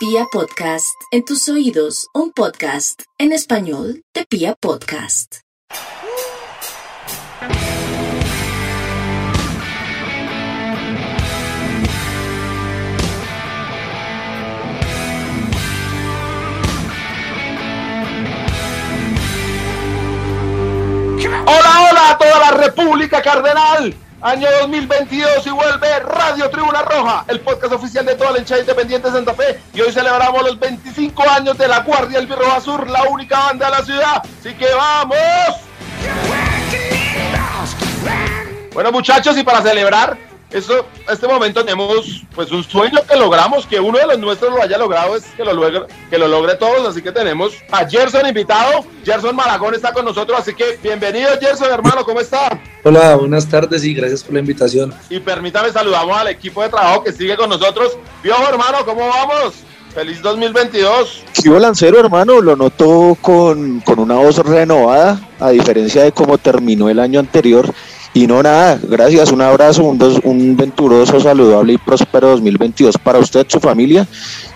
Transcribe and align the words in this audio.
Pia 0.00 0.24
Podcast, 0.32 0.98
en 1.10 1.26
tus 1.26 1.46
oídos, 1.50 2.08
un 2.14 2.32
podcast 2.32 3.02
en 3.18 3.32
español 3.32 4.02
de 4.14 4.24
Pia 4.24 4.54
Podcast. 4.58 5.40
Hola, 21.44 21.90
hola 21.90 22.08
a 22.08 22.16
toda 22.16 22.38
la 22.38 22.50
República 22.52 23.20
Cardenal. 23.20 23.94
Año 24.22 24.48
2022 24.60 25.46
y 25.46 25.50
vuelve 25.50 25.98
Radio 26.00 26.50
Tribuna 26.50 26.82
Roja, 26.82 27.24
el 27.28 27.40
podcast 27.40 27.72
oficial 27.72 28.04
de 28.04 28.16
toda 28.16 28.32
la 28.32 28.38
hinchada 28.38 28.60
independiente 28.60 29.08
de 29.08 29.14
Santa 29.14 29.32
Fe. 29.32 29.58
Y 29.72 29.80
hoy 29.80 29.90
celebramos 29.92 30.42
los 30.42 30.60
25 30.60 31.22
años 31.30 31.56
de 31.56 31.66
la 31.66 31.80
Guardia 31.80 32.18
del 32.18 32.26
Birro 32.26 32.60
Sur, 32.60 32.90
la 32.90 33.04
única 33.04 33.38
banda 33.38 33.70
de 33.70 33.78
la 33.78 33.82
ciudad. 33.82 34.22
Así 34.40 34.52
que 34.54 34.66
vamos. 34.74 35.16
Bueno 38.74 38.92
muchachos, 38.92 39.38
y 39.38 39.42
para 39.42 39.62
celebrar 39.62 40.18
esto, 40.50 40.86
este 41.08 41.26
momento 41.26 41.64
tenemos 41.64 42.24
pues 42.34 42.50
un 42.50 42.64
sueño 42.64 42.98
que 43.08 43.16
logramos, 43.16 43.66
que 43.66 43.78
uno 43.78 43.98
de 43.98 44.06
los 44.06 44.18
nuestros 44.18 44.52
lo 44.52 44.62
haya 44.62 44.78
logrado, 44.78 45.16
es 45.16 45.24
que 45.36 45.44
lo 45.44 45.52
logre, 45.52 45.82
que 46.08 46.18
lo 46.18 46.28
logre 46.28 46.56
todos, 46.56 46.86
así 46.88 47.02
que 47.02 47.12
tenemos 47.12 47.52
a 47.70 47.88
Gerson 47.88 48.26
invitado, 48.26 48.84
Gerson 49.04 49.36
Malagón 49.36 49.74
está 49.74 49.92
con 49.92 50.04
nosotros, 50.04 50.38
así 50.40 50.54
que 50.54 50.78
bienvenido 50.82 51.30
Gerson 51.40 51.70
hermano, 51.70 52.04
¿cómo 52.04 52.20
está? 52.20 52.60
Hola, 52.82 53.16
buenas 53.16 53.48
tardes 53.48 53.84
y 53.84 53.94
gracias 53.94 54.24
por 54.24 54.34
la 54.34 54.40
invitación. 54.40 54.92
Y 55.08 55.20
permítame 55.20 55.70
saludamos 55.70 56.16
al 56.16 56.28
equipo 56.28 56.62
de 56.62 56.68
trabajo 56.68 57.04
que 57.04 57.12
sigue 57.12 57.36
con 57.36 57.48
nosotros. 57.48 57.96
Piojo 58.22 58.48
hermano, 58.48 58.78
¿cómo 58.84 59.06
vamos? 59.06 59.54
Feliz 59.94 60.22
2022. 60.22 61.24
Yo 61.42 61.58
Lancero, 61.58 61.98
hermano, 61.98 62.40
lo 62.40 62.54
noto 62.54 63.16
con, 63.20 63.80
con 63.80 63.98
una 63.98 64.14
voz 64.14 64.38
renovada, 64.38 65.20
a 65.40 65.50
diferencia 65.50 66.04
de 66.04 66.12
cómo 66.12 66.38
terminó 66.38 66.88
el 66.88 67.00
año 67.00 67.18
anterior. 67.18 67.72
Y 68.12 68.26
no 68.26 68.42
nada, 68.42 68.76
gracias, 68.82 69.30
un 69.30 69.40
abrazo, 69.40 69.84
un, 69.84 69.96
dos- 69.96 70.20
un 70.24 70.56
venturoso, 70.56 71.20
saludable 71.20 71.74
y 71.74 71.78
próspero 71.78 72.30
2022 72.30 72.98
para 72.98 73.20
usted, 73.20 73.46
su 73.48 73.60
familia 73.60 74.04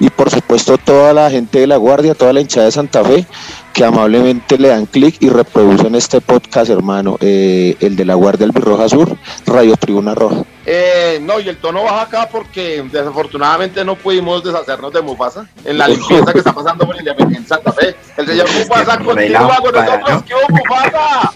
y 0.01 0.11
por 0.11 0.29
supuesto 0.29 0.77
toda 0.77 1.13
la 1.13 1.31
gente 1.31 1.61
de 1.61 1.69
la 1.69 1.77
Guardia, 1.77 2.15
toda 2.17 2.33
la 2.33 2.41
hinchada 2.41 2.67
de 2.67 2.73
Santa 2.73 3.05
Fe 3.05 3.25
que 3.73 3.85
amablemente 3.85 4.57
le 4.59 4.69
dan 4.69 4.87
clic 4.87 5.17
y 5.21 5.29
reproducen 5.29 5.95
este 5.97 6.21
podcast, 6.21 6.69
hermano, 6.71 7.17
eh, 7.21 7.77
el 7.81 7.95
de 7.97 8.05
la 8.05 8.15
Guardia 8.15 8.47
Albirroja 8.47 8.89
Sur, 8.89 9.17
Radio 9.47 9.77
Tribuna 9.77 10.15
Roja. 10.15 10.43
Eh, 10.67 11.19
no, 11.23 11.39
y 11.41 11.49
el 11.49 11.57
tono 11.59 11.83
baja 11.85 12.03
acá 12.03 12.29
porque 12.31 12.85
desafortunadamente 12.91 13.85
no 13.85 13.97
pudimos 13.97 14.43
deshacernos 14.45 14.93
de 14.93 15.03
Mufasa 15.03 15.47
en 15.65 15.79
la 15.79 15.89
limpieza 15.89 16.33
que 16.33 16.39
está 16.39 16.53
pasando 16.53 16.87
por 16.87 16.97
Independiente 16.97 17.49
Santa 17.49 17.73
Fe. 17.73 17.95
El 18.17 18.27
señor 18.27 18.47
Mufasa 18.59 18.99
continúa 18.99 19.57
con 19.61 19.75
nosotros. 19.75 20.23
¿Qué 20.27 20.35
hubo, 20.35 20.57
Mufasa? 20.57 21.33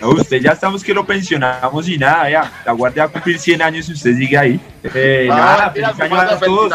No, 0.00 0.10
usted 0.10 0.40
ya 0.40 0.52
estamos 0.52 0.82
que 0.82 0.94
lo 0.94 1.04
pensionamos 1.04 1.88
y 1.88 1.98
nada, 1.98 2.30
ya. 2.30 2.52
La 2.64 2.72
guardia 2.72 3.04
va 3.04 3.10
a 3.10 3.12
cumplir 3.12 3.38
100 3.38 3.62
años 3.62 3.88
y 3.88 3.92
usted 3.92 4.16
sigue 4.16 4.38
ahí. 4.38 4.60
Eh, 4.94 5.28
Ah, 5.30 5.36
nada, 5.36 5.72
mira, 5.74 5.94
feliz 5.94 6.12
año 6.18 6.30
a 6.30 6.38
todos. 6.38 6.72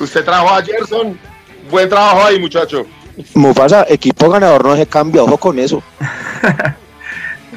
Usted 0.00 0.24
trabajó 0.24 0.54
a 0.54 0.62
Gerson. 0.62 1.18
Buen 1.70 1.88
trabajo 1.88 2.24
ahí, 2.24 2.38
muchacho. 2.38 2.86
Mufasa, 3.34 3.86
equipo 3.88 4.28
ganador 4.28 4.64
no 4.64 4.76
se 4.76 4.86
cambia, 4.86 5.22
ojo 5.22 5.38
con 5.38 5.58
eso. 5.58 5.82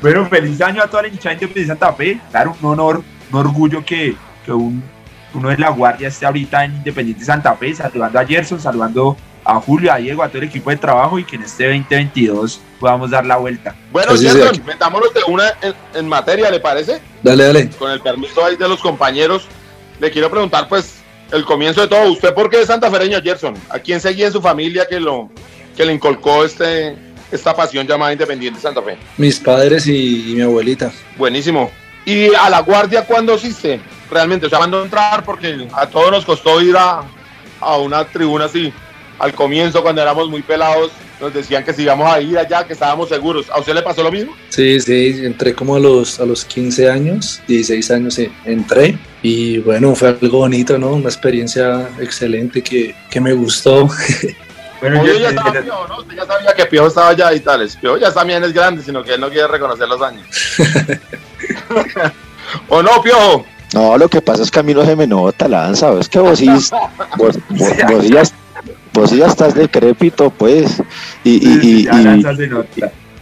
Bueno, 0.01 0.25
feliz 0.27 0.61
año 0.61 0.81
a 0.81 0.87
toda 0.87 1.03
la 1.03 1.09
hinchada 1.09 1.35
de 1.35 1.65
Santa 1.65 1.91
Fe. 1.91 2.19
Claro, 2.31 2.55
un 2.61 2.69
honor, 2.69 3.03
un 3.31 3.37
orgullo 3.37 3.83
que, 3.83 4.15
que 4.45 4.51
un, 4.53 4.81
uno 5.33 5.49
de 5.49 5.57
la 5.57 5.69
guardia 5.69 6.07
esté 6.07 6.25
ahorita 6.25 6.63
en 6.63 6.75
Independiente 6.75 7.25
Santa 7.25 7.53
Fe, 7.55 7.75
saludando 7.75 8.19
a 8.19 8.25
Gerson, 8.25 8.61
saludando 8.61 9.17
a 9.51 9.61
Julio, 9.61 9.91
a 9.91 9.97
Diego, 9.97 10.23
a 10.23 10.27
todo 10.29 10.39
el 10.39 10.45
equipo 10.49 10.69
de 10.69 10.77
trabajo 10.77 11.19
y 11.19 11.23
que 11.23 11.35
en 11.35 11.43
este 11.43 11.65
2022 11.65 12.59
podamos 12.79 13.09
dar 13.09 13.25
la 13.25 13.37
vuelta. 13.37 13.75
Bueno, 13.91 14.11
Gerson, 14.17 14.55
sea. 14.55 14.63
metámonos 14.65 15.13
de 15.13 15.21
una 15.27 15.53
en, 15.61 15.73
en 15.93 16.07
materia, 16.07 16.49
¿le 16.49 16.59
parece? 16.59 17.01
Dale, 17.23 17.45
dale. 17.45 17.69
Con 17.71 17.91
el 17.91 18.01
permiso 18.01 18.43
ahí 18.43 18.55
de 18.55 18.67
los 18.67 18.79
compañeros, 18.79 19.47
le 19.99 20.11
quiero 20.11 20.29
preguntar, 20.29 20.67
pues, 20.67 20.95
el 21.31 21.45
comienzo 21.45 21.81
de 21.81 21.87
todo. 21.87 22.11
¿Usted 22.11 22.33
por 22.33 22.49
qué 22.49 22.61
es 22.61 22.67
santafereño, 22.67 23.21
Gerson? 23.21 23.55
¿A 23.69 23.79
quién 23.79 23.99
seguía 23.99 24.27
en 24.27 24.33
su 24.33 24.41
familia 24.41 24.87
que 24.87 24.99
lo 24.99 25.29
que 25.75 25.85
le 25.85 25.93
inculcó 25.93 26.43
este, 26.43 26.97
esta 27.31 27.55
pasión 27.55 27.87
llamada 27.87 28.11
Independiente 28.11 28.59
Santa 28.59 28.81
Fe? 28.81 28.97
Mis 29.17 29.39
padres 29.39 29.87
y, 29.87 30.31
y 30.31 30.35
mi 30.35 30.41
abuelita. 30.41 30.91
Buenísimo. 31.17 31.71
¿Y 32.05 32.33
a 32.33 32.49
la 32.49 32.61
guardia 32.61 33.05
cuándo 33.05 33.33
asiste? 33.33 33.79
Realmente, 34.09 34.47
o 34.47 34.49
sea, 34.49 34.57
¿cuándo 34.57 34.83
entrar? 34.83 35.23
Porque 35.23 35.67
a 35.73 35.87
todos 35.87 36.11
nos 36.11 36.25
costó 36.25 36.59
ir 36.61 36.75
a, 36.75 37.03
a 37.59 37.77
una 37.77 38.05
tribuna 38.05 38.45
así. 38.45 38.73
Al 39.19 39.33
comienzo, 39.33 39.81
cuando 39.83 40.01
éramos 40.01 40.29
muy 40.29 40.41
pelados, 40.41 40.91
nos 41.19 41.33
decían 41.33 41.63
que 41.65 41.73
si 41.73 41.81
íbamos 41.83 42.09
a 42.11 42.21
ir 42.21 42.37
allá, 42.37 42.65
que 42.65 42.73
estábamos 42.73 43.09
seguros. 43.09 43.47
¿A 43.51 43.59
usted 43.59 43.73
le 43.73 43.81
pasó 43.81 44.01
lo 44.01 44.11
mismo? 44.11 44.33
Sí, 44.49 44.79
sí, 44.79 45.19
entré 45.23 45.53
como 45.53 45.75
a 45.75 45.79
los, 45.79 46.19
a 46.21 46.25
los 46.25 46.45
15 46.45 46.89
años, 46.89 47.41
16 47.47 47.91
años 47.91 48.17
eh, 48.19 48.31
entré 48.45 48.97
y 49.21 49.57
bueno, 49.59 49.93
fue 49.95 50.07
algo 50.09 50.37
bonito, 50.39 50.77
¿no? 50.77 50.91
Una 50.93 51.09
experiencia 51.09 51.89
excelente 51.99 52.61
que, 52.61 52.95
que 53.09 53.19
me 53.21 53.33
gustó. 53.33 53.87
Bueno, 54.81 55.05
yo- 55.05 55.19
ya 55.19 55.27
estaba 55.27 55.51
Piojo, 55.51 55.87
¿no? 55.89 55.97
Usted 55.99 56.15
ya 56.15 56.25
sabía 56.25 56.53
que 56.53 56.65
Piojo 56.65 56.87
estaba 56.87 57.09
allá 57.09 57.33
y 57.33 57.41
tales. 57.41 57.75
Piojo 57.75 57.97
ya 57.97 58.13
también 58.13 58.41
es 58.45 58.53
grande, 58.53 58.81
sino 58.81 59.03
que 59.03 59.15
él 59.15 59.19
no 59.19 59.27
quiere 59.29 59.45
reconocer 59.49 59.89
los 59.89 60.01
años. 60.01 60.25
¿O 62.69 62.81
no, 62.81 63.01
Piojo? 63.01 63.45
No, 63.73 63.97
lo 63.97 64.07
que 64.07 64.21
pasa 64.21 64.41
es 64.43 64.49
que 64.49 64.59
a 64.59 64.63
mí 64.63 64.73
no 64.73 64.85
se 64.85 64.95
me 64.95 65.05
nota 65.05 65.47
lanza, 65.49 65.91
es 65.99 66.09
que 66.09 66.17
vos 66.19 66.39
sí, 66.39 66.47
vos, 66.49 66.71
vos- 67.17 67.37
vos 67.49 67.67
sí 68.03 68.09
ya, 68.13 68.21
sí 69.07 69.17
ya 69.17 69.27
estás 69.27 69.53
decrépito, 69.55 70.29
pues, 70.29 70.81
y, 71.23 71.31
y, 71.31 71.59
y, 71.61 71.83
ya 71.83 72.19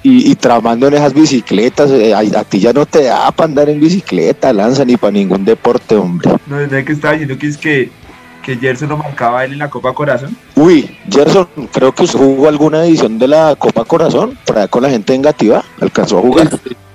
y- 0.04 0.36
tramando 0.36 0.88
en 0.88 0.94
esas 0.94 1.14
bicicletas, 1.14 1.92
eh, 1.92 2.14
a, 2.14 2.20
a 2.20 2.44
ti 2.44 2.60
ya 2.60 2.72
no 2.74 2.86
te 2.86 3.04
da 3.04 3.32
para 3.32 3.50
andar 3.50 3.70
en 3.70 3.80
bicicleta, 3.80 4.54
lanza, 4.54 4.86
ni 4.86 4.96
para 4.96 5.12
ningún 5.12 5.44
deporte, 5.44 5.96
hombre. 5.96 6.32
No, 6.46 6.60
es 6.60 6.86
que 6.86 6.94
estaba 6.94 7.14
diciendo 7.14 7.38
que 7.38 7.48
es 7.48 7.58
que, 7.58 7.90
que 8.44 8.56
Gerson 8.56 8.90
lo 8.90 8.98
marcaba 8.98 9.44
él 9.44 9.54
en 9.54 9.60
la 9.60 9.70
Copa 9.70 9.94
Corazón. 9.94 10.36
Uy, 10.56 10.98
Gerson, 11.12 11.48
creo 11.74 11.94
que 11.94 12.08
jugó 12.08 12.48
alguna 12.48 12.86
edición 12.86 13.20
de 13.20 13.28
la 13.28 13.56
Copa 13.56 13.84
Corazón, 13.84 14.38
por 14.46 14.58
allá 14.58 14.68
con 14.68 14.84
la 14.84 14.90
gente 14.90 15.12
negativa, 15.18 15.64
alcanzó 15.82 16.20
a 16.20 16.22
jugar. 16.22 16.50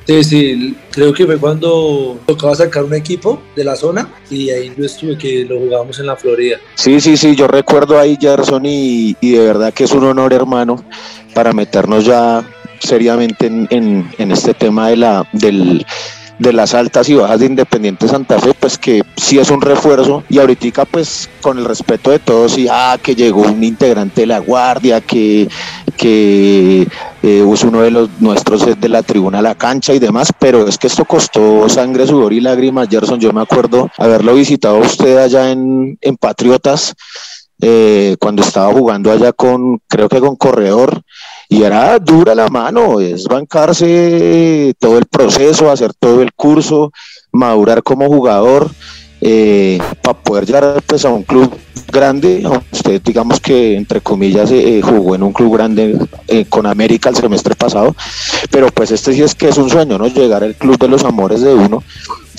Sí, 0.07 0.25
sí, 0.25 0.77
creo 0.91 1.13
que 1.13 1.25
fue 1.27 1.39
cuando 1.39 2.19
tocaba 2.27 2.55
sacar 2.57 2.83
un 2.85 2.95
equipo 2.95 3.41
de 3.55 3.65
la 3.65 3.77
zona 3.77 4.09
y 4.31 4.51
ahí 4.51 4.73
yo 4.77 4.85
estuve 4.85 5.17
que 5.17 5.45
lo 5.45 5.59
jugábamos 5.61 5.99
en 6.01 6.07
la 6.07 6.17
Florida. 6.17 6.59
Sí, 6.75 7.01
sí, 7.01 7.17
sí, 7.17 7.37
yo 7.37 7.47
recuerdo 7.47 7.99
ahí 7.99 8.19
Gerson 8.21 8.67
y, 8.67 9.17
y 9.21 9.31
de 9.33 9.41
verdad 9.47 9.73
que 9.73 9.85
es 9.85 9.93
un 9.93 10.05
honor, 10.05 10.33
hermano, 10.33 10.85
para 11.35 11.53
meternos 11.53 12.05
ya 12.05 12.45
seriamente 12.81 13.47
en, 13.47 13.69
en- 13.71 14.11
en 14.19 14.33
este 14.33 14.55
tema 14.55 14.89
de 14.89 14.97
la 14.97 15.29
del 15.33 15.87
de 16.39 16.53
las 16.53 16.75
altas 16.75 17.09
y 17.09 17.15
bajas 17.15 17.39
de 17.39 17.47
Independiente 17.47 18.09
Santa 18.09 18.41
Fe, 18.41 18.53
pues 18.59 18.77
que 18.77 19.03
sí 19.17 19.39
es 19.39 19.49
un 19.51 19.61
refuerzo 19.61 20.25
y 20.29 20.39
ahorita 20.41 20.87
pues 20.87 21.31
con 21.41 21.57
el 21.59 21.65
respeto 21.65 22.11
de 22.11 22.19
todos 22.19 22.59
y 22.59 22.67
ah, 22.69 22.99
que 23.01 23.15
llegó 23.15 23.43
un 23.43 23.63
integrante 23.63 24.23
de 24.23 24.27
la 24.27 24.41
guardia, 24.41 25.01
que, 25.01 25.47
que 26.03 26.83
eh, 27.23 27.47
es 27.53 27.63
uno 27.63 27.83
de 27.83 27.93
los 27.93 28.11
nuestros 28.19 28.67
es 28.67 28.81
de 28.81 28.89
la 28.89 29.05
tribuna 29.05 29.39
a 29.39 29.43
la 29.43 29.55
cancha 29.55 29.95
y 29.95 30.01
demás, 30.01 30.33
pero 30.37 30.67
es 30.67 30.77
que 30.77 30.89
esto 30.89 31.05
costó 31.05 31.69
sangre, 31.69 32.09
sudor 32.09 32.33
y 32.33 32.41
lágrimas, 32.41 32.89
Gerson, 32.91 33.21
yo 33.21 33.33
me 33.33 33.41
acuerdo 33.41 33.89
haberlo 33.97 34.35
visitado 34.35 34.79
a 34.79 34.81
usted 34.81 35.17
allá 35.17 35.53
en, 35.53 35.97
en 36.01 36.17
Patriotas, 36.17 36.93
eh, 37.61 38.17
cuando 38.19 38.43
estaba 38.43 38.73
jugando 38.73 39.13
allá 39.13 39.33
con, 39.33 39.79
creo 39.87 40.09
que 40.09 40.19
con 40.19 40.35
Corredor, 40.35 41.03
y 41.49 41.63
era 41.63 41.97
dura 42.01 42.35
la 42.35 42.49
mano, 42.49 42.99
es 42.99 43.25
bancarse 43.29 44.75
todo 44.81 44.99
el 44.99 45.07
proceso, 45.07 45.71
hacer 45.71 45.95
todo 45.95 46.21
el 46.21 46.33
curso, 46.33 46.91
madurar 47.31 47.85
como 47.85 48.09
jugador, 48.09 48.69
para 50.03 50.19
poder 50.19 50.47
llegar 50.47 50.83
pues, 50.87 51.05
a 51.05 51.11
un 51.11 51.23
club 51.23 51.55
grande. 51.93 52.43
Usted, 52.73 53.01
digamos 53.03 53.39
que, 53.41 53.77
entre 53.77 54.01
comillas, 54.01 54.51
eh, 54.51 54.81
jugó 54.83 55.15
en 55.15 55.23
un 55.23 55.33
club 55.33 55.55
grande 55.55 55.97
eh, 56.29 56.45
con 56.49 56.67
América 56.67 57.09
el 57.11 57.17
semestre 57.17 57.55
pasado, 57.55 57.95
pero 58.51 58.69
pues 58.69 58.91
este 58.91 59.13
sí 59.13 59.23
es 59.23 59.35
que 59.35 59.49
es 59.49 59.59
un 59.59 59.71
sueño, 59.71 59.99
¿no? 59.99 60.07
Llegar 60.09 60.43
al 60.43 60.55
club 60.57 60.79
de 60.79 60.89
los 60.89 61.05
amores 61.05 61.41
de 61.43 61.55
uno. 61.55 61.83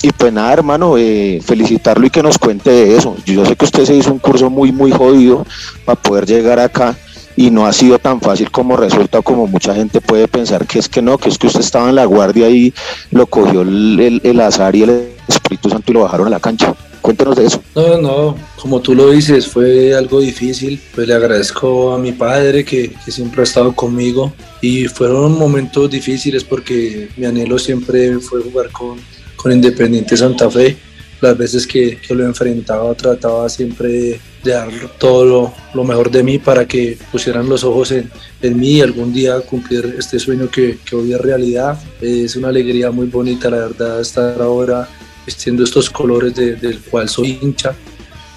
Y 0.01 0.11
pues 0.11 0.33
nada, 0.33 0.51
hermano, 0.51 0.97
eh, 0.97 1.39
felicitarlo 1.45 2.05
y 2.05 2.09
que 2.09 2.21
nos 2.21 2.37
cuente 2.37 2.69
de 2.69 2.97
eso. 2.97 3.15
Yo 3.25 3.45
sé 3.45 3.55
que 3.55 3.63
usted 3.65 3.85
se 3.85 3.95
hizo 3.95 4.11
un 4.11 4.19
curso 4.19 4.49
muy, 4.49 4.71
muy 4.73 4.91
jodido 4.91 5.45
para 5.85 6.01
poder 6.01 6.25
llegar 6.25 6.59
acá 6.59 6.97
y 7.37 7.49
no 7.49 7.65
ha 7.65 7.71
sido 7.73 7.97
tan 7.97 8.19
fácil 8.19 8.51
como 8.51 8.75
resulta, 8.75 9.21
como 9.21 9.47
mucha 9.47 9.73
gente 9.73 10.01
puede 10.01 10.27
pensar 10.27 10.67
que 10.67 10.79
es 10.79 10.89
que 10.89 11.01
no, 11.01 11.17
que 11.17 11.29
es 11.29 11.37
que 11.37 11.47
usted 11.47 11.61
estaba 11.61 11.87
en 11.89 11.95
la 11.95 12.05
guardia 12.05 12.49
y 12.49 12.73
lo 13.11 13.25
cogió 13.27 13.61
el, 13.61 13.99
el- 13.99 14.21
el 14.23 14.41
azar 14.41 14.75
y 14.75 14.83
el 14.83 15.12
Espíritu 15.27 15.69
Santo 15.69 15.91
y 15.91 15.93
lo 15.93 16.01
bajaron 16.01 16.27
a 16.27 16.31
la 16.31 16.39
cancha. 16.39 16.75
Cuéntenos 17.01 17.35
de 17.35 17.45
eso. 17.47 17.61
No, 17.75 17.97
no, 17.97 18.37
como 18.61 18.81
tú 18.81 18.95
lo 18.95 19.11
dices, 19.11 19.45
fue 19.45 19.93
algo 19.93 20.21
difícil. 20.21 20.81
Pues 20.95 21.05
le 21.05 21.13
agradezco 21.13 21.93
a 21.93 21.97
mi 21.97 22.13
padre 22.13 22.63
que, 22.63 22.93
que 23.03 23.11
siempre 23.11 23.41
ha 23.41 23.43
estado 23.43 23.75
conmigo 23.75 24.31
y 24.61 24.85
fueron 24.87 25.37
momentos 25.37 25.89
difíciles 25.89 26.45
porque 26.45 27.09
mi 27.17 27.25
anhelo 27.25 27.59
siempre 27.59 28.19
fue 28.19 28.41
jugar 28.41 28.71
con, 28.71 28.97
con 29.35 29.51
Independiente 29.51 30.15
Santa 30.15 30.49
Fe. 30.49 30.77
las 31.19 31.37
veces 31.37 31.67
que, 31.67 31.97
que 31.97 32.15
lo 32.15 32.25
enfrentaba 32.25 32.95
trataba 32.95 33.49
siempre 33.49 33.89
de, 33.89 34.21
dar 34.45 34.69
todo 34.97 35.25
lo, 35.25 35.53
lo, 35.73 35.83
mejor 35.83 36.09
de 36.09 36.23
mí 36.23 36.37
para 36.37 36.65
que 36.65 36.97
pusieran 37.11 37.49
los 37.49 37.65
ojos 37.65 37.91
en, 37.91 38.09
en 38.41 38.57
mí 38.57 38.75
y 38.75 38.81
algún 38.81 39.13
día 39.13 39.41
cumplir 39.41 39.95
este 39.97 40.19
sueño 40.19 40.49
que, 40.49 40.77
que 40.85 40.95
hoy 40.95 41.13
es 41.13 41.19
realidad. 41.19 41.77
Es 41.99 42.37
una 42.37 42.47
alegría 42.47 42.91
muy 42.91 43.07
bonita, 43.07 43.49
la 43.49 43.57
verdad, 43.57 43.99
estar 43.99 44.41
ahora 44.41 44.87
vistiendo 45.25 45.63
estos 45.63 45.89
colores 45.89 46.35
de, 46.35 46.55
del 46.55 46.79
cual 46.79 47.09
soy 47.09 47.39
hincha, 47.41 47.75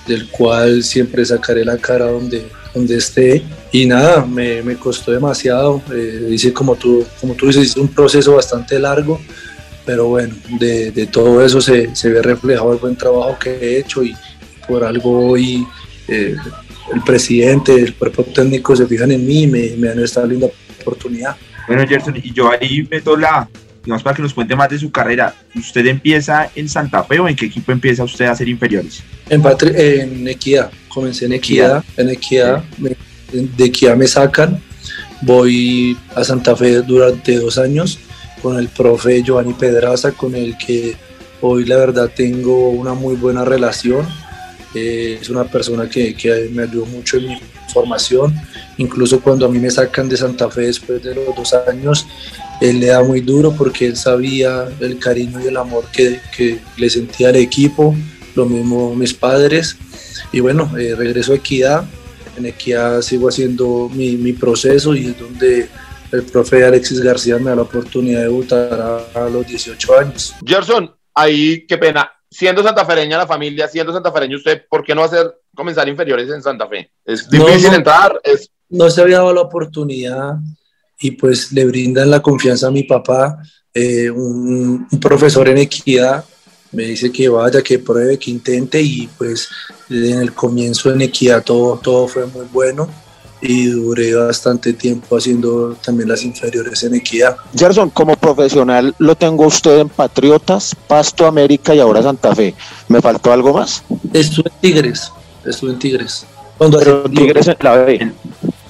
del 0.06 0.28
cual 0.28 0.82
siempre 0.82 1.24
sacaré 1.24 1.64
la 1.64 1.78
cara 1.78 2.06
donde, 2.06 2.46
donde 2.74 2.96
esté. 2.96 3.42
Y 3.72 3.86
nada, 3.86 4.24
me, 4.24 4.62
me 4.62 4.76
costó 4.76 5.12
demasiado. 5.12 5.82
Eh, 5.92 6.26
dice 6.28 6.52
como 6.52 6.76
tú, 6.76 7.04
como 7.20 7.34
tú 7.34 7.46
dices, 7.46 7.70
es 7.70 7.76
un 7.76 7.88
proceso 7.88 8.34
bastante 8.34 8.78
largo, 8.78 9.20
pero 9.84 10.06
bueno, 10.08 10.34
de, 10.58 10.90
de 10.90 11.06
todo 11.06 11.44
eso 11.44 11.60
se, 11.60 11.94
se, 11.94 12.10
ve 12.10 12.22
reflejado 12.22 12.72
el 12.72 12.78
buen 12.78 12.96
trabajo 12.96 13.38
que 13.38 13.50
he 13.50 13.78
hecho 13.78 14.02
y 14.02 14.14
por 14.66 14.84
algo 14.84 15.30
hoy 15.30 15.66
eh, 16.08 16.36
el 16.92 17.02
presidente, 17.02 17.74
el 17.74 17.94
cuerpo 17.94 18.24
técnico 18.24 18.74
se 18.76 18.86
fijan 18.86 19.12
en 19.12 19.26
mí 19.26 19.42
y 19.42 19.46
me, 19.46 19.70
me 19.76 19.88
dan 19.88 20.00
esta 20.00 20.24
linda 20.24 20.48
oportunidad. 20.80 21.36
Bueno, 21.66 21.86
Gerson, 21.86 22.16
y 22.16 22.32
yo 22.32 22.50
ahí 22.50 22.86
meto 22.88 23.16
la, 23.16 23.48
digamos, 23.86 24.02
para 24.02 24.16
que 24.16 24.22
nos 24.22 24.34
cuente 24.34 24.56
más 24.56 24.68
de 24.68 24.78
su 24.78 24.90
carrera. 24.90 25.32
¿Usted 25.54 25.86
empieza 25.86 26.50
en 26.56 26.68
Santa 26.68 27.04
Fe 27.04 27.20
o 27.20 27.28
en 27.28 27.36
qué 27.36 27.46
equipo 27.46 27.70
empieza 27.70 28.02
usted 28.02 28.26
a 28.26 28.32
hacer 28.32 28.48
inferiores? 28.48 29.02
En, 29.30 29.40
Patri 29.40 29.70
en 29.76 30.26
Equidad, 30.26 30.70
comencé 30.88 31.26
en 31.26 31.32
Equidad, 31.32 31.84
en 31.96 32.10
Equidad, 32.10 32.64
me, 32.78 32.96
de 33.32 33.64
Equidad 33.64 33.96
me 33.96 34.08
sacan, 34.08 34.60
voy 35.22 35.96
a 36.16 36.24
Santa 36.24 36.56
Fe 36.56 36.82
durante 36.82 37.36
dos 37.36 37.58
años 37.58 38.00
con 38.42 38.58
el 38.58 38.68
profe 38.68 39.22
Giovanni 39.22 39.54
Pedraza, 39.54 40.12
con 40.12 40.34
el 40.34 40.58
que 40.58 40.96
hoy 41.40 41.64
la 41.64 41.76
verdad 41.76 42.10
tengo 42.14 42.70
una 42.70 42.92
muy 42.92 43.14
buena 43.14 43.44
relación. 43.44 44.06
Eh, 44.74 45.18
es 45.20 45.30
una 45.30 45.44
persona 45.44 45.88
que, 45.88 46.14
que 46.14 46.50
me 46.52 46.64
ayudó 46.64 46.86
mucho 46.86 47.16
en 47.16 47.28
mi 47.28 47.40
formación, 47.72 48.34
incluso 48.78 49.20
cuando 49.20 49.46
a 49.46 49.48
mí 49.48 49.58
me 49.58 49.70
sacan 49.70 50.08
de 50.08 50.16
Santa 50.16 50.50
Fe 50.50 50.62
después 50.62 51.02
de 51.02 51.14
los 51.14 51.34
dos 51.36 51.54
años, 51.66 52.06
él 52.60 52.80
le 52.80 52.86
da 52.86 53.02
muy 53.02 53.20
duro 53.20 53.52
porque 53.52 53.86
él 53.86 53.96
sabía 53.96 54.68
el 54.80 54.98
cariño 54.98 55.40
y 55.40 55.48
el 55.48 55.56
amor 55.56 55.84
que, 55.92 56.20
que 56.36 56.58
le 56.76 56.90
sentía 56.90 57.28
al 57.28 57.36
equipo, 57.36 57.94
lo 58.34 58.46
mismo 58.46 58.94
mis 58.94 59.14
padres. 59.14 59.76
Y 60.32 60.40
bueno, 60.40 60.70
eh, 60.78 60.94
regreso 60.94 61.32
a 61.32 61.36
Equidad. 61.36 61.84
En 62.36 62.46
Equidad 62.46 63.00
sigo 63.02 63.28
haciendo 63.28 63.90
mi, 63.92 64.16
mi, 64.16 64.32
proceso 64.32 64.94
y 64.94 65.06
es 65.06 65.18
donde 65.18 65.68
el 66.12 66.22
profe 66.24 66.64
Alexis 66.64 67.00
García 67.00 67.38
me 67.38 67.50
da 67.50 67.56
la 67.56 67.62
oportunidad 67.62 68.20
de 68.20 68.24
debutar 68.24 68.80
a, 69.14 69.24
a 69.26 69.28
los 69.28 69.46
18 69.46 69.98
años. 69.98 70.34
Gerson, 70.44 70.94
ahí 71.14 71.66
qué 71.66 71.78
pena. 71.78 72.10
Siendo 72.28 72.62
santafereña 72.62 73.18
la 73.18 73.26
familia, 73.26 73.68
siendo 73.68 73.92
santafereño 73.92 74.36
usted, 74.36 74.64
¿por 74.68 74.84
qué 74.84 74.94
no 74.94 75.04
hacer 75.04 75.32
comenzar 75.54 75.88
inferiores 75.88 76.28
en 76.28 76.42
Santa 76.42 76.66
Fe? 76.66 76.90
¿Es 77.04 77.28
difícil 77.30 77.62
no, 77.64 77.70
no, 77.70 77.76
entrar? 77.76 78.20
Es... 78.22 78.50
No 78.68 78.90
se 78.90 79.00
había 79.00 79.18
dado 79.18 79.32
la 79.32 79.42
oportunidad 79.42 80.34
y 81.00 81.12
pues 81.12 81.52
le 81.52 81.64
brindan 81.64 82.10
la 82.10 82.20
confianza 82.20 82.68
a 82.68 82.70
mi 82.70 82.84
papá, 82.84 83.38
eh, 83.72 84.10
un, 84.10 84.86
un, 84.90 85.00
profesor 85.00 85.48
en 85.48 85.58
equidad, 85.58 86.24
me 86.72 86.84
dice 86.84 87.12
que 87.12 87.28
vaya, 87.28 87.62
que 87.62 87.78
pruebe, 87.78 88.18
que 88.18 88.30
intente 88.30 88.80
y 88.80 89.08
pues 89.18 89.48
en 89.90 90.20
el 90.20 90.32
comienzo 90.32 90.90
en 90.92 91.02
equidad 91.02 91.42
todo, 91.42 91.78
todo 91.78 92.08
fue 92.08 92.26
muy 92.26 92.46
bueno 92.52 92.88
y 93.40 93.66
duré 93.66 94.14
bastante 94.14 94.72
tiempo 94.72 95.16
haciendo 95.16 95.76
también 95.84 96.08
las 96.08 96.22
inferiores 96.22 96.82
en 96.84 96.94
equidad. 96.94 97.36
Gerson, 97.54 97.90
como 97.90 98.16
profesional 98.16 98.94
lo 98.98 99.14
tengo 99.14 99.46
usted 99.46 99.80
en 99.80 99.88
Patriotas, 99.88 100.74
Pasto 100.86 101.26
América 101.26 101.74
y 101.74 101.80
ahora 101.80 102.02
Santa 102.02 102.34
Fe. 102.34 102.54
¿Me 102.88 103.00
faltó 103.00 103.32
algo 103.32 103.52
más? 103.52 103.82
Estuve 104.12 104.50
en 104.50 104.60
Tigres, 104.60 105.12
estuve 105.44 105.72
en 105.72 105.78
Tigres. 105.78 106.26
Cuando 106.58 106.78
Pero 106.78 107.02
Tigres 107.04 107.48
en 107.48 107.56
la 107.60 107.76
B. 107.76 108.12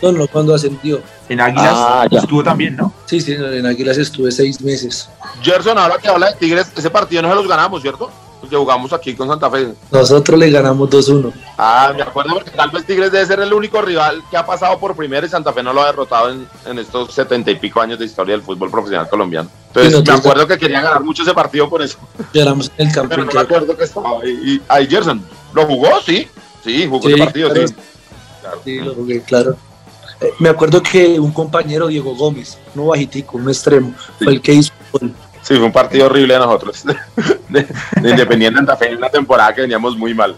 No, 0.02 0.12
no, 0.12 0.26
cuando 0.26 0.54
ascendió. 0.54 1.00
En 1.28 1.40
Águilas 1.40 1.74
ah, 1.74 2.06
estuvo 2.10 2.42
también, 2.42 2.76
¿no? 2.76 2.92
Sí, 3.06 3.20
sí, 3.20 3.32
en 3.32 3.66
Águilas 3.66 3.98
estuve 3.98 4.30
seis 4.30 4.60
meses. 4.60 5.08
Gerson, 5.42 5.78
ahora 5.78 5.98
que 5.98 6.08
habla 6.08 6.30
de 6.30 6.36
Tigres, 6.36 6.70
ese 6.76 6.90
partido 6.90 7.22
no 7.22 7.30
se 7.30 7.34
los 7.34 7.48
ganamos, 7.48 7.82
¿cierto? 7.82 8.10
Porque 8.40 8.54
jugamos 8.54 8.92
aquí 8.92 9.14
con 9.14 9.28
Santa 9.28 9.50
Fe. 9.50 9.72
Nosotros 9.90 10.38
le 10.38 10.50
ganamos 10.50 10.90
2-1. 10.90 11.32
Ah, 11.56 11.92
me 11.96 12.02
acuerdo 12.02 12.34
porque 12.34 12.50
tal 12.50 12.70
vez 12.70 12.84
Tigres 12.84 13.10
debe 13.10 13.24
ser 13.24 13.40
el 13.40 13.52
único 13.52 13.80
rival 13.80 14.22
que 14.30 14.36
ha 14.36 14.44
pasado 14.44 14.78
por 14.78 14.94
primera 14.94 15.26
y 15.26 15.30
Santa 15.30 15.52
Fe 15.52 15.62
no 15.62 15.72
lo 15.72 15.82
ha 15.82 15.86
derrotado 15.86 16.30
en, 16.30 16.46
en 16.66 16.78
estos 16.78 17.12
setenta 17.14 17.50
y 17.50 17.56
pico 17.56 17.80
años 17.80 17.98
de 17.98 18.04
historia 18.04 18.34
del 18.34 18.42
fútbol 18.42 18.70
profesional 18.70 19.08
colombiano. 19.08 19.48
Entonces, 19.74 20.06
me 20.06 20.14
acuerdo 20.14 20.46
que 20.46 20.58
quería 20.58 20.80
ganar 20.80 21.02
mucho 21.02 21.22
ese 21.22 21.34
partido 21.34 21.68
por 21.68 21.82
eso. 21.82 21.98
Éramos 22.32 22.70
en 22.76 22.88
el 22.88 22.94
campo. 22.94 23.08
Pero 23.08 23.24
no 23.24 23.32
me 23.32 23.40
acuerdo 23.40 23.76
que 23.76 23.84
estaba 23.84 24.20
ahí. 24.22 24.30
Y, 24.44 24.62
ahí 24.68 24.86
Gerson, 24.86 25.22
¿lo 25.52 25.66
jugó? 25.66 26.00
Sí, 26.04 26.28
sí, 26.62 26.86
jugó 26.86 27.08
sí, 27.08 27.12
el 27.14 27.18
partido, 27.18 27.50
claro. 27.50 27.68
sí. 27.68 27.74
Claro. 28.40 28.60
Sí, 28.64 28.80
lo 28.80 28.94
jugué, 28.94 29.22
claro. 29.22 29.56
Eh, 30.20 30.32
me 30.38 30.48
acuerdo 30.48 30.82
que 30.82 31.20
un 31.20 31.32
compañero, 31.32 31.88
Diego 31.88 32.14
Gómez, 32.14 32.58
no 32.74 32.86
bajitico, 32.86 33.36
un 33.36 33.48
extremo, 33.48 33.94
sí. 34.18 34.24
fue 34.24 34.32
el 34.34 34.40
que 34.40 34.54
hizo 34.54 34.72
el 35.00 35.14
Sí, 35.46 35.54
fue 35.54 35.66
un 35.66 35.72
partido 35.72 36.06
horrible 36.06 36.34
de 36.34 36.40
nosotros. 36.40 36.82
De, 37.48 37.64
de 38.02 38.10
Independiente 38.10 38.56
Santa 38.56 38.76
Fe 38.76 38.90
en 38.90 38.96
una 38.96 39.08
temporada 39.08 39.54
que 39.54 39.60
veníamos 39.60 39.96
muy 39.96 40.12
mal. 40.12 40.34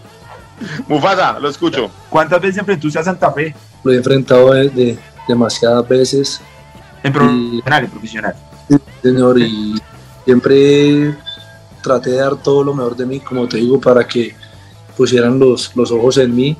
Mufasa, 0.87 1.39
lo 1.39 1.49
escucho. 1.49 1.89
¿Cuántas 2.07 2.39
veces 2.39 2.59
enfrentaste 2.59 2.99
a 2.99 3.03
Santa 3.03 3.31
Fe? 3.31 3.55
Lo 3.83 3.91
he 3.91 3.95
enfrentado 3.97 4.53
de, 4.53 4.69
de 4.69 4.99
demasiadas 5.27 5.87
veces. 5.87 6.39
En 7.01 7.11
profesional, 7.11 7.81
y, 7.81 7.85
en 7.85 7.91
profesional. 7.91 8.35
Sí, 8.69 8.77
señor, 9.01 9.39
y 9.39 9.81
siempre 10.23 11.15
traté 11.81 12.11
de 12.11 12.17
dar 12.17 12.35
todo 12.35 12.63
lo 12.63 12.75
mejor 12.75 12.95
de 12.95 13.07
mí, 13.07 13.19
como 13.19 13.47
te 13.47 13.57
digo, 13.57 13.81
para 13.81 14.07
que 14.07 14.35
pusieran 14.95 15.39
los, 15.39 15.75
los 15.75 15.91
ojos 15.91 16.19
en 16.19 16.35
mí 16.35 16.55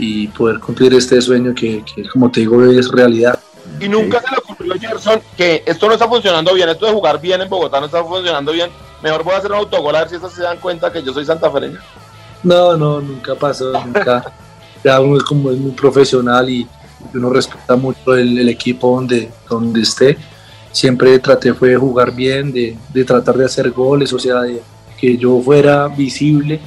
y 0.00 0.28
poder 0.28 0.58
cumplir 0.58 0.94
este 0.94 1.20
sueño 1.20 1.54
que, 1.54 1.84
que 1.84 2.08
como 2.08 2.30
te 2.30 2.40
digo, 2.40 2.64
es 2.64 2.90
realidad. 2.90 3.38
Y 3.78 3.86
nunca 3.86 4.20
se 4.20 4.30
le 4.30 4.38
ocurrió 4.38 4.72
a 4.72 4.78
Gerson 4.78 5.20
que 5.36 5.62
esto 5.66 5.86
no 5.86 5.92
está 5.92 6.08
funcionando 6.08 6.54
bien, 6.54 6.70
esto 6.70 6.86
de 6.86 6.92
jugar 6.92 7.20
bien 7.20 7.42
en 7.42 7.48
Bogotá 7.50 7.80
no 7.80 7.86
está 7.86 8.02
funcionando 8.02 8.50
bien. 8.52 8.70
Mejor 9.02 9.22
voy 9.22 9.34
a 9.34 9.38
hacer 9.38 9.52
un 9.52 9.58
autogol 9.58 9.94
a 9.94 10.00
ver 10.00 10.08
si 10.08 10.14
estos 10.14 10.32
se 10.32 10.42
dan 10.42 10.58
cuenta 10.58 10.90
que 10.90 11.02
yo 11.02 11.12
soy 11.12 11.26
santafereño. 11.26 11.78
No, 12.42 12.78
no, 12.78 13.00
nunca 13.00 13.34
pasó, 13.34 13.72
nunca. 13.84 14.32
ya 14.84 15.00
uno 15.00 15.18
es 15.18 15.22
como 15.22 15.50
es 15.50 15.58
muy 15.58 15.72
profesional 15.72 16.48
y 16.48 16.66
uno 17.12 17.28
respeta 17.28 17.76
mucho 17.76 18.14
el, 18.14 18.38
el, 18.38 18.48
equipo 18.48 18.96
donde, 18.96 19.30
donde 19.50 19.82
esté. 19.82 20.16
Siempre 20.72 21.18
traté 21.18 21.52
fue 21.52 21.70
de 21.70 21.76
jugar 21.76 22.14
bien, 22.14 22.52
de, 22.52 22.78
de 22.88 23.04
tratar 23.04 23.36
de 23.36 23.44
hacer 23.44 23.70
goles, 23.70 24.14
o 24.14 24.18
sea, 24.18 24.40
de 24.40 24.62
que 24.98 25.18
yo 25.18 25.42
fuera 25.42 25.88
visible 25.88 26.58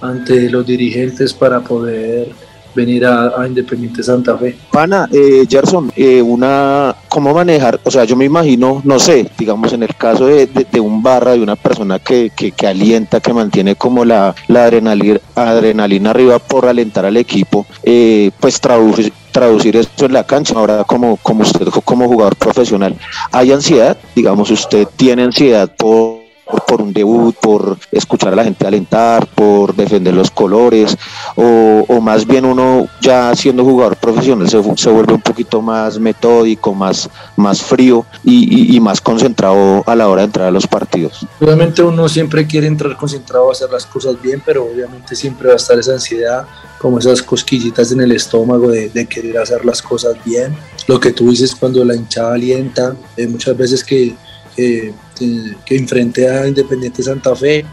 ante 0.00 0.48
los 0.48 0.64
dirigentes 0.64 1.34
para 1.34 1.60
poder 1.60 2.47
venir 2.78 3.04
a, 3.04 3.46
Independiente 3.46 4.02
Santa 4.02 4.36
Fe. 4.38 4.56
Pana, 4.70 5.08
eh, 5.12 5.44
Gerson, 5.48 5.90
eh, 5.96 6.22
una, 6.22 6.94
¿cómo 7.08 7.34
manejar? 7.34 7.80
O 7.84 7.90
sea, 7.90 8.04
yo 8.04 8.14
me 8.14 8.24
imagino, 8.24 8.80
no 8.84 8.98
sé, 8.98 9.30
digamos 9.36 9.72
en 9.72 9.82
el 9.82 9.94
caso 9.96 10.26
de, 10.26 10.46
de, 10.46 10.80
un 10.80 11.02
barra, 11.02 11.32
de 11.32 11.40
una 11.40 11.56
persona 11.56 11.98
que, 11.98 12.30
que, 12.34 12.52
que, 12.52 12.66
alienta, 12.66 13.20
que 13.20 13.32
mantiene 13.32 13.74
como 13.74 14.04
la, 14.04 14.34
la 14.46 14.64
adrenalina, 14.64 15.20
adrenalina 15.34 16.10
arriba 16.10 16.38
por 16.38 16.66
alentar 16.66 17.04
al 17.04 17.16
equipo, 17.16 17.66
eh, 17.82 18.30
pues 18.40 18.60
traducir 18.60 19.12
traducir 19.32 19.76
esto 19.76 20.06
en 20.06 20.14
la 20.14 20.24
cancha 20.24 20.54
ahora 20.54 20.84
como, 20.84 21.16
como 21.18 21.42
usted 21.42 21.68
como 21.84 22.08
jugador 22.08 22.34
profesional 22.34 22.96
hay 23.30 23.52
ansiedad 23.52 23.96
digamos 24.16 24.50
usted 24.50 24.88
tiene 24.96 25.22
ansiedad 25.22 25.70
por 25.76 26.17
por 26.66 26.80
un 26.80 26.92
debut, 26.92 27.34
por 27.36 27.78
escuchar 27.92 28.32
a 28.32 28.36
la 28.36 28.44
gente 28.44 28.66
alentar, 28.66 29.26
por 29.26 29.74
defender 29.74 30.14
los 30.14 30.30
colores, 30.30 30.96
o, 31.36 31.84
o 31.88 32.00
más 32.00 32.26
bien 32.26 32.44
uno 32.44 32.88
ya 33.00 33.34
siendo 33.34 33.64
jugador 33.64 33.96
profesional 33.96 34.48
se, 34.48 34.62
se, 34.76 34.90
vuelve 34.90 35.14
un 35.14 35.20
poquito 35.20 35.60
más 35.60 35.98
metódico, 35.98 36.74
más, 36.74 37.08
más 37.36 37.62
frío 37.62 38.06
y, 38.24 38.72
y, 38.72 38.76
y, 38.76 38.80
más 38.80 39.00
concentrado 39.00 39.82
a 39.86 39.94
la 39.94 40.08
hora 40.08 40.22
de 40.22 40.26
entrar 40.26 40.46
a 40.46 40.50
los 40.50 40.66
partidos. 40.66 41.26
Obviamente 41.40 41.82
uno 41.82 42.08
siempre 42.08 42.46
quiere 42.46 42.66
entrar 42.66 42.96
concentrado 42.96 43.48
a 43.48 43.52
hacer 43.52 43.70
las 43.70 43.86
cosas 43.86 44.20
bien, 44.20 44.42
pero 44.44 44.64
obviamente 44.64 45.14
siempre 45.14 45.48
va 45.48 45.54
a 45.54 45.56
estar 45.56 45.78
esa 45.78 45.92
ansiedad, 45.92 46.46
como 46.78 46.98
esas 46.98 47.22
cosquillitas 47.22 47.92
en 47.92 48.00
el 48.00 48.12
estómago 48.12 48.68
de, 48.68 48.88
de 48.88 49.06
querer 49.06 49.38
hacer 49.38 49.64
las 49.64 49.82
cosas 49.82 50.14
bien. 50.24 50.56
Lo 50.86 50.98
que 50.98 51.12
tú 51.12 51.30
dices 51.30 51.54
cuando 51.54 51.84
la 51.84 51.94
hinchada 51.94 52.34
alienta, 52.34 52.96
eh, 53.16 53.26
muchas 53.26 53.56
veces 53.56 53.84
que 53.84 54.14
que, 54.58 55.54
que 55.64 55.76
enfrenté 55.76 56.28
a 56.28 56.48
Independiente 56.48 57.02
Santa 57.02 57.34
Fe. 57.36 57.64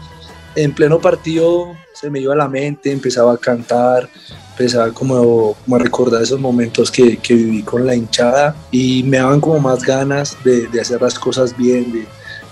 En 0.54 0.72
pleno 0.72 1.00
partido 1.00 1.74
se 1.92 2.10
me 2.10 2.20
iba 2.20 2.34
a 2.34 2.36
la 2.36 2.48
mente, 2.48 2.92
empezaba 2.92 3.32
a 3.32 3.38
cantar, 3.38 4.08
empezaba 4.50 4.92
como, 4.92 5.54
como 5.64 5.76
a 5.76 5.78
recordar 5.78 6.22
esos 6.22 6.38
momentos 6.38 6.90
que, 6.90 7.16
que, 7.16 7.34
viví 7.34 7.62
con 7.62 7.86
la 7.86 7.94
hinchada 7.94 8.54
y 8.70 9.02
me 9.02 9.16
daban 9.16 9.40
como 9.40 9.58
más 9.58 9.82
ganas 9.82 10.36
de, 10.44 10.68
de 10.68 10.80
hacer 10.80 11.02
las 11.02 11.18
cosas 11.18 11.56
bien, 11.56 11.92
de, 11.92 12.06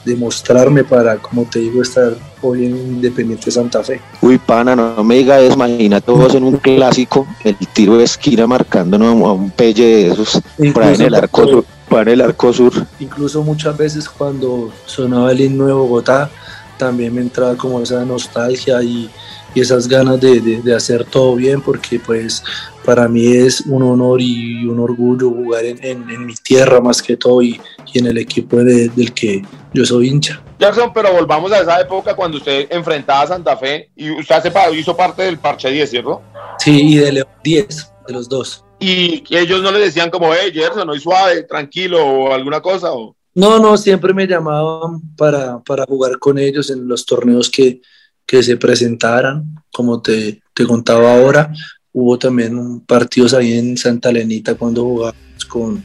de, 0.04 0.16
mostrarme 0.16 0.82
para, 0.82 1.16
como 1.16 1.44
te 1.44 1.60
digo, 1.60 1.82
estar 1.82 2.14
hoy 2.42 2.66
en 2.66 2.76
Independiente 2.76 3.50
Santa 3.50 3.82
Fe. 3.84 4.00
Uy, 4.20 4.38
pana, 4.38 4.74
no, 4.74 4.96
no 4.96 5.04
me 5.04 5.16
diga 5.16 5.40
eso, 5.40 5.54
imagínate 5.54 6.06
todos 6.06 6.34
en 6.34 6.44
un 6.44 6.56
clásico, 6.56 7.26
el 7.44 7.56
tiro 7.72 7.98
de 7.98 8.04
esquina 8.04 8.46
marcándonos 8.46 9.22
a 9.22 9.32
un 9.32 9.50
pelle 9.50 9.84
de 9.84 10.06
esos, 10.08 10.42
por 10.72 10.82
ahí 10.82 10.94
en 10.94 11.02
el 11.02 11.14
arco 11.14 11.64
para 11.94 12.10
el 12.10 12.20
arco 12.20 12.52
sur. 12.52 12.72
Incluso 12.98 13.44
muchas 13.44 13.76
veces 13.76 14.08
cuando 14.08 14.72
sonaba 14.84 15.30
el 15.30 15.40
himno 15.40 15.66
de 15.66 15.72
Bogotá, 15.74 16.28
también 16.76 17.14
me 17.14 17.20
entraba 17.20 17.54
como 17.54 17.80
esa 17.80 18.04
nostalgia 18.04 18.82
y, 18.82 19.08
y 19.54 19.60
esas 19.60 19.86
ganas 19.86 20.20
de, 20.20 20.40
de, 20.40 20.60
de, 20.60 20.74
hacer 20.74 21.04
todo 21.04 21.36
bien, 21.36 21.60
porque 21.60 22.00
pues 22.00 22.42
para 22.84 23.06
mí 23.06 23.28
es 23.28 23.60
un 23.60 23.84
honor 23.84 24.20
y 24.20 24.66
un 24.66 24.80
orgullo 24.80 25.30
jugar 25.30 25.64
en, 25.66 25.78
en, 25.84 26.10
en 26.10 26.26
mi 26.26 26.34
tierra 26.34 26.80
más 26.80 27.00
que 27.00 27.16
todo 27.16 27.40
y, 27.42 27.60
y 27.92 28.00
en 28.00 28.08
el 28.08 28.18
equipo 28.18 28.56
de, 28.56 28.88
del 28.88 29.14
que 29.14 29.44
yo 29.72 29.84
soy 29.84 30.08
hincha. 30.08 30.42
Jackson, 30.58 30.90
pero 30.92 31.12
volvamos 31.12 31.52
a 31.52 31.60
esa 31.60 31.80
época 31.80 32.16
cuando 32.16 32.38
usted 32.38 32.66
enfrentaba 32.70 33.22
a 33.22 33.26
Santa 33.28 33.56
Fe 33.56 33.90
y 33.94 34.10
usted 34.10 34.34
hace, 34.34 34.52
hizo 34.76 34.96
parte 34.96 35.22
del 35.22 35.38
Parche 35.38 35.70
10, 35.70 35.88
¿cierto? 35.88 36.22
Sí, 36.58 36.94
y 36.94 36.96
de 36.96 37.12
León 37.12 37.28
10, 37.44 37.93
de 38.06 38.12
los 38.12 38.28
dos. 38.28 38.64
¿Y 38.80 39.22
ellos 39.30 39.62
no 39.62 39.72
le 39.72 39.78
decían 39.80 40.10
como, 40.10 40.32
hey, 40.32 40.50
Gerson, 40.52 40.88
hoy 40.88 41.00
suave, 41.00 41.44
tranquilo 41.44 42.04
o 42.04 42.32
alguna 42.32 42.60
cosa? 42.60 42.92
O... 42.92 43.16
No, 43.34 43.58
no, 43.58 43.76
siempre 43.76 44.12
me 44.12 44.26
llamaban 44.26 45.00
para, 45.16 45.58
para 45.60 45.84
jugar 45.84 46.18
con 46.18 46.38
ellos 46.38 46.70
en 46.70 46.86
los 46.86 47.06
torneos 47.06 47.50
que, 47.50 47.80
que 48.26 48.42
se 48.42 48.56
presentaran, 48.56 49.44
como 49.72 50.00
te, 50.02 50.42
te 50.54 50.66
contaba 50.66 51.14
ahora. 51.14 51.52
Hubo 51.92 52.18
también 52.18 52.80
partidos 52.80 53.34
ahí 53.34 53.54
en 53.54 53.76
Santa 53.76 54.12
Lenita 54.12 54.54
cuando 54.54 54.82
jugábamos 54.82 55.44
con, 55.48 55.84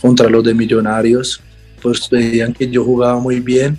contra 0.00 0.28
los 0.28 0.42
de 0.42 0.54
Millonarios, 0.54 1.40
pues 1.82 2.08
veían 2.10 2.52
que 2.52 2.68
yo 2.70 2.84
jugaba 2.84 3.18
muy 3.18 3.40
bien. 3.40 3.78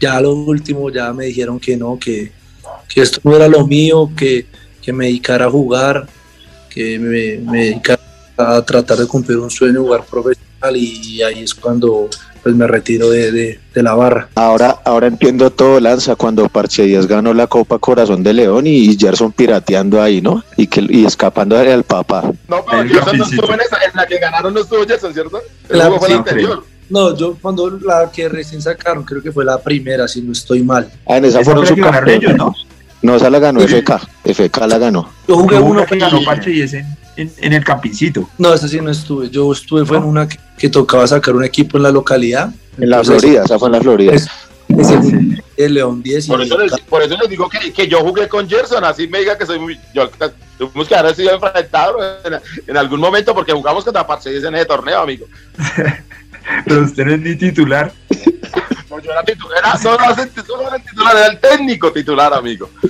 Ya 0.00 0.20
lo 0.20 0.32
último 0.34 0.90
ya 0.90 1.12
me 1.12 1.26
dijeron 1.26 1.60
que 1.60 1.76
no, 1.76 1.98
que, 1.98 2.32
que 2.88 3.02
esto 3.02 3.20
no 3.22 3.36
era 3.36 3.48
lo 3.48 3.66
mío, 3.66 4.10
que, 4.16 4.46
que 4.82 4.92
me 4.92 5.06
dedicara 5.06 5.46
a 5.46 5.50
jugar, 5.50 6.08
que 6.72 6.98
me, 6.98 7.50
me 7.50 7.64
dedicara 7.64 8.00
a 8.38 8.62
tratar 8.62 8.96
de 8.98 9.06
cumplir 9.06 9.38
un 9.38 9.50
sueño, 9.50 9.82
jugar 9.82 10.04
profesional 10.04 10.76
y 10.76 11.22
ahí 11.22 11.42
es 11.42 11.54
cuando 11.54 12.08
pues 12.42 12.54
me 12.54 12.66
retiro 12.66 13.10
de, 13.10 13.32
de, 13.32 13.60
de, 13.74 13.82
la 13.82 13.94
barra. 13.94 14.28
Ahora, 14.34 14.78
ahora 14.84 15.06
entiendo 15.08 15.50
todo, 15.50 15.78
Lanza, 15.78 16.16
cuando 16.16 16.48
Parche 16.48 16.84
Díaz 16.84 17.06
ganó 17.06 17.34
la 17.34 17.46
Copa 17.46 17.78
Corazón 17.78 18.22
de 18.22 18.32
León 18.32 18.66
y 18.66 18.96
Gerson 18.96 19.32
pirateando 19.32 20.02
ahí, 20.02 20.20
¿no? 20.20 20.42
Y 20.56 20.66
que 20.66 20.84
y 20.88 21.04
escapando 21.04 21.58
al 21.58 21.84
papá. 21.84 22.32
No, 22.48 22.64
pero 22.64 22.88
Gerson 22.88 23.18
no 23.18 23.24
estuvo 23.24 23.54
en, 23.54 23.60
esa, 23.60 23.76
en 23.84 23.90
la 23.94 24.06
que 24.06 24.18
ganaron, 24.18 24.54
no 24.54 24.60
estuvo 24.60 24.86
Gerson, 24.86 25.12
¿cierto? 25.12 25.40
La, 25.68 25.90
fue 25.90 26.08
sí, 26.08 26.14
la 26.14 26.18
anterior. 26.18 26.64
No, 26.88 27.16
yo 27.16 27.36
cuando 27.40 27.70
la 27.70 28.10
que 28.10 28.28
recién 28.28 28.60
sacaron, 28.60 29.04
creo 29.04 29.22
que 29.22 29.30
fue 29.32 29.44
la 29.44 29.58
primera, 29.58 30.08
si 30.08 30.22
no 30.22 30.32
estoy 30.32 30.62
mal. 30.62 30.90
Ah, 31.06 31.18
en 31.18 31.26
esa, 31.26 31.40
Esa 31.40 31.44
fueron 31.44 31.66
fue 31.66 31.76
su 31.76 31.80
la 31.80 31.90
que 31.90 31.92
ganaron 31.92 32.10
ellos, 32.10 32.36
¿no? 32.36 32.54
No, 33.02 33.16
esa 33.16 33.30
la 33.30 33.38
ganó 33.38 33.60
FK. 33.60 34.00
FK 34.24 34.66
la 34.66 34.78
ganó. 34.78 35.10
Yo 35.26 35.36
jugué 35.36 35.58
uno 35.58 35.70
una 35.80 35.86
que 35.86 35.96
ganó 35.98 36.22
Parche 36.24 36.50
y 36.52 36.62
ese 36.62 36.84
en, 37.16 37.32
en, 37.38 37.52
el 37.52 37.64
campincito. 37.64 38.28
No, 38.38 38.52
esa 38.54 38.68
sí 38.68 38.80
no 38.80 38.90
estuve. 38.90 39.30
Yo 39.30 39.50
estuve 39.52 39.84
fue 39.84 39.96
en 39.98 40.04
una 40.04 40.28
que, 40.28 40.38
que 40.58 40.68
tocaba 40.68 41.06
sacar 41.06 41.34
un 41.34 41.44
equipo 41.44 41.76
en 41.76 41.82
la 41.84 41.90
localidad. 41.90 42.50
En 42.78 42.90
la 42.90 42.98
Entonces, 42.98 43.20
Florida, 43.22 43.44
esa 43.44 43.58
fue 43.58 43.68
en 43.68 43.72
la 43.72 43.80
Florida. 43.80 44.12
es- 44.12 44.28
es 44.78 44.88
el, 44.90 45.42
el 45.56 45.74
León 45.74 46.00
10 46.00 46.26
y 46.26 46.28
Por 46.28 46.42
eso, 46.42 46.56
les, 46.56 46.72
por 46.82 47.02
eso 47.02 47.16
les 47.20 47.28
digo 47.28 47.48
que, 47.48 47.72
que 47.72 47.88
yo 47.88 47.98
jugué 48.02 48.28
con 48.28 48.48
Gerson, 48.48 48.84
así 48.84 49.08
me 49.08 49.18
diga 49.18 49.36
que 49.36 49.44
soy 49.44 49.58
muy. 49.58 49.76
Yo, 49.92 50.08
tuvimos 50.56 50.86
que 50.86 50.94
haber 50.94 51.14
sido 51.16 51.34
enfrentado 51.34 51.96
en, 52.24 52.34
en 52.68 52.76
algún 52.76 53.00
momento 53.00 53.34
porque 53.34 53.52
jugamos 53.52 53.82
contra 53.84 54.06
Parche 54.06 54.30
10 54.30 54.44
en 54.44 54.54
ese 54.54 54.66
torneo, 54.66 55.00
amigo. 55.00 55.26
Pero 56.64 56.82
usted 56.82 57.04
no 57.04 57.12
es 57.14 57.20
ni 57.20 57.34
titular. 57.36 57.92
No, 58.90 58.98
yo 58.98 59.12
era 59.12 59.22
titular, 59.22 59.62
no, 59.62 59.72
no, 59.72 59.78
solo 59.78 60.04
era 60.66 60.76
el 60.76 60.82
titular, 60.82 61.16
era 61.16 61.26
el 61.28 61.38
técnico 61.38 61.92
titular, 61.92 62.34
amigo. 62.34 62.68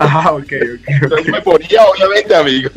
Ah, 0.00 0.32
ok, 0.32 0.42
ok. 0.42 0.88
Entonces 1.02 1.28
me 1.28 1.40
ponía, 1.42 1.84
obviamente, 1.84 2.34
amigo. 2.34 2.70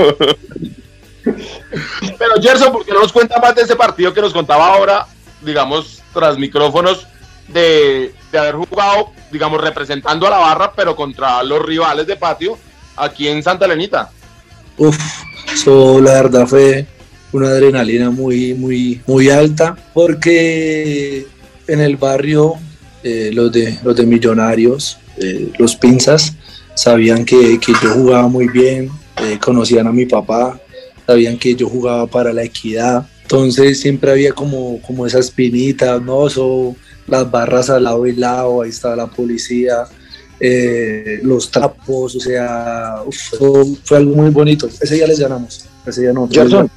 Pero 1.24 2.42
Gerson, 2.42 2.72
¿por 2.72 2.86
qué 2.86 2.92
no 2.92 3.02
nos 3.02 3.12
cuenta 3.12 3.40
más 3.40 3.56
de 3.56 3.64
ese 3.64 3.76
partido 3.76 4.14
que 4.14 4.22
nos 4.22 4.34
contaba 4.34 4.68
ahora, 4.68 5.08
digamos, 5.42 6.04
tras 6.14 6.38
micrófonos, 6.38 7.08
de, 7.48 8.14
de 8.32 8.38
haber 8.38 8.56
jugado, 8.56 9.12
digamos, 9.32 9.62
representando 9.62 10.28
a 10.28 10.30
la 10.30 10.38
barra, 10.38 10.74
pero 10.76 10.96
contra 10.96 11.42
los 11.42 11.66
rivales 11.66 12.06
de 12.06 12.16
patio 12.18 12.60
aquí 12.96 13.28
en 13.28 13.42
Santa 13.42 13.68
Lenita? 13.68 14.12
Uf, 14.78 14.98
eso 15.52 16.00
la 16.02 16.14
verdad 16.14 16.46
fue 16.46 16.86
una 17.32 17.48
adrenalina 17.48 18.10
muy, 18.10 18.54
muy, 18.54 19.02
muy 19.08 19.30
alta, 19.30 19.76
porque 19.94 21.26
en 21.68 21.80
el 21.80 21.98
barrio 21.98 22.56
eh, 23.08 23.30
los, 23.32 23.52
de, 23.52 23.78
los 23.84 23.96
de 23.96 24.04
Millonarios, 24.04 24.98
eh, 25.18 25.52
los 25.60 25.76
pinzas, 25.76 26.34
sabían 26.74 27.24
que, 27.24 27.60
que, 27.60 27.72
yo 27.84 27.94
jugaba 27.94 28.28
muy 28.28 28.48
bien, 28.48 28.90
eh, 29.22 29.38
conocían 29.40 29.86
a 29.86 29.92
mi 29.92 30.08
papá, 30.08 30.60
sabían 31.06 31.38
que 31.38 31.56
yo 31.56 31.70
jugaba 31.70 32.08
para 32.08 32.34
la 32.34 32.44
equidad, 32.44 33.08
entonces 33.22 33.80
siempre 33.80 34.10
había 34.10 34.34
como, 34.34 34.82
como 34.82 35.06
esa 35.06 35.20
espinita, 35.20 36.00
¿no? 36.00 36.28
So, 36.32 36.76
las 37.06 37.30
barras 37.30 37.70
al 37.70 37.84
lado 37.84 38.08
y 38.08 38.16
lado, 38.16 38.64
ahí 38.64 38.72
estaba 38.72 38.96
la 38.96 39.08
policía, 39.08 39.84
los 41.22 41.52
trapos, 41.52 42.16
o 42.16 42.20
sea, 42.20 43.04
uf, 43.06 43.80
fue 43.84 43.98
algo 43.98 44.16
muy 44.16 44.32
bonito. 44.32 44.68
Ese 44.82 44.96
día 44.96 45.06
les 45.06 45.20
ganamos. 45.20 45.66
Ese 45.86 46.02
día 46.02 46.12
no. 46.12 46.28
Gerson, 46.28 46.70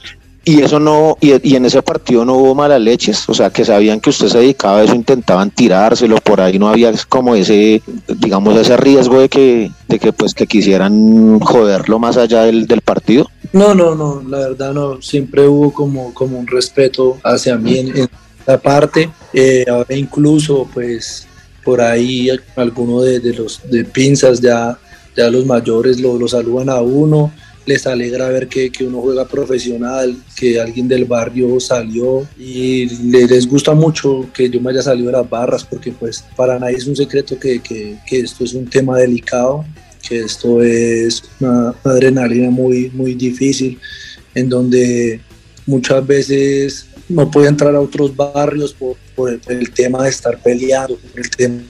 y 0.49 0.63
eso 0.63 0.81
no, 0.81 1.19
y, 1.21 1.55
en 1.55 1.67
ese 1.67 1.83
partido 1.83 2.25
no 2.25 2.33
hubo 2.33 2.55
malas 2.55 2.81
leches, 2.81 3.29
o 3.29 3.35
sea, 3.35 3.51
que 3.51 3.67
sabían 3.67 4.01
que 4.01 4.09
usted 4.09 4.29
se 4.29 4.39
dedicaba 4.39 4.79
a 4.79 4.85
eso, 4.85 4.95
intentaban 4.95 5.51
tirárselo, 5.51 6.17
por 6.17 6.41
ahí 6.41 6.59
no 6.59 6.71
había 6.71 6.91
como 7.07 7.35
ese, 7.35 7.83
digamos, 8.17 8.57
ese 8.57 8.79
riesgo 8.79 9.21
de 9.21 9.29
que, 9.29 9.71
de 9.89 9.99
que 9.99 10.11
pues 10.15 10.33
que 10.33 10.47
quisieran 10.47 11.39
joderlo 11.41 11.99
más 11.99 12.17
allá 12.17 12.45
del, 12.45 12.67
del 12.67 12.81
partido. 12.81 13.29
No, 13.53 13.75
no, 13.75 13.95
no, 13.95 14.23
la 14.27 14.39
verdad 14.39 14.73
no, 14.73 15.03
siempre 15.03 15.47
hubo 15.47 15.71
como, 15.71 16.15
como 16.15 16.39
un 16.39 16.47
respeto 16.47 17.19
hacia 17.25 17.59
mí 17.59 17.77
en, 17.77 17.95
en 17.99 18.09
esa 18.41 18.59
parte, 18.59 19.11
eh, 19.35 19.67
ahora 19.69 19.95
incluso 19.95 20.67
pues 20.73 21.27
por 21.63 21.83
ahí 21.83 22.31
alguno 22.57 23.03
de, 23.03 23.21
de, 23.21 23.35
los 23.35 23.61
de 23.71 23.85
pinzas 23.85 24.41
ya, 24.41 24.79
ya 25.15 25.29
los 25.29 25.45
mayores 25.45 26.01
lo, 26.01 26.19
lo 26.19 26.27
saludan 26.27 26.71
a 26.71 26.81
uno, 26.81 27.33
les 27.69 27.87
alegra 27.87 28.31
ver 28.31 28.49
que, 28.49 28.73
que, 28.73 28.83
uno 28.83 29.03
juega 29.03 29.29
profesional, 29.29 30.17
que 30.35 30.59
alguien 30.59 30.89
del 30.89 31.05
barrio 31.05 31.61
salió 31.61 32.27
y 32.39 32.87
les 33.11 33.47
gusta 33.47 33.75
mucho 33.75 34.27
que 34.33 34.49
yo 34.49 34.59
me 34.59 34.71
haya 34.71 34.81
salido 34.81 35.09
de 35.11 35.19
las 35.19 35.29
barras 35.29 35.65
porque 35.65 35.93
pues 35.93 36.25
para 36.35 36.59
nadie 36.59 36.79
es 36.79 36.87
un 36.87 36.97
secreto 36.97 37.39
que, 37.39 37.61
que, 37.61 37.99
que 38.07 38.21
esto 38.21 38.43
es 38.45 38.55
un 38.55 38.65
tema 38.71 38.97
delicado, 38.97 39.67
que 40.09 40.21
esto 40.21 40.63
es 40.63 41.23
una, 41.41 41.75
adrenalina 41.85 42.49
muy, 42.49 42.89
muy 42.95 43.13
difícil 43.13 43.79
en 44.35 44.49
donde 44.49 45.21
muchas 45.67 46.07
veces 46.07 46.87
no 47.07 47.31
puede 47.31 47.49
entrar 47.49 47.75
a 47.75 47.81
otros 47.83 48.17
barrios 48.17 48.73
por, 48.73 48.97
por, 49.15 49.39
el, 49.47 49.71
tema 49.73 50.05
de 50.05 50.09
estar 50.09 50.41
peleando, 50.43 50.97
por 50.97 51.21
el 51.21 51.29
tema 51.29 51.63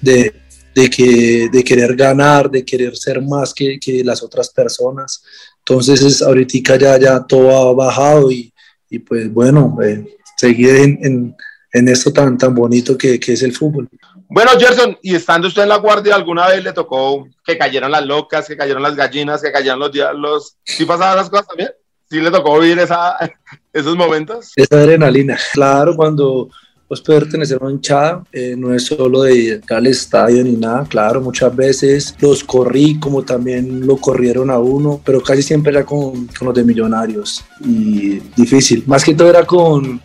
de 0.00 0.32
de, 0.78 0.88
que, 0.88 1.48
de 1.50 1.64
querer 1.64 1.96
ganar, 1.96 2.48
de 2.48 2.64
querer 2.64 2.96
ser 2.96 3.20
más 3.20 3.52
que, 3.52 3.80
que 3.80 4.04
las 4.04 4.22
otras 4.22 4.48
personas. 4.50 5.22
Entonces, 5.58 6.00
es, 6.02 6.22
ahorita 6.22 6.76
ya, 6.76 6.98
ya 6.98 7.26
todo 7.26 7.50
ha 7.50 7.72
bajado 7.72 8.30
y, 8.30 8.52
y 8.88 9.00
pues 9.00 9.32
bueno, 9.32 9.76
eh, 9.82 10.06
seguir 10.36 10.76
en, 10.76 10.98
en, 11.02 11.36
en, 11.72 11.88
esto 11.88 12.12
tan, 12.12 12.38
tan 12.38 12.54
bonito 12.54 12.96
que, 12.96 13.18
que, 13.18 13.32
es 13.32 13.42
el 13.42 13.56
fútbol. 13.56 13.88
Bueno, 14.28 14.52
Gerson, 14.56 14.96
y 15.02 15.16
estando 15.16 15.48
usted 15.48 15.62
en 15.62 15.70
la 15.70 15.78
guardia, 15.78 16.14
¿alguna 16.14 16.46
vez 16.46 16.62
le 16.62 16.72
tocó 16.72 17.26
que 17.44 17.58
cayeran 17.58 17.90
las 17.90 18.06
locas, 18.06 18.46
que 18.46 18.56
cayeron 18.56 18.82
las 18.82 18.94
gallinas, 18.94 19.42
que 19.42 19.50
cayeran 19.50 19.80
los 19.80 19.90
diablos? 19.90 20.56
¿Sí 20.62 20.84
pasaban 20.84 21.16
las 21.16 21.28
cosas 21.28 21.48
también? 21.48 21.70
¿Sí 22.08 22.20
le 22.20 22.30
tocó 22.30 22.60
vivir 22.60 22.78
esa, 22.78 23.16
esos 23.72 23.96
momentos? 23.96 24.52
Esa 24.54 24.76
adrenalina. 24.76 25.36
Claro, 25.52 25.96
cuando 25.96 26.50
pues 26.88 27.02
pertenecer 27.02 27.58
a 27.60 27.64
una 27.64 27.74
hinchada, 27.74 28.24
eh, 28.32 28.54
no 28.56 28.74
es 28.74 28.86
solo 28.86 29.22
de 29.22 29.34
ir 29.34 29.60
al 29.68 29.86
estadio 29.86 30.42
ni 30.42 30.52
nada, 30.52 30.86
claro, 30.88 31.20
muchas 31.20 31.54
veces 31.54 32.14
los 32.18 32.42
corrí 32.42 32.98
como 32.98 33.22
también 33.22 33.86
lo 33.86 33.98
corrieron 33.98 34.50
a 34.50 34.58
uno, 34.58 35.00
pero 35.04 35.22
casi 35.22 35.42
siempre 35.42 35.72
era 35.72 35.84
con, 35.84 36.26
con 36.28 36.46
los 36.46 36.54
de 36.54 36.64
millonarios 36.64 37.44
y 37.60 38.20
difícil, 38.34 38.84
más 38.86 39.04
que 39.04 39.14
todo 39.14 39.28
era 39.28 39.44
con, 39.44 40.00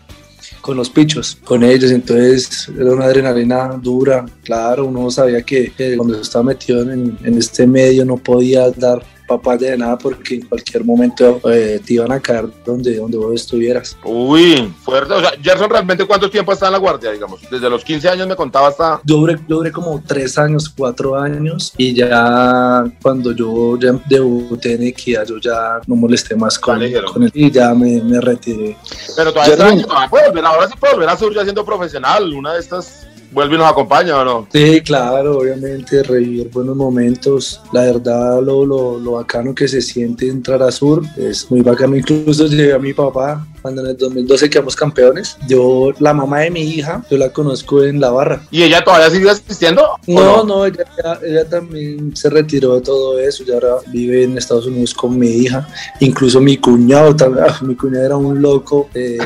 con 0.60 0.76
los 0.76 0.90
pichos, 0.90 1.38
con 1.42 1.64
ellos, 1.64 1.90
entonces 1.90 2.70
era 2.78 2.92
una 2.92 3.06
adrenalina 3.06 3.78
dura, 3.80 4.26
claro, 4.42 4.84
uno 4.84 5.10
sabía 5.10 5.40
que, 5.40 5.72
que 5.72 5.96
cuando 5.96 6.20
estaba 6.20 6.44
metido 6.44 6.82
en, 6.82 7.16
en 7.24 7.38
este 7.38 7.66
medio 7.66 8.04
no 8.04 8.18
podía 8.18 8.70
dar 8.70 9.02
papaya 9.26 9.70
de 9.70 9.78
nada 9.78 9.98
porque 9.98 10.36
en 10.36 10.46
cualquier 10.46 10.84
momento 10.84 11.40
eh, 11.50 11.80
te 11.84 11.94
iban 11.94 12.12
a 12.12 12.20
caer 12.20 12.46
donde, 12.64 12.96
donde 12.96 13.16
vos 13.16 13.34
estuvieras. 13.34 13.96
Uy, 14.04 14.72
fuerte. 14.82 15.14
O 15.14 15.20
sea, 15.20 15.32
Gerson, 15.42 15.70
¿realmente 15.70 16.06
cuánto 16.06 16.30
tiempo 16.30 16.52
está 16.52 16.66
en 16.66 16.72
la 16.72 16.78
guardia, 16.78 17.10
digamos? 17.10 17.40
Desde 17.50 17.70
los 17.70 17.84
15 17.84 18.08
años 18.08 18.26
me 18.28 18.36
contaba 18.36 18.68
hasta... 18.68 19.00
Yo 19.04 19.16
duré, 19.16 19.38
yo 19.48 19.56
duré 19.56 19.72
como 19.72 20.02
3 20.06 20.38
años, 20.38 20.72
4 20.76 21.16
años 21.16 21.72
y 21.76 21.94
ya 21.94 22.84
cuando 23.02 23.32
yo 23.32 23.78
ya 23.78 23.92
debuté 24.08 24.74
en 24.74 24.84
Equidad, 24.84 25.26
yo 25.26 25.38
ya 25.38 25.80
no 25.86 25.96
molesté 25.96 26.36
más 26.36 26.58
con, 26.58 26.78
con 27.12 27.22
él 27.22 27.30
y 27.34 27.50
ya 27.50 27.74
me, 27.74 28.00
me 28.02 28.20
retiré. 28.20 28.76
Pero 29.16 29.32
todavía, 29.32 29.54
está, 29.54 30.08
volver, 30.08 30.44
ahora 30.44 30.68
sí 30.68 30.74
puede 30.78 30.94
volver 30.94 31.08
a 31.08 31.16
surgir 31.16 31.42
siendo 31.42 31.64
profesional, 31.64 32.32
una 32.32 32.54
de 32.54 32.60
estas 32.60 33.06
vuelve 33.34 33.56
y 33.56 33.58
nos 33.58 33.70
acompaña 33.70 34.20
o 34.20 34.24
no. 34.24 34.46
Sí, 34.50 34.80
claro, 34.80 35.38
obviamente, 35.38 36.02
revivir 36.02 36.48
buenos 36.50 36.76
momentos. 36.76 37.60
La 37.72 37.82
verdad, 37.82 38.40
lo, 38.40 38.64
lo, 38.64 38.98
lo 38.98 39.12
bacano 39.12 39.54
que 39.54 39.68
se 39.68 39.82
siente 39.82 40.28
entrar 40.28 40.62
a 40.62 40.70
Sur 40.70 41.02
es 41.16 41.50
muy 41.50 41.60
bacano. 41.60 41.96
Incluso 41.96 42.46
llegué 42.46 42.72
a 42.72 42.78
mi 42.78 42.94
papá 42.94 43.44
cuando 43.64 43.80
en 43.80 43.88
el 43.88 43.96
2012 43.96 44.50
quedamos 44.50 44.76
campeones. 44.76 45.38
Yo, 45.48 45.90
la 45.98 46.12
mamá 46.12 46.40
de 46.40 46.50
mi 46.50 46.60
hija, 46.60 47.02
yo 47.10 47.16
la 47.16 47.30
conozco 47.30 47.82
en 47.82 47.98
la 47.98 48.10
barra. 48.10 48.42
¿Y 48.50 48.62
ella 48.62 48.84
todavía 48.84 49.08
sigue 49.08 49.30
asistiendo? 49.30 49.96
No, 50.06 50.44
no, 50.44 50.66
ella, 50.66 50.84
ella, 51.22 51.48
también 51.48 52.14
se 52.14 52.28
retiró 52.28 52.74
de 52.74 52.82
todo 52.82 53.18
eso. 53.18 53.42
Ya 53.42 53.54
ahora 53.54 53.76
vive 53.86 54.24
en 54.24 54.36
Estados 54.36 54.66
Unidos 54.66 54.92
con 54.92 55.18
mi 55.18 55.28
hija. 55.28 55.66
Incluso 56.00 56.42
mi 56.42 56.58
cuñado 56.58 57.16
también. 57.16 57.46
Ah, 57.48 57.58
mi 57.62 57.74
cuñado 57.74 58.04
era 58.04 58.16
un 58.16 58.42
loco 58.42 58.90
de 58.92 59.16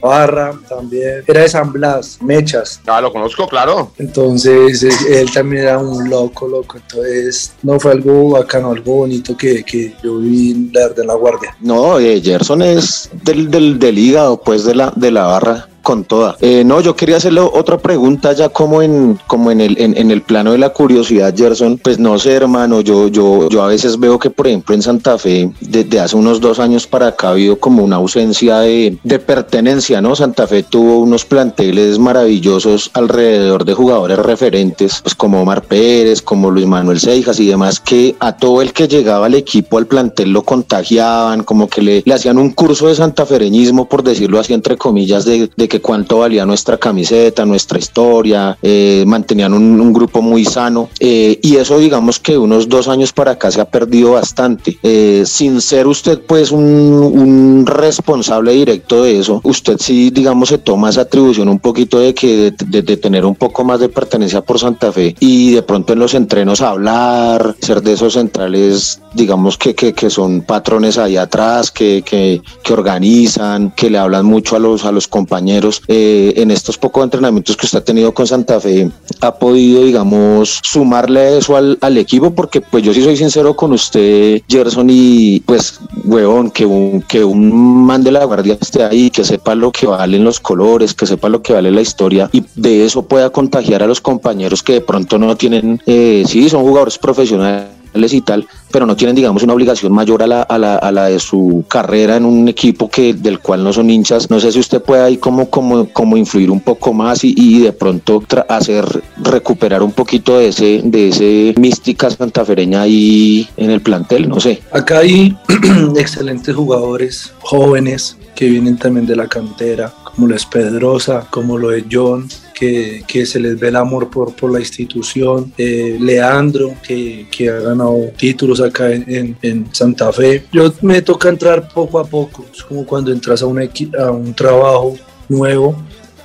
barra 0.00 0.52
también. 0.68 1.22
Era 1.24 1.42
de 1.42 1.48
San 1.48 1.72
Blas, 1.72 2.18
Mechas. 2.20 2.80
Ah, 2.88 3.00
lo 3.00 3.12
conozco, 3.12 3.46
claro. 3.54 3.92
Entonces, 3.98 4.82
él 4.82 5.30
también 5.32 5.62
era 5.62 5.78
un 5.78 6.10
loco, 6.10 6.48
loco. 6.48 6.76
Entonces, 6.76 7.52
no 7.62 7.78
fue 7.78 7.92
algo 7.92 8.30
bacano, 8.30 8.72
algo 8.72 8.96
bonito 8.96 9.36
que, 9.36 9.62
que 9.62 9.94
yo 10.02 10.18
vi 10.18 10.70
la 10.72 10.90
en 10.96 11.06
la 11.06 11.14
guardia. 11.14 11.56
No, 11.60 11.98
eh, 11.98 12.20
Gerson 12.20 12.62
es 12.62 13.10
del, 13.22 13.50
del 13.50 13.78
del 13.78 13.98
hígado, 13.98 14.40
pues 14.40 14.64
de 14.64 14.74
la, 14.74 14.92
de 14.96 15.10
la 15.10 15.26
barra 15.26 15.68
con 15.84 16.02
toda. 16.04 16.36
Eh, 16.40 16.64
no, 16.64 16.80
yo 16.80 16.96
quería 16.96 17.18
hacerle 17.18 17.40
otra 17.40 17.78
pregunta 17.78 18.32
ya 18.32 18.48
como 18.48 18.82
en, 18.82 19.20
como 19.28 19.50
en 19.52 19.60
el, 19.60 19.76
en, 19.78 20.10
el 20.10 20.22
plano 20.22 20.52
de 20.52 20.58
la 20.58 20.70
curiosidad, 20.70 21.32
Gerson. 21.36 21.78
Pues 21.78 21.98
no 21.98 22.18
sé, 22.18 22.32
hermano, 22.32 22.80
yo, 22.80 23.08
yo, 23.08 23.48
yo 23.50 23.62
a 23.62 23.68
veces 23.68 24.00
veo 24.00 24.18
que, 24.18 24.30
por 24.30 24.48
ejemplo, 24.48 24.74
en 24.74 24.82
Santa 24.82 25.18
Fe, 25.18 25.52
desde 25.60 26.00
hace 26.00 26.16
unos 26.16 26.40
dos 26.40 26.58
años 26.58 26.86
para 26.86 27.08
acá 27.08 27.28
ha 27.28 27.30
habido 27.32 27.58
como 27.60 27.84
una 27.84 27.96
ausencia 27.96 28.60
de, 28.60 28.98
de 29.04 29.18
pertenencia, 29.18 30.00
¿no? 30.00 30.16
Santa 30.16 30.46
Fe 30.46 30.62
tuvo 30.62 31.00
unos 31.00 31.26
planteles 31.26 31.98
maravillosos 31.98 32.90
alrededor 32.94 33.64
de 33.66 33.74
jugadores 33.74 34.18
referentes, 34.18 35.00
pues 35.02 35.14
como 35.14 35.42
Omar 35.42 35.62
Pérez, 35.62 36.22
como 36.22 36.50
Luis 36.50 36.66
Manuel 36.66 36.98
Seijas 36.98 37.38
y 37.38 37.46
demás, 37.46 37.78
que 37.78 38.16
a 38.20 38.36
todo 38.36 38.62
el 38.62 38.72
que 38.72 38.88
llegaba 38.88 39.26
al 39.26 39.34
equipo, 39.34 39.76
al 39.76 39.86
plantel, 39.86 40.32
lo 40.32 40.42
contagiaban, 40.42 41.44
como 41.44 41.68
que 41.68 41.82
le, 41.82 42.02
le 42.06 42.14
hacían 42.14 42.38
un 42.38 42.50
curso 42.52 42.88
de 42.88 42.94
santafereñismo, 42.94 43.86
por 43.86 44.02
decirlo 44.02 44.40
así, 44.40 44.54
entre 44.54 44.78
comillas, 44.78 45.26
de, 45.26 45.50
de 45.54 45.68
cuánto 45.80 46.18
valía 46.18 46.44
nuestra 46.46 46.78
camiseta, 46.78 47.44
nuestra 47.44 47.78
historia, 47.78 48.56
eh, 48.62 49.04
mantenían 49.06 49.52
un, 49.52 49.92
grupo 49.94 50.22
muy 50.22 50.44
sano 50.44 50.88
eh, 50.98 51.38
y 51.40 51.56
eso 51.56 51.78
digamos 51.78 52.18
que 52.18 52.36
unos 52.36 52.68
dos 52.68 52.88
años 52.88 53.12
para 53.12 53.32
acá 53.32 53.50
se 53.50 53.60
ha 53.60 53.64
perdido 53.64 54.12
bastante. 54.12 54.76
Eh, 54.82 55.22
sin 55.24 55.60
ser 55.60 55.86
usted 55.86 56.20
pues 56.26 56.50
un, 56.50 57.64
responsable 57.66 58.52
directo 58.52 59.04
de 59.04 59.20
eso, 59.20 59.40
usted 59.44 59.76
sí 59.78 60.10
digamos 60.10 60.48
se 60.48 60.58
toma 60.58 60.90
esa 60.90 61.02
atribución 61.02 61.48
un 61.48 61.58
poquito 61.58 61.98
de 62.00 62.12
que 62.12 62.52
de, 62.66 62.96
tener 62.96 63.24
un 63.24 63.34
poco 63.34 63.64
más 63.64 63.80
de 63.80 63.88
pertenencia 63.88 64.40
por 64.40 64.58
Santa 64.58 64.92
Fe 64.92 65.14
y 65.20 65.52
de 65.52 65.62
pronto 65.62 65.92
en 65.92 65.98
los 66.00 66.14
entrenos 66.14 66.60
hablar, 66.60 67.54
ser 67.60 67.82
de 67.82 67.92
esos 67.92 68.14
centrales 68.14 69.00
digamos 69.14 69.56
que, 69.56 69.74
que, 69.74 69.92
que 69.92 70.10
son 70.10 70.42
patrones 70.42 70.98
ahí 70.98 71.16
atrás, 71.16 71.70
que, 71.70 72.02
que, 72.04 72.42
que 72.62 72.72
organizan, 72.72 73.70
que 73.70 73.90
le 73.90 73.98
hablan 73.98 74.26
mucho 74.26 74.56
a 74.56 74.58
los, 74.58 74.84
a 74.84 74.92
los 74.92 75.08
compañeros 75.08 75.63
eh, 75.88 76.34
en 76.36 76.50
estos 76.50 76.78
pocos 76.78 77.04
entrenamientos 77.04 77.56
que 77.56 77.66
usted 77.66 77.78
ha 77.78 77.84
tenido 77.84 78.12
con 78.12 78.26
Santa 78.26 78.60
Fe, 78.60 78.90
ha 79.20 79.34
podido, 79.34 79.84
digamos, 79.84 80.60
sumarle 80.62 81.38
eso 81.38 81.56
al, 81.56 81.96
equipo? 81.96 82.34
Porque 82.34 82.60
pues 82.60 82.82
yo 82.82 82.92
sí 82.92 83.02
soy 83.02 83.16
sincero 83.16 83.54
con 83.54 83.72
usted, 83.72 84.42
Gerson, 84.48 84.88
y 84.90 85.40
pues, 85.40 85.78
huevón, 86.04 86.50
que 86.50 86.66
un, 86.66 87.02
que 87.02 87.24
un 87.24 87.84
man 87.86 88.02
de 88.02 88.12
la 88.12 88.24
guardia 88.24 88.58
esté 88.60 88.82
ahí, 88.82 89.10
que 89.10 89.24
sepa 89.24 89.54
lo 89.54 89.70
que 89.70 89.86
valen 89.86 90.24
los 90.24 90.40
colores, 90.40 90.94
que 90.94 91.06
sepa 91.06 91.28
lo 91.28 91.42
que 91.42 91.52
vale 91.52 91.70
la 91.70 91.80
historia 91.80 92.28
y 92.32 92.44
de 92.56 92.84
eso 92.84 93.02
pueda 93.02 93.30
contagiar 93.30 93.82
a 93.82 93.86
los 93.86 94.00
compañeros 94.00 94.62
que 94.62 94.74
de 94.74 94.80
pronto 94.80 95.18
no 95.18 95.36
tienen, 95.36 95.80
eh, 95.86 96.24
sí, 96.26 96.48
son 96.48 96.62
jugadores 96.62 96.98
profesionales 96.98 97.73
y 97.94 98.20
tal, 98.20 98.46
pero 98.70 98.86
no 98.86 98.96
tienen, 98.96 99.14
digamos, 99.14 99.42
una 99.42 99.52
obligación 99.52 99.92
mayor 99.92 100.22
a 100.22 100.26
la, 100.26 100.42
a 100.42 100.58
la, 100.58 100.76
a 100.76 100.90
la 100.90 101.06
de 101.06 101.18
su 101.20 101.64
carrera 101.68 102.16
en 102.16 102.24
un 102.24 102.48
equipo 102.48 102.90
que 102.90 103.14
del 103.14 103.38
cual 103.38 103.62
no 103.62 103.72
son 103.72 103.88
hinchas. 103.88 104.30
No 104.30 104.40
sé 104.40 104.50
si 104.52 104.58
usted 104.58 104.82
puede 104.82 105.02
ahí 105.02 105.16
como, 105.16 105.48
como, 105.48 105.88
como 105.90 106.16
influir 106.16 106.50
un 106.50 106.60
poco 106.60 106.92
más 106.92 107.22
y, 107.24 107.34
y 107.36 107.60
de 107.60 107.72
pronto 107.72 108.22
hacer 108.48 108.84
recuperar 109.22 109.82
un 109.82 109.92
poquito 109.92 110.38
de 110.38 110.48
ese, 110.48 110.80
de 110.84 111.08
ese 111.08 111.54
mística 111.58 112.10
santafereña 112.10 112.82
ahí 112.82 113.48
en 113.56 113.70
el 113.70 113.80
plantel, 113.80 114.28
no 114.28 114.40
sé. 114.40 114.60
Acá 114.72 114.98
hay 114.98 115.36
excelentes 115.96 116.54
jugadores 116.54 117.32
jóvenes 117.40 118.16
que 118.34 118.48
vienen 118.48 118.76
también 118.76 119.06
de 119.06 119.16
la 119.16 119.28
cantera, 119.28 119.92
como 120.14 120.28
lo 120.28 120.36
es 120.36 120.46
Pedrosa, 120.46 121.26
como 121.30 121.58
lo 121.58 121.72
es 121.72 121.84
John, 121.90 122.28
que, 122.54 123.02
que, 123.06 123.26
se 123.26 123.40
les 123.40 123.58
ve 123.58 123.68
el 123.68 123.76
amor 123.76 124.10
por, 124.10 124.34
por 124.34 124.52
la 124.52 124.60
institución, 124.60 125.52
eh, 125.58 125.96
Leandro, 126.00 126.74
que, 126.86 127.26
que, 127.30 127.50
ha 127.50 127.60
ganado 127.60 128.10
títulos 128.16 128.60
acá 128.60 128.92
en, 128.92 129.36
en, 129.42 129.74
Santa 129.74 130.12
Fe. 130.12 130.46
Yo 130.52 130.72
me 130.82 131.02
toca 131.02 131.28
entrar 131.28 131.68
poco 131.68 131.98
a 131.98 132.04
poco, 132.04 132.44
es 132.52 132.62
como 132.62 132.86
cuando 132.86 133.12
entras 133.12 133.42
a 133.42 133.46
un, 133.46 133.58
a 133.60 134.10
un 134.10 134.34
trabajo 134.34 134.96
nuevo, 135.28 135.76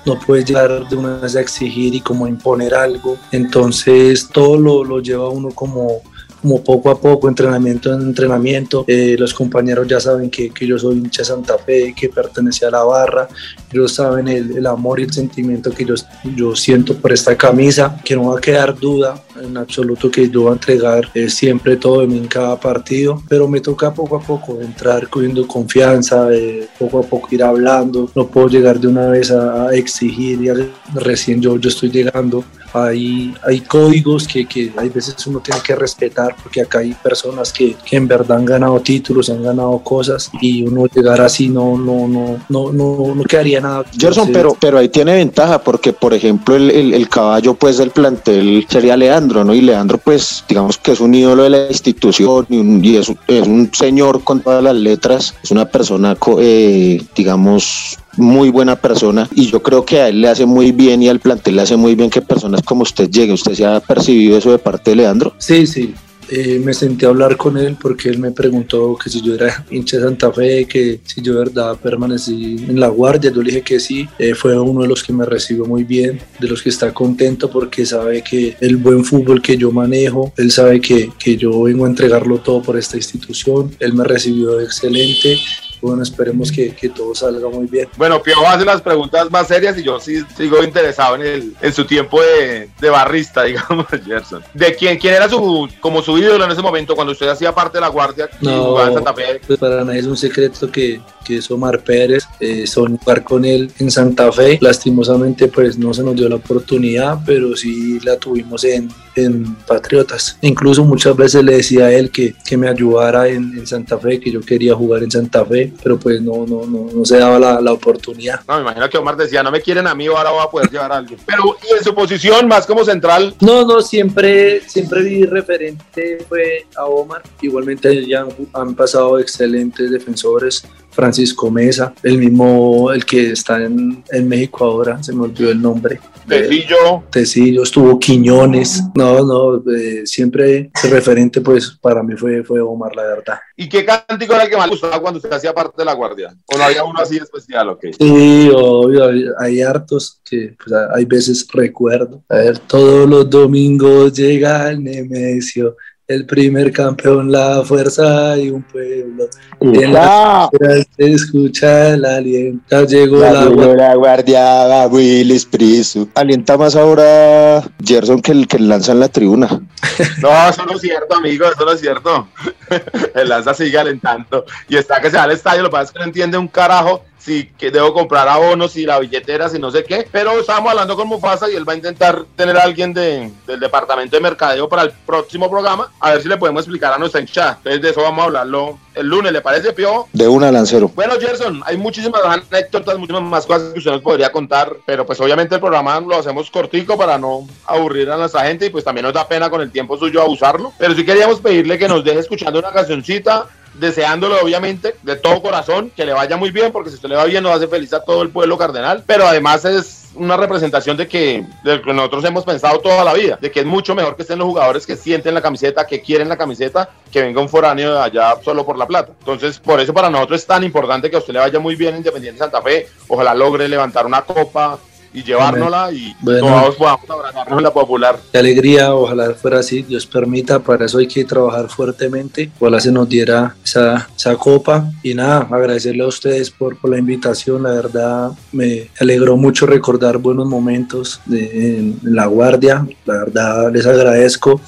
no 0.06 0.19
puedes 0.19 0.45
llegar 0.45 0.88
de 0.88 0.95
una 0.95 1.17
vez 1.17 1.36
a 1.36 1.41
exigir 1.41 1.95
y 1.95 2.02
como 2.02 2.28
imponer 2.28 2.73
algo, 2.73 3.17
entonces 3.32 4.28
todo 4.32 4.58
lo, 4.58 4.84
lo 4.84 4.99
lleva 5.02 5.30
uno 5.30 5.49
como 5.49 6.02
como 6.41 6.63
poco 6.63 6.89
a 6.89 6.99
poco, 6.99 7.28
entrenamiento 7.28 7.93
en 7.93 8.02
entrenamiento. 8.02 8.86
Eh, 8.88 9.15
los 9.17 9.34
compañeros 9.34 9.88
ya 9.88 9.99
saben 9.99 10.30
que, 10.30 10.49
que, 10.49 10.65
yo 10.65 10.78
soy 10.78 10.97
hincha 10.97 11.23
Santa 11.23 11.58
Fe, 11.58 11.93
que 11.95 12.10
pertenece 12.10 12.65
a 12.65 12.71
la 12.71 12.84
barra. 12.84 13.28
Ellos 13.71 13.93
saben 13.93 14.28
el, 14.28 14.58
el, 14.58 14.65
amor 14.65 14.99
y 14.99 15.04
el 15.04 15.13
sentimiento 15.13 15.71
que 15.71 15.86
yo, 15.86 15.95
yo 16.36 16.56
siento 16.56 16.95
por 16.95 17.12
esta 17.12 17.36
camisa, 17.36 17.99
que 18.04 18.15
no 18.15 18.30
va 18.30 18.38
a 18.38 18.41
quedar 18.41 18.78
duda 18.78 19.21
en 19.41 19.58
absoluto 19.58 20.10
que 20.12 20.30
yo 20.30 20.41
voy 20.41 20.52
a 20.52 20.54
entregar 20.54 21.10
eh, 21.13 21.30
siempre 21.30 21.78
todo 21.78 22.04
en 22.04 22.28
cada 22.28 22.60
partido, 22.60 23.21
pero 23.28 23.47
me 23.47 23.62
toca 23.62 23.93
poco 23.93 24.17
a 24.17 24.21
poco 24.21 24.62
entrar 24.62 25.08
cogiendo 25.10 25.47
confianza, 25.47 26.32
eh, 26.32 26.67
poco 26.78 26.99
a 26.99 27.04
poco 27.04 27.28
ir 27.32 27.43
hablando. 27.43 28.10
No 28.15 28.28
puedo 28.28 28.47
llegar 28.47 28.80
de 28.80 28.88
una 28.88 29.08
vez 29.08 29.32
a, 29.32 29.67
a 29.67 29.73
exigir, 29.73 30.41
ya 30.41 30.54
recién 30.93 31.41
yo, 31.41 31.58
yo 31.58 31.69
estoy 31.69 31.89
llegando 31.89 32.43
hay, 32.73 33.34
hay 33.45 33.62
códigos 33.62 34.27
que, 34.27 34.45
que 34.45 34.71
hay 34.77 34.89
veces 34.89 35.15
uno 35.27 35.39
tiene 35.39 35.62
que 35.62 35.75
respetar 35.75 36.36
porque 36.41 36.62
acá 36.62 36.79
hay 36.79 36.93
personas 36.93 37.51
que, 37.51 37.75
que, 37.86 37.97
en 37.97 38.08
verdad 38.08 38.38
han 38.38 38.45
ganado 38.45 38.79
títulos, 38.79 39.29
han 39.29 39.43
ganado 39.43 39.79
cosas 39.79 40.32
y 40.41 40.63
uno 40.63 40.86
llegar 40.88 41.21
así 41.21 41.49
no, 41.49 41.77
no, 41.77 42.08
no, 42.08 42.39
no, 42.49 42.71
no, 42.71 43.15
no 43.15 43.23
quedaría 43.23 43.62
nada. 43.62 43.86
Gerson, 43.97 44.32
pero, 44.32 44.55
pero 44.60 44.77
ahí 44.77 44.89
tiene 44.89 45.15
ventaja 45.15 45.62
porque, 45.62 45.93
por 45.93 46.13
ejemplo, 46.13 46.55
el, 46.55 46.69
el, 46.71 46.93
el, 46.93 47.10
caballo 47.10 47.53
pues 47.55 47.77
del 47.77 47.91
plantel 47.91 48.65
sería 48.69 48.95
Leandro, 48.95 49.43
¿no? 49.43 49.53
Y 49.53 49.62
Leandro 49.62 49.97
pues 49.97 50.43
digamos 50.47 50.77
que 50.77 50.91
es 50.91 50.99
un 50.99 51.13
ídolo 51.13 51.43
de 51.43 51.49
la 51.49 51.67
institución 51.67 52.45
y, 52.49 52.58
un, 52.58 52.84
y 52.84 52.97
es, 52.97 53.12
es, 53.27 53.47
un 53.47 53.71
señor 53.73 54.23
con 54.23 54.41
todas 54.41 54.63
las 54.63 54.75
letras, 54.75 55.36
es 55.43 55.51
una 55.51 55.65
persona, 55.65 56.17
eh, 56.39 57.01
digamos, 57.15 57.97
muy 58.19 58.49
buena 58.49 58.75
persona 58.75 59.27
y 59.34 59.47
yo 59.47 59.62
creo 59.63 59.86
que 59.86 60.01
a 60.01 60.10
él 60.10 60.21
le 60.21 60.29
hace 60.29 60.45
muy 60.45 60.71
bien 60.71 61.01
y 61.01 61.10
al 61.10 61.19
plantel 61.19 61.55
le 61.55 61.62
hace 61.63 61.75
muy 61.75 61.95
bien 61.95 62.10
que 62.10 62.21
personas 62.21 62.62
como 62.62 62.84
usted 62.84 63.10
lleguen. 63.10 63.34
¿Usted 63.34 63.53
se 63.53 63.65
ha 63.65 63.79
percibido 63.79 64.38
eso 64.38 64.51
de 64.51 64.60
parte 64.60 64.91
de 64.91 64.97
Leandro? 64.97 65.34
Sí, 65.38 65.65
sí. 65.65 65.93
Eh, 66.32 66.62
me 66.63 66.75
senté 66.75 67.08
a 67.08 67.10
hablar 67.10 67.38
con 67.38 67.58
él 67.58 67.75
porque 67.82 68.08
él 68.10 68.19
me 68.19 68.32
preguntó 68.32 68.95
que 69.03 69.10
si 69.10 69.21
yo 69.21 69.34
era 69.34 69.65
hincha 69.71 69.97
de 69.97 70.03
Santa 70.03 70.32
Fe, 70.32 70.65
que 70.65 70.99
si 71.03 71.21
yo 71.21 71.39
verdad 71.39 71.75
permanecí 71.82 72.65
en 72.67 72.79
la 72.79 72.88
guardia. 72.88 73.32
Yo 73.32 73.41
le 73.41 73.49
dije 73.49 73.63
que 73.63 73.79
sí. 73.79 74.08
Eh, 74.19 74.36
fue 74.36 74.60
uno 74.60 74.82
de 74.82 74.88
los 74.88 75.03
que 75.03 75.12
me 75.12 75.25
recibió 75.25 75.65
muy 75.65 75.84
bien, 75.84 76.19
de 76.39 76.47
los 76.47 76.62
que 76.62 76.69
está 76.69 76.93
contento 76.93 77.49
porque 77.49 77.86
sabe 77.86 78.23
que 78.23 78.55
el 78.60 78.77
buen 78.77 79.03
fútbol 79.03 79.41
que 79.41 79.58
yo 79.58 79.71
manejo, 79.71 80.32
él 80.38 80.51
sabe 80.51 80.79
que, 80.79 81.12
que 81.17 81.36
yo 81.36 81.63
vengo 81.63 81.86
a 81.86 81.89
entregarlo 81.89 82.38
todo 82.38 82.62
por 82.62 82.77
esta 82.77 82.97
institución. 82.97 83.71
Él 83.79 83.93
me 83.93 84.03
recibió 84.03 84.60
excelente 84.60 85.38
bueno, 85.82 86.04
esperemos 86.04 86.52
que, 86.52 86.74
que, 86.76 86.89
todo 86.89 87.15
salga 87.15 87.48
muy 87.50 87.68
bien. 87.68 87.88
Bueno, 87.98 88.22
Pio 88.22 88.46
hace 88.48 88.65
las 88.65 88.82
preguntas 88.82 89.30
más 89.32 89.48
serias 89.48 89.78
y 89.78 89.84
yo 89.84 90.00
sí 90.00 90.22
sigo 90.36 90.63
interesado 90.63 91.15
en, 91.15 91.22
el, 91.22 91.54
en 91.62 91.74
su 91.74 91.86
tiempo 91.86 92.22
de, 92.22 92.70
de 92.80 92.89
barrista, 92.89 93.44
digamos, 93.46 93.86
Gerson. 94.06 94.44
¿De 94.54 94.76
quién, 94.76 94.98
quién 94.98 95.15
era 95.15 95.30
su, 95.30 95.70
como 95.80 96.02
su 96.02 96.18
ídolo 96.18 96.46
en 96.46 96.52
ese 96.52 96.62
momento 96.62 96.96
cuando 96.96 97.13
usted 97.13 97.28
hacía 97.28 97.54
parte 97.54 97.78
de 97.78 97.82
la 97.82 97.89
guardia 97.89 98.30
no, 98.42 98.52
y 98.52 98.60
jugaba 98.60 98.88
en 98.88 98.94
Santa 98.96 99.13
Fe? 99.13 99.42
Pues 99.46 99.60
para 99.60 99.84
nadie 99.84 100.00
es 100.00 100.06
un 100.06 100.18
secreto 100.18 100.72
que, 100.72 101.02
que 101.24 101.38
es 101.38 101.52
Omar 101.52 101.84
Pérez, 101.84 102.26
eh, 102.39 102.65
jugar 102.74 103.24
con 103.24 103.46
él 103.46 103.72
en 103.80 103.92
Santa 103.92 104.32
Fe. 104.32 104.58
Lastimosamente, 104.62 105.48
pues 105.48 105.78
no 105.78 105.94
se 105.94 106.04
nos 106.04 106.15
dio 106.15 106.28
la 106.28 106.36
oportunidad, 106.36 107.20
pero 107.26 107.56
sí 107.56 108.00
la 108.02 108.18
tuvimos 108.18 108.63
en, 108.63 108.89
en 109.15 109.56
Patriotas. 109.56 110.38
Incluso 110.42 110.84
muchas 110.84 111.15
veces 111.15 111.44
le 111.44 111.58
decía 111.58 111.86
a 111.86 111.92
él 111.92 112.12
que, 112.12 112.36
que 112.46 112.58
me 112.58 112.68
ayudara 112.68 113.28
en, 113.28 113.58
en, 113.58 113.68
Santa 113.68 113.98
Fe, 113.98 114.20
que 114.20 114.32
yo 114.32 114.42
quería 114.42 114.76
jugar 114.76 115.04
en 115.04 115.12
Santa 115.12 115.46
Fe, 115.46 115.68
pero 115.82 115.99
pues 115.99 116.21
no, 116.21 116.45
no, 116.45 116.65
no, 116.65 116.89
no 116.93 117.05
se 117.05 117.17
daba 117.17 117.39
la, 117.39 117.62
la, 117.62 117.71
oportunidad. 117.71 118.41
No, 118.47 118.55
me 118.55 118.62
imagino 118.62 118.89
que 118.89 118.97
Omar 118.97 119.17
decía, 119.17 119.43
no 119.43 119.51
me 119.51 119.62
quieren 119.62 119.88
a 119.88 119.95
mí, 119.95 120.08
ahora 120.08 120.32
voy 120.32 120.43
a 120.43 120.49
poder 120.49 120.69
llevar 120.69 120.91
a 120.91 120.97
alguien. 120.97 121.19
Pero, 121.25 121.58
¿y 121.67 121.77
en 121.77 121.84
su 121.84 121.93
posición, 121.93 122.47
más 122.47 122.65
como 122.65 122.84
central? 122.84 123.36
No, 123.39 123.65
no, 123.65 123.82
siempre, 123.82 124.62
siempre 124.67 125.03
vi 125.03 125.25
referente 125.25 126.25
fue 126.27 126.65
a 126.75 126.86
Omar. 126.86 127.23
Igualmente 127.41 128.05
ya 128.05 128.21
han, 128.21 128.29
han 128.53 128.75
pasado 128.75 129.19
excelentes 129.19 129.91
defensores 129.91 130.63
Francisco 130.91 131.49
Mesa, 131.52 131.93
el 132.04 132.17
mismo, 132.17 132.91
el 132.91 133.06
que 133.06 133.32
está 133.32 133.63
en, 133.63 134.04
en 134.12 134.28
México 134.28 134.65
ahora, 134.65 135.02
se 135.02 135.13
me 135.13 135.23
olvidó 135.23 135.52
el 135.52 135.62
nombre. 135.62 135.99
Tecillo. 136.28 137.04
Tecillo, 137.10 137.63
estuvo 137.63 137.99
Quiñones. 137.99 138.84
No, 138.93 139.25
no, 139.25 139.63
eh, 139.73 140.06
siempre 140.06 140.71
el 140.84 140.91
referente, 140.91 141.41
pues 141.41 141.78
para 141.82 142.04
mí 142.04 142.15
fue, 142.15 142.43
fue 142.43 142.62
Omar, 142.62 142.95
la 142.95 143.04
verdad. 143.04 143.39
¿Y 143.56 143.67
qué 143.67 143.84
cántico 143.84 144.34
era 144.34 144.43
el 144.43 144.49
que 144.49 144.58
más 144.58 144.69
gustaba 144.69 145.02
cuando 145.02 145.17
usted 145.17 145.32
hacía 145.32 145.54
parte 145.54 145.75
de 145.78 145.86
la 145.86 145.93
guardia? 145.93 146.34
¿O 146.45 146.58
no 146.58 146.63
había 146.63 146.84
uno 146.84 146.99
así 146.99 147.17
especial 147.17 147.69
o 147.69 147.80
qué? 147.80 147.91
Sí, 147.93 148.49
obvio, 148.54 149.08
hay, 149.08 149.25
hay 149.39 149.62
hartos 149.62 150.21
que 150.23 150.56
pues, 150.63 150.80
hay 150.95 151.06
veces 151.06 151.47
recuerdo. 151.52 152.23
A 152.30 152.36
ver, 152.36 152.60
todos 152.60 153.10
los 153.10 153.30
domingos 153.30 154.13
llega 154.13 154.69
el 154.69 154.84
Nemesio 154.84 155.75
el 156.10 156.26
primer 156.26 156.72
campeón, 156.74 157.32
la 157.32 157.62
fuerza 157.63 158.36
y 158.36 158.50
un 158.50 158.63
pueblo. 158.63 159.30
En 159.62 159.93
la 159.93 160.50
se 160.98 161.12
escucha 161.12 161.89
el 161.93 162.04
aliento. 162.04 162.84
Llegó 162.86 163.19
La, 163.19 163.32
la, 163.32 163.45
llegó 163.45 163.76
la 163.76 163.93
guardia, 163.93 164.88
Willis 164.88 165.45
Prisu. 165.45 166.10
Alienta 166.15 166.58
más 166.58 166.76
ahora 166.76 167.63
Gerson 167.86 168.24
que 168.24 168.32
el 168.32 168.48
que 168.48 168.58
lanza 168.58 168.91
en 168.91 169.02
la 169.02 169.08
tribuna. 169.08 169.48
No, 170.22 170.50
eso 170.50 170.65
no 170.65 170.76
es 170.76 170.82
cierto, 170.82 171.15
amigo, 171.15 171.45
eso 171.45 171.63
no 171.63 171.72
es 171.74 171.80
cierto. 171.82 172.28
El 173.15 173.30
Lanza 173.30 173.54
sigue 173.54 173.78
alentando. 173.78 174.45
Y 174.67 174.78
está 174.78 175.02
que 175.02 175.10
se 175.10 175.17
va 175.17 175.24
al 175.24 175.32
estadio, 175.32 175.63
lo 175.63 175.69
que 175.69 175.74
pasa 175.74 175.84
es 175.86 175.91
que 175.91 176.00
no 176.00 176.06
entiende 176.06 176.38
un 176.38 176.48
carajo 176.48 177.04
si 177.19 177.47
que 177.58 177.69
debo 177.69 177.93
comprar 177.93 178.27
abonos, 178.27 178.71
si 178.71 178.86
la 178.86 178.99
billetera, 178.99 179.49
si 179.49 179.60
no 179.60 179.69
sé 179.69 179.84
qué. 179.84 180.08
Pero 180.12 180.39
estábamos 180.39 180.71
hablando 180.71 180.95
con 180.95 181.08
Mufasa 181.08 181.49
y 181.49 181.55
él 181.55 181.67
va 181.67 181.73
a 181.73 181.77
intentar 181.77 182.25
tener 182.36 182.58
a 182.58 182.63
alguien 182.63 182.93
de, 182.93 183.32
del 183.45 183.60
departamento 183.60 184.15
de 184.15 184.21
mercadeo 184.21 184.67
para 184.67 184.84
el 184.84 184.91
próximo 185.05 185.49
programa, 185.49 185.91
a 185.99 186.12
ver 186.12 186.21
si 186.21 186.27
le 186.27 186.38
podemos 186.38 186.63
explicar 186.63 186.93
a 186.93 186.97
nuestra 186.97 187.21
hinchada. 187.21 187.58
Entonces 187.58 187.82
de 187.82 187.89
eso 187.89 188.01
vamos 188.01 188.21
a 188.21 188.25
hablarlo 188.25 188.79
el 188.95 189.08
lunes, 189.08 189.32
¿le 189.32 189.41
parece, 189.41 189.71
Pio? 189.73 190.08
De 190.12 190.27
una 190.27 190.51
lancero. 190.51 190.91
Bueno, 190.93 191.13
Gerson, 191.19 191.62
hay 191.65 191.77
muchísimas 191.77 192.21
anécdotas, 192.23 192.97
muchísimas 192.97 193.23
más 193.23 193.45
cosas 193.45 193.71
que 193.71 193.79
usted 193.79 193.91
nos 193.91 194.01
podría 194.01 194.32
contar, 194.32 194.75
pero 194.86 195.05
pues 195.05 195.19
obviamente 195.21 195.55
el 195.55 195.62
programa 195.62 195.99
lo 196.01 196.17
hacemos 196.17 196.51
cortico 196.51 196.97
para 196.97 197.17
no 197.17 197.47
aburrir 197.65 198.10
a 198.10 198.17
nuestra 198.17 198.43
gente 198.45 198.65
y 198.65 198.69
pues 198.69 198.84
también 198.84 199.05
nos 199.05 199.13
da 199.13 199.27
pena 199.27 199.49
con 199.49 199.62
el 199.62 199.71
tiempo 199.71 199.97
suyo 199.97 200.21
abusarlo. 200.21 200.73
Pero 200.77 200.93
sí 200.95 201.05
queríamos 201.05 201.39
pedirle 201.39 201.77
que 201.77 201.88
nos 201.88 202.03
deje 202.03 202.19
escuchando 202.19 202.60
una 202.60 202.71
cancioncita, 202.71 203.47
deseándolo 203.80 204.36
obviamente 204.42 204.96
de 205.04 205.15
todo 205.15 205.42
corazón, 205.42 205.92
que 205.96 206.06
le 206.06 206.13
vaya 206.13 206.38
muy 206.38 206.52
bien, 206.52 206.72
porque 206.72 206.89
si 206.89 206.96
usted 206.96 207.10
le 207.10 207.15
va 207.15 207.26
bien 207.26 207.44
nos 207.44 207.56
hace 207.56 207.68
feliz 207.68 207.94
a 207.94 208.04
todo 208.04 208.22
el 208.22 208.30
pueblo 208.30 208.58
cardenal, 208.58 209.04
pero 209.06 209.26
además 209.26 209.65
es 209.65 210.00
una 210.15 210.38
representación 210.38 210.98
de 210.98 211.08
que, 211.08 211.46
de 211.63 211.82
que 211.82 211.94
nosotros 211.94 212.26
hemos 212.26 212.44
pensado 212.44 212.80
toda 212.80 213.04
la 213.04 213.13
vida, 213.13 213.38
de 213.39 213.52
que 213.52 213.62
es 213.62 213.65
mucho 213.65 213.96
mejor 213.96 214.15
que 214.15 214.24
estén 214.24 214.39
los 214.39 214.48
jugadores 214.48 214.86
que 214.86 214.96
sienten 214.96 215.34
la 215.34 215.42
camiseta, 215.42 215.86
que 215.86 216.02
quieren 216.02 216.30
la 216.30 216.38
camiseta, 216.38 216.89
que 217.12 217.22
venga 217.22 217.42
un 217.42 217.50
foráneo 217.50 217.94
de 217.94 218.00
allá 218.00 218.36
solo 218.44 218.65
por 218.65 218.78
la 218.78 218.88
plata. 218.88 219.12
Entonces, 219.20 219.60
por 219.60 219.80
eso 219.80 219.94
para 219.94 220.10
nosotros 220.10 220.42
es 220.42 220.48
tan 220.48 220.63
importante 220.63 221.10
que 221.10 221.15
a 221.15 221.20
usted 221.20 221.34
le 221.34 221.39
vaya 221.39 221.60
muy 221.60 221.76
bien 221.76 221.92
en 221.92 221.98
Independiente 221.98 222.39
Santa 222.39 222.62
Fe, 222.62 222.88
ojalá 223.08 223.34
logre 223.34 223.68
levantar 223.68 224.06
una 224.06 224.22
copa 224.22 224.80
y 225.13 225.24
llevárnosla 225.24 225.91
y 225.91 226.15
Bueno. 226.22 226.48
todos 226.48 226.76
podamos 226.76 227.10
abrazarnos 227.10 227.58
en 227.58 227.63
la 227.63 227.74
popular. 227.74 228.19
Qué 228.32 228.38
alegría, 228.38 228.93
ojalá 228.93 229.32
fuera 229.34 229.60
así, 229.60 229.82
Dios 229.82 230.06
permita, 230.06 230.60
para 230.60 230.86
eso 230.86 230.98
hay 231.00 231.08
que 231.08 231.26
trabajar 231.26 231.67
fuertemente, 231.69 232.52
ojalá 232.60 232.80
se 232.80 232.91
nos 232.91 233.08
diera 233.10 233.56
esa, 233.63 234.08
esa 234.15 234.36
copa 234.36 234.91
y 235.04 235.13
nada, 235.13 235.48
agradecerle 235.50 236.04
a 236.04 236.08
ustedes 236.08 236.50
por, 236.52 236.78
por 236.78 236.91
la 236.91 236.98
invitación, 237.00 237.63
la 237.63 237.72
verdad 237.72 238.32
me 238.52 238.89
alegró 239.00 239.36
mucho 239.38 239.65
recordar 239.65 240.17
buenos 240.17 240.48
momentos 240.48 241.22
de- 241.26 241.78
en, 241.80 242.00
en 242.04 242.15
la 242.15 242.26
guardia, 242.28 242.86
la 243.06 243.13
verdad 243.26 243.72
les 243.72 243.86
agradezco. 243.86 244.62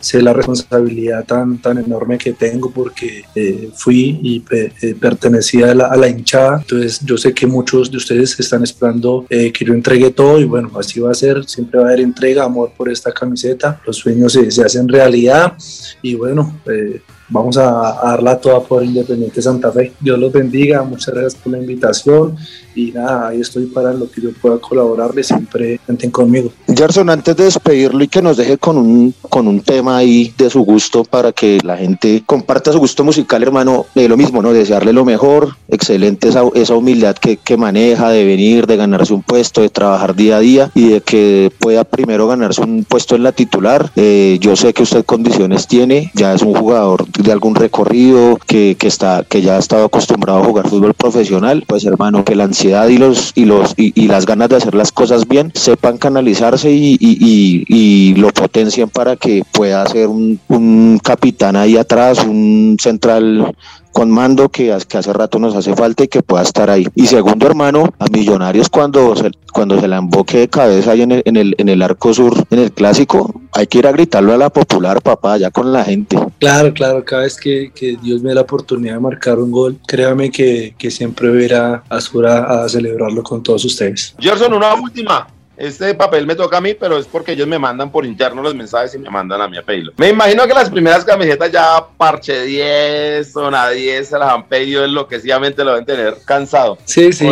Sé 0.00 0.22
la 0.22 0.32
responsabilidad 0.32 1.24
tan, 1.24 1.58
tan 1.58 1.78
enorme 1.78 2.18
que 2.18 2.32
tengo 2.32 2.70
porque 2.70 3.24
eh, 3.34 3.70
fui 3.74 4.18
y 4.22 4.40
pe- 4.40 4.72
eh, 4.82 4.94
pertenecía 4.94 5.72
a 5.72 5.74
la, 5.74 5.86
a 5.86 5.96
la 5.96 6.08
hinchada. 6.08 6.58
Entonces 6.60 7.00
yo 7.04 7.16
sé 7.16 7.32
que 7.34 7.46
muchos 7.46 7.90
de 7.90 7.96
ustedes 7.96 8.38
están 8.38 8.62
esperando 8.62 9.26
eh, 9.28 9.52
que 9.52 9.64
yo 9.64 9.74
entregue 9.74 10.10
todo 10.10 10.38
y 10.40 10.44
bueno, 10.44 10.70
así 10.78 11.00
va 11.00 11.10
a 11.10 11.14
ser. 11.14 11.44
Siempre 11.46 11.78
va 11.80 11.86
a 11.86 11.88
haber 11.88 12.00
entrega, 12.00 12.44
amor 12.44 12.72
por 12.76 12.90
esta 12.90 13.12
camiseta. 13.12 13.80
Los 13.86 13.96
sueños 13.96 14.32
se, 14.32 14.50
se 14.50 14.62
hacen 14.64 14.88
realidad 14.88 15.54
y 16.02 16.14
bueno, 16.14 16.60
eh, 16.70 17.00
vamos 17.28 17.56
a, 17.56 18.06
a 18.06 18.10
darla 18.12 18.38
toda 18.38 18.60
por 18.60 18.84
Independiente 18.84 19.42
Santa 19.42 19.70
Fe. 19.72 19.92
Dios 20.00 20.18
los 20.18 20.32
bendiga, 20.32 20.82
muchas 20.82 21.14
gracias 21.14 21.34
por 21.36 21.52
la 21.52 21.58
invitación 21.58 22.36
y 22.78 22.92
nada, 22.92 23.28
ahí 23.28 23.40
estoy 23.40 23.66
para 23.66 23.92
lo 23.92 24.08
que 24.10 24.20
yo 24.20 24.30
pueda 24.40 24.58
colaborarles, 24.58 25.26
siempre 25.26 25.80
cuenten 25.84 26.10
conmigo. 26.10 26.52
Gerson, 26.68 27.10
antes 27.10 27.36
de 27.36 27.44
despedirlo 27.44 28.04
y 28.04 28.08
que 28.08 28.22
nos 28.22 28.36
deje 28.36 28.56
con 28.56 28.76
un, 28.76 29.14
con 29.28 29.48
un 29.48 29.60
tema 29.60 29.96
ahí 29.96 30.32
de 30.38 30.48
su 30.48 30.60
gusto 30.60 31.02
para 31.02 31.32
que 31.32 31.58
la 31.64 31.76
gente 31.76 32.22
comparta 32.24 32.72
su 32.72 32.78
gusto 32.78 33.02
musical, 33.02 33.42
hermano, 33.42 33.86
eh, 33.96 34.08
lo 34.08 34.16
mismo, 34.16 34.42
¿no? 34.42 34.52
Desearle 34.52 34.92
lo 34.92 35.04
mejor, 35.04 35.56
excelente 35.68 36.28
esa, 36.28 36.42
esa 36.54 36.74
humildad 36.76 37.16
que, 37.16 37.36
que 37.36 37.56
maneja 37.56 38.10
de 38.10 38.24
venir, 38.24 38.66
de 38.66 38.76
ganarse 38.76 39.12
un 39.12 39.22
puesto, 39.22 39.60
de 39.60 39.70
trabajar 39.70 40.14
día 40.14 40.36
a 40.36 40.40
día 40.40 40.70
y 40.74 40.90
de 40.90 41.00
que 41.00 41.50
pueda 41.58 41.82
primero 41.82 42.28
ganarse 42.28 42.60
un 42.60 42.84
puesto 42.84 43.16
en 43.16 43.24
la 43.24 43.32
titular. 43.32 43.90
Eh, 43.96 44.38
yo 44.40 44.54
sé 44.54 44.72
que 44.72 44.84
usted 44.84 45.04
condiciones 45.04 45.66
tiene, 45.66 46.12
ya 46.14 46.32
es 46.32 46.42
un 46.42 46.54
jugador 46.54 47.06
de 47.18 47.32
algún 47.32 47.54
recorrido, 47.54 48.38
que, 48.46 48.76
que, 48.78 48.86
está, 48.86 49.24
que 49.28 49.42
ya 49.42 49.56
ha 49.56 49.58
estado 49.58 49.84
acostumbrado 49.84 50.40
a 50.40 50.44
jugar 50.44 50.68
fútbol 50.68 50.94
profesional, 50.94 51.64
pues 51.66 51.84
hermano, 51.84 52.24
que 52.24 52.34
la 52.34 52.44
ansiedad 52.44 52.88
y 52.88 52.96
los 52.98 53.32
y 53.34 53.44
los 53.44 53.74
y, 53.76 54.06
las 54.08 54.24
ganas 54.24 54.48
de 54.48 54.56
hacer 54.56 54.74
las 54.74 54.92
cosas 54.92 55.28
bien 55.28 55.52
sepan 55.54 55.98
canalizarse 55.98 56.70
y- 56.70 56.96
y 57.00 58.14
lo 58.14 58.28
potencien 58.30 58.88
para 58.88 59.16
que 59.16 59.42
pueda 59.52 59.84
ser 59.86 60.08
un, 60.08 60.40
un 60.48 60.98
capitán 61.02 61.56
ahí 61.56 61.76
atrás, 61.76 62.24
un 62.24 62.76
central 62.80 63.54
con 63.98 64.12
mando 64.12 64.48
que, 64.48 64.72
ha- 64.72 64.78
que 64.78 64.96
hace 64.96 65.12
rato 65.12 65.40
nos 65.40 65.56
hace 65.56 65.74
falta 65.74 66.04
y 66.04 66.08
que 66.08 66.22
pueda 66.22 66.44
estar 66.44 66.70
ahí. 66.70 66.86
Y 66.94 67.08
segundo, 67.08 67.48
hermano, 67.48 67.92
a 67.98 68.06
Millonarios 68.06 68.68
cuando 68.68 69.16
se, 69.16 69.32
cuando 69.52 69.80
se 69.80 69.88
la 69.88 69.96
emboque 69.96 70.38
de 70.38 70.48
cabeza 70.48 70.92
ahí 70.92 71.02
en 71.02 71.10
el, 71.10 71.22
en, 71.24 71.36
el, 71.36 71.54
en 71.58 71.68
el 71.68 71.82
arco 71.82 72.14
sur, 72.14 72.32
en 72.48 72.60
el 72.60 72.70
clásico, 72.70 73.40
hay 73.52 73.66
que 73.66 73.78
ir 73.78 73.88
a 73.88 73.92
gritarlo 73.92 74.32
a 74.32 74.36
la 74.36 74.50
popular, 74.50 75.02
papá, 75.02 75.36
ya 75.36 75.50
con 75.50 75.72
la 75.72 75.82
gente. 75.84 76.16
Claro, 76.38 76.72
claro, 76.72 77.04
cada 77.04 77.22
vez 77.22 77.36
que, 77.40 77.72
que 77.74 77.96
Dios 78.00 78.22
me 78.22 78.28
dé 78.28 78.36
la 78.36 78.42
oportunidad 78.42 78.94
de 78.94 79.00
marcar 79.00 79.40
un 79.40 79.50
gol, 79.50 79.78
créame 79.84 80.30
que, 80.30 80.76
que 80.78 80.92
siempre 80.92 81.28
voy 81.30 81.50
a 81.52 81.82
a 81.88 82.68
celebrarlo 82.68 83.24
con 83.24 83.42
todos 83.42 83.64
ustedes. 83.64 84.14
Gerson, 84.20 84.52
una 84.54 84.74
última. 84.74 85.26
Este 85.58 85.94
papel 85.94 86.26
me 86.26 86.36
toca 86.36 86.58
a 86.58 86.60
mí, 86.60 86.74
pero 86.74 86.98
es 86.98 87.06
porque 87.06 87.32
ellos 87.32 87.48
me 87.48 87.58
mandan 87.58 87.90
por 87.90 88.06
interno 88.06 88.42
los 88.42 88.54
mensajes 88.54 88.94
y 88.94 88.98
me 88.98 89.10
mandan 89.10 89.40
a 89.40 89.48
mí 89.48 89.56
a 89.56 89.62
pedirlo. 89.62 89.92
Me 89.96 90.10
imagino 90.10 90.46
que 90.46 90.54
las 90.54 90.70
primeras 90.70 91.04
camisetas 91.04 91.50
ya 91.50 91.84
parche 91.96 92.44
10, 92.44 93.32
zona 93.32 93.68
10, 93.70 94.08
se 94.08 94.18
las 94.18 94.30
han 94.30 94.46
pedido 94.46 94.84
enloquecidamente, 94.84 95.64
lo 95.64 95.72
deben 95.72 95.84
tener 95.84 96.16
cansado. 96.24 96.78
Sí, 96.84 97.12
sí, 97.12 97.28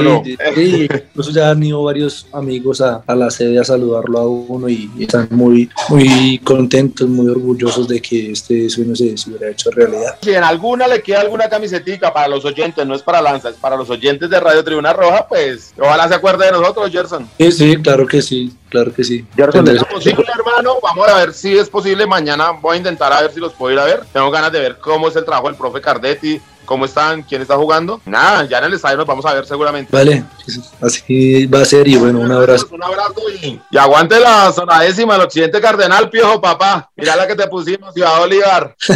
sí, 0.55 0.89
incluso 0.91 1.31
ya 1.31 1.51
han 1.51 1.63
ido 1.63 1.83
varios 1.85 2.27
amigos 2.33 2.81
a, 2.81 3.03
a 3.07 3.15
la 3.15 3.31
sede 3.31 3.61
a 3.61 3.65
saludarlo 3.65 4.19
a 4.19 4.29
uno 4.29 4.69
y 4.69 4.91
están 4.99 5.29
muy, 5.31 5.71
muy 5.89 6.39
contentos, 6.43 7.09
muy 7.09 7.29
orgullosos 7.29 7.87
de 7.87 8.01
que 8.01 8.33
este 8.33 8.69
sueño 8.69 8.97
se, 8.97 9.17
se 9.17 9.31
hubiera 9.31 9.51
hecho 9.51 9.71
realidad. 9.71 10.19
Si 10.21 10.33
en 10.33 10.43
alguna 10.43 10.89
le 10.89 11.03
queda 11.03 11.21
alguna 11.21 11.49
camisetica 11.49 12.13
para 12.13 12.29
los 12.29 12.45
oyentes, 12.45 12.87
no 12.87 12.95
es 12.95 13.03
para 13.03 13.23
Lanza, 13.23 13.51
es 13.51 13.57
para 13.57 13.77
los 13.77 13.89
oyentes 13.89 14.29
de 14.29 14.41
Radio 14.41 14.65
Tribuna 14.65 14.93
Roja, 14.93 15.27
pues 15.29 15.73
ojalá 15.79 16.09
se 16.09 16.15
acuerde 16.15 16.47
de 16.47 16.53
nosotros, 16.53 16.91
Gerson. 16.91 17.29
Sí, 17.39 17.53
sí, 17.53 17.77
claro 17.77 18.07
que 18.07 18.16
sí, 18.23 18.57
claro 18.69 18.93
que 18.93 19.05
sí. 19.05 19.27
¿Es 19.37 19.85
posible, 19.85 20.25
hermano? 20.35 20.77
Vamos 20.83 21.09
a 21.09 21.17
ver 21.17 21.33
si 21.33 21.57
es 21.57 21.69
posible. 21.69 22.07
Mañana 22.07 22.51
voy 22.51 22.75
a 22.75 22.79
intentar 22.79 23.13
a 23.13 23.23
ver 23.23 23.33
si 23.33 23.41
los 23.41 23.53
puedo 23.53 23.73
ir 23.73 23.79
a 23.79 23.85
ver. 23.85 24.05
Tengo 24.13 24.31
ganas 24.31 24.53
de 24.53 24.61
ver 24.61 24.79
cómo 24.79 25.09
es 25.09 25.17
el 25.17 25.25
trabajo 25.25 25.49
del 25.49 25.57
profe 25.57 25.81
Cardetti, 25.81 26.41
cómo 26.67 26.85
están, 26.85 27.23
quién 27.23 27.41
está 27.41 27.57
jugando. 27.57 28.01
Nada, 28.05 28.45
ya 28.45 28.59
en 28.59 28.65
el 28.65 28.75
estadio 28.75 28.99
nos 28.99 29.07
vamos 29.07 29.25
a 29.25 29.33
ver 29.33 29.47
seguramente. 29.47 29.91
Vale, 29.91 30.25
sí, 30.47 30.61
así 30.83 31.47
va 31.47 31.61
a 31.61 31.65
ser 31.65 31.89
y 31.89 31.97
bueno, 31.97 32.21
un 32.21 32.33
abrazo. 32.33 32.69
Un 32.73 32.83
abrazo 32.83 33.23
y, 33.43 33.61
y 33.71 33.79
aguante 33.79 34.21
la 34.21 34.53
zona 34.53 34.81
décima, 34.81 35.17
el 35.17 35.23
occidente 35.23 35.61
cardenal, 35.61 36.11
piojo, 36.11 36.41
papá. 36.41 36.91
Mira 36.97 37.17
la 37.17 37.27
que 37.27 37.35
te 37.35 37.47
pusimos, 37.49 37.95
Ciudad 37.95 38.19
Bolívar. 38.19 38.77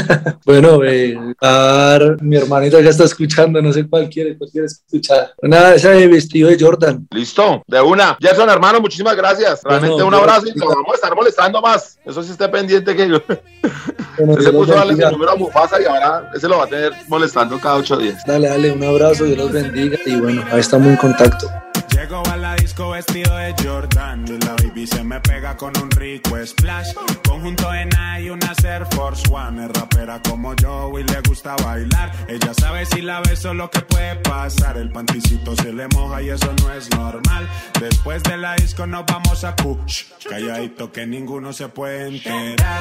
Bueno, 0.44 0.82
eh, 0.84 1.16
Ar, 1.40 2.20
mi 2.20 2.36
hermanita 2.36 2.80
ya 2.80 2.90
está 2.90 3.04
escuchando, 3.04 3.62
no 3.62 3.72
sé 3.72 3.86
cuál 3.86 4.08
quiere, 4.08 4.36
cuál 4.36 4.50
quiere 4.50 4.66
escuchar. 4.66 5.32
Nada, 5.42 5.74
ese 5.74 6.06
vestido 6.08 6.48
de 6.48 6.58
Jordan. 6.58 7.06
Listo, 7.10 7.62
de 7.66 7.80
una. 7.80 8.16
Gerson, 8.20 8.48
hermano, 8.48 8.80
muchísimas 8.80 9.16
gracias. 9.16 9.60
Realmente 9.62 9.94
Bueno, 9.94 10.08
un 10.08 10.14
abrazo 10.14 10.46
y 10.48 10.58
lo 10.58 10.66
vamos 10.66 10.92
a 10.92 10.94
estar 10.94 11.14
molestando 11.14 11.60
más. 11.60 11.98
Eso 12.04 12.22
sí 12.22 12.32
esté 12.32 12.48
pendiente 12.48 12.96
que 12.96 13.08
yo. 13.08 13.22
Usted 14.18 14.44
se 14.44 14.52
puso 14.52 14.72
a 14.72 14.76
darle 14.76 14.96
su 14.96 15.10
número 15.10 15.32
a 15.32 15.36
Mufasa 15.36 15.80
y 15.80 15.84
ahora 15.84 16.30
ese 16.34 16.48
lo 16.48 16.58
va 16.58 16.64
a 16.64 16.68
tener 16.68 16.92
molestando 17.08 17.58
cada 17.58 17.76
ocho 17.76 17.96
días. 17.96 18.22
Dale, 18.26 18.48
dale, 18.48 18.72
un 18.72 18.84
abrazo, 18.84 19.24
Dios 19.24 19.38
los 19.38 19.52
bendiga 19.52 19.98
y 20.04 20.16
bueno, 20.16 20.44
ahí 20.50 20.60
estamos 20.60 20.88
en 20.88 20.96
contacto. 20.96 21.50
Llego 21.90 22.22
a 22.30 22.36
la 22.36 22.54
disco 22.54 22.90
vestido 22.90 23.36
de 23.36 23.54
Jordan 23.62 24.24
y 24.26 24.38
la 24.44 24.54
baby 24.62 24.86
se 24.86 25.02
me 25.02 25.20
pega 25.20 25.56
con 25.56 25.72
un 25.82 25.90
rico 25.90 26.36
splash. 26.44 26.94
Conjunto 27.26 27.72
en 27.74 27.90
y 28.20 28.30
una 28.30 28.52
Air 28.64 28.86
Force 28.90 29.22
One. 29.30 29.64
Es 29.64 29.72
rapera 29.72 30.20
como 30.28 30.54
yo 30.54 30.90
y 30.98 31.04
le 31.04 31.20
gusta 31.26 31.56
bailar. 31.56 32.12
Ella 32.28 32.52
sabe 32.54 32.86
si 32.86 33.00
la 33.00 33.20
beso 33.20 33.54
lo 33.54 33.70
que 33.70 33.80
puede 33.80 34.16
pasar. 34.16 34.76
El 34.76 34.90
panticito 34.90 35.56
se 35.56 35.72
le 35.72 35.88
moja 35.88 36.22
y 36.22 36.30
eso 36.30 36.52
no 36.62 36.72
es 36.72 36.90
normal. 36.90 37.48
Después 37.80 38.22
de 38.22 38.36
la 38.36 38.54
disco 38.54 38.86
nos 38.86 39.04
vamos 39.06 39.44
a 39.44 39.56
Kush. 39.56 40.04
Calladito 40.28 40.92
que 40.92 41.06
ninguno 41.06 41.52
se 41.52 41.68
puede 41.68 42.08
enterar. 42.08 42.80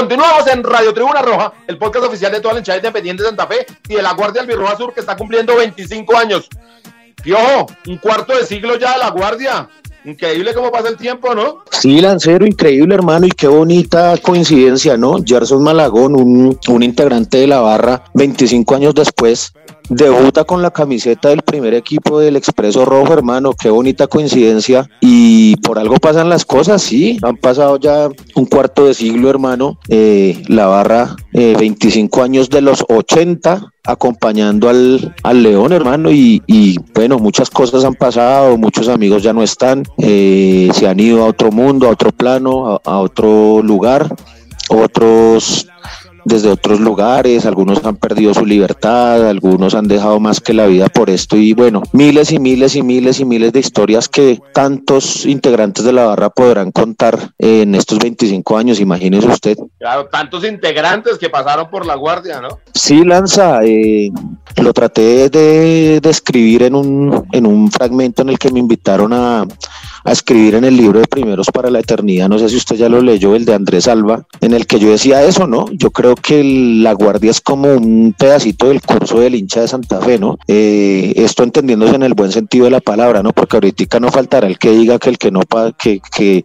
Continuamos 0.00 0.46
en 0.46 0.64
Radio 0.64 0.94
Tribuna 0.94 1.20
Roja, 1.20 1.52
el 1.66 1.76
podcast 1.76 2.06
oficial 2.06 2.32
de 2.32 2.40
toda 2.40 2.54
la 2.54 2.60
hinchada 2.60 2.78
independiente 2.78 3.22
de 3.22 3.28
Santa 3.28 3.46
Fe 3.46 3.66
y 3.86 3.96
de 3.96 4.02
la 4.02 4.14
Guardia 4.14 4.40
Albirroja 4.40 4.74
Sur 4.74 4.94
que 4.94 5.00
está 5.00 5.14
cumpliendo 5.14 5.54
25 5.54 6.16
años. 6.16 6.48
Piojo, 7.22 7.66
un 7.86 7.98
cuarto 7.98 8.34
de 8.34 8.46
siglo 8.46 8.78
ya 8.78 8.94
de 8.94 8.98
la 8.98 9.10
Guardia. 9.10 9.68
Increíble 10.06 10.54
cómo 10.54 10.72
pasa 10.72 10.88
el 10.88 10.96
tiempo, 10.96 11.34
¿no? 11.34 11.64
Sí, 11.70 12.00
Lancero, 12.00 12.46
increíble, 12.46 12.94
hermano, 12.94 13.26
y 13.26 13.30
qué 13.30 13.46
bonita 13.46 14.16
coincidencia, 14.22 14.96
¿no? 14.96 15.18
Gerson 15.22 15.62
Malagón, 15.62 16.16
un, 16.16 16.58
un 16.66 16.82
integrante 16.82 17.36
de 17.36 17.48
la 17.48 17.60
barra, 17.60 18.02
25 18.14 18.74
años 18.74 18.94
después, 18.94 19.52
debuta 19.90 20.44
con 20.44 20.62
la 20.62 20.70
camiseta 20.70 21.28
del 21.28 21.42
primer 21.42 21.74
equipo 21.74 22.20
del 22.20 22.36
Expreso 22.36 22.84
Rojo, 22.84 23.12
hermano. 23.12 23.52
Qué 23.52 23.68
bonita 23.68 24.06
coincidencia. 24.06 24.88
Y 25.00 25.56
por 25.56 25.78
algo 25.78 25.96
pasan 25.96 26.28
las 26.28 26.44
cosas, 26.44 26.80
sí. 26.80 27.18
Han 27.22 27.36
pasado 27.36 27.78
ya 27.78 28.08
un 28.36 28.46
cuarto 28.46 28.86
de 28.86 28.94
siglo, 28.94 29.28
hermano. 29.28 29.78
Eh, 29.88 30.42
la 30.46 30.66
barra, 30.66 31.16
eh, 31.32 31.54
25 31.58 32.22
años 32.22 32.48
de 32.48 32.62
los 32.62 32.84
80 32.88 33.72
acompañando 33.84 34.68
al, 34.68 35.14
al 35.22 35.42
León, 35.42 35.72
hermano, 35.72 36.10
y, 36.12 36.78
bueno, 36.94 37.18
muchas 37.18 37.50
cosas 37.50 37.84
han 37.84 37.94
pasado, 37.94 38.56
muchos 38.58 38.88
amigos 38.88 39.22
ya 39.22 39.32
no 39.32 39.42
están, 39.42 39.84
eh, 39.98 40.70
se 40.74 40.86
han 40.86 41.00
ido 41.00 41.24
a 41.24 41.28
otro 41.28 41.50
mundo, 41.50 41.88
a 41.88 41.92
otro 41.92 42.12
plano, 42.12 42.80
a 42.84 42.98
otro 42.98 43.62
lugar, 43.62 44.14
otros 44.68 45.66
desde 46.30 46.48
otros 46.48 46.80
lugares, 46.80 47.44
algunos 47.44 47.84
han 47.84 47.96
perdido 47.96 48.32
su 48.32 48.46
libertad, 48.46 49.28
algunos 49.28 49.74
han 49.74 49.88
dejado 49.88 50.20
más 50.20 50.40
que 50.40 50.54
la 50.54 50.66
vida 50.66 50.88
por 50.88 51.10
esto 51.10 51.36
y 51.36 51.52
bueno, 51.52 51.82
miles 51.92 52.32
y 52.32 52.38
miles 52.38 52.76
y 52.76 52.82
miles 52.82 53.20
y 53.20 53.24
miles 53.24 53.52
de 53.52 53.60
historias 53.60 54.08
que 54.08 54.40
tantos 54.54 55.26
integrantes 55.26 55.84
de 55.84 55.92
la 55.92 56.06
barra 56.06 56.30
podrán 56.30 56.70
contar 56.70 57.18
en 57.38 57.74
estos 57.74 57.98
25 57.98 58.56
años, 58.56 58.80
imagínese 58.80 59.26
usted. 59.26 59.58
Claro, 59.78 60.06
tantos 60.06 60.44
integrantes 60.44 61.18
que 61.18 61.28
pasaron 61.28 61.68
por 61.68 61.84
la 61.84 61.96
guardia, 61.96 62.40
¿no? 62.40 62.60
Sí, 62.74 63.04
Lanza, 63.04 63.60
eh, 63.64 64.10
lo 64.56 64.72
traté 64.72 65.28
de, 65.28 66.00
de 66.00 66.10
escribir 66.10 66.62
en 66.62 66.74
un, 66.74 67.26
en 67.32 67.46
un 67.46 67.70
fragmento 67.70 68.22
en 68.22 68.30
el 68.30 68.38
que 68.38 68.52
me 68.52 68.60
invitaron 68.60 69.12
a, 69.12 69.44
a 70.04 70.12
escribir 70.12 70.54
en 70.54 70.64
el 70.64 70.76
libro 70.76 71.00
de 71.00 71.06
Primeros 71.06 71.48
para 71.50 71.70
la 71.70 71.80
Eternidad, 71.80 72.28
no 72.28 72.38
sé 72.38 72.48
si 72.48 72.56
usted 72.56 72.76
ya 72.76 72.88
lo 72.88 73.00
leyó, 73.02 73.34
el 73.34 73.44
de 73.44 73.54
Andrés 73.54 73.88
Alba, 73.88 74.26
en 74.40 74.52
el 74.54 74.66
que 74.66 74.78
yo 74.78 74.90
decía 74.90 75.22
eso, 75.22 75.46
¿no? 75.46 75.66
Yo 75.72 75.90
creo 75.90 76.14
que 76.14 76.42
la 76.44 76.92
Guardia 76.92 77.30
es 77.30 77.40
como 77.40 77.72
un 77.72 78.14
pedacito 78.18 78.68
del 78.68 78.80
curso 78.80 79.20
del 79.20 79.34
hincha 79.34 79.60
de 79.60 79.68
Santa 79.68 80.00
Fe, 80.00 80.18
¿no? 80.18 80.38
Eh, 80.48 81.12
esto 81.16 81.42
entendiéndose 81.42 81.94
en 81.94 82.02
el 82.02 82.14
buen 82.14 82.32
sentido 82.32 82.64
de 82.64 82.70
la 82.70 82.80
palabra, 82.80 83.22
¿no? 83.22 83.32
Porque 83.32 83.56
ahorita 83.56 84.00
no 84.00 84.10
faltará 84.10 84.46
el 84.46 84.58
que 84.58 84.70
diga 84.70 84.98
que 84.98 85.10
el 85.10 85.18
que 85.18 85.30
no, 85.30 85.40
pa, 85.40 85.72
que, 85.72 86.00
que, 86.14 86.44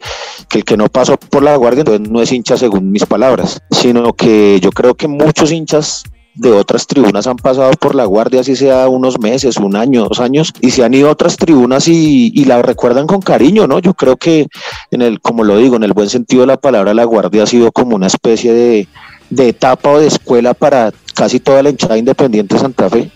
que 0.50 0.58
el 0.60 0.64
que 0.64 0.78
no 0.78 0.88
pasó 0.90 1.18
por 1.18 1.44
la 1.44 1.56
Guardia 1.56 1.82
entonces 1.82 2.10
no 2.10 2.22
es 2.22 2.32
hincha 2.32 2.58
según 2.58 2.92
mis 2.92 3.06
palabras, 3.06 3.62
sino 3.72 4.14
que 4.14 4.60
yo 4.62 4.72
creo 4.72 4.96
que 4.96 5.08
muchos 5.08 5.52
hinchas 5.52 6.04
de 6.36 6.52
otras 6.52 6.86
tribunas 6.86 7.28
han 7.28 7.38
pasado 7.38 7.72
por 7.80 7.96
la 7.96 8.06
guardia, 8.06 8.42
así 8.42 8.56
sea 8.56 8.88
unos 8.90 9.20
meses, 9.20 9.58
un 9.58 9.76
año, 9.76 10.04
dos 10.04 10.20
años, 10.20 10.54
y 10.62 10.72
se 10.72 10.84
han 10.84 10.94
ido 10.94 11.10
a 11.10 11.14
otras 11.14 11.38
tribunas 11.38 11.88
y, 11.88 12.32
y, 12.34 12.46
la 12.46 12.62
recuerdan 12.62 13.08
con 13.08 13.22
cariño, 13.22 13.68
¿no? 13.68 13.80
Yo 13.80 13.94
creo 13.94 14.18
que, 14.18 14.48
en 14.92 15.02
el, 15.02 15.22
como 15.22 15.44
lo 15.44 15.58
digo, 15.58 15.78
en 15.78 15.84
el 15.84 15.94
buen 15.94 16.10
sentido 16.10 16.42
de 16.42 16.48
la 16.48 16.58
palabra, 16.58 16.94
la 16.94 17.06
guardia 17.06 17.44
ha 17.44 17.48
sido 17.48 17.72
como 17.72 17.96
una 17.96 18.08
especie 18.08 18.54
de, 18.54 18.88
de 19.30 19.50
etapa 19.50 19.90
o 19.92 20.00
de 20.00 20.08
escuela 20.08 20.54
para 20.54 20.92
casi 21.14 21.40
toda 21.40 21.64
la 21.64 21.70
hinchada 21.70 21.98
independiente 21.98 22.56
de 22.56 22.62
Santa 22.62 22.90
Fe. 22.90 23.10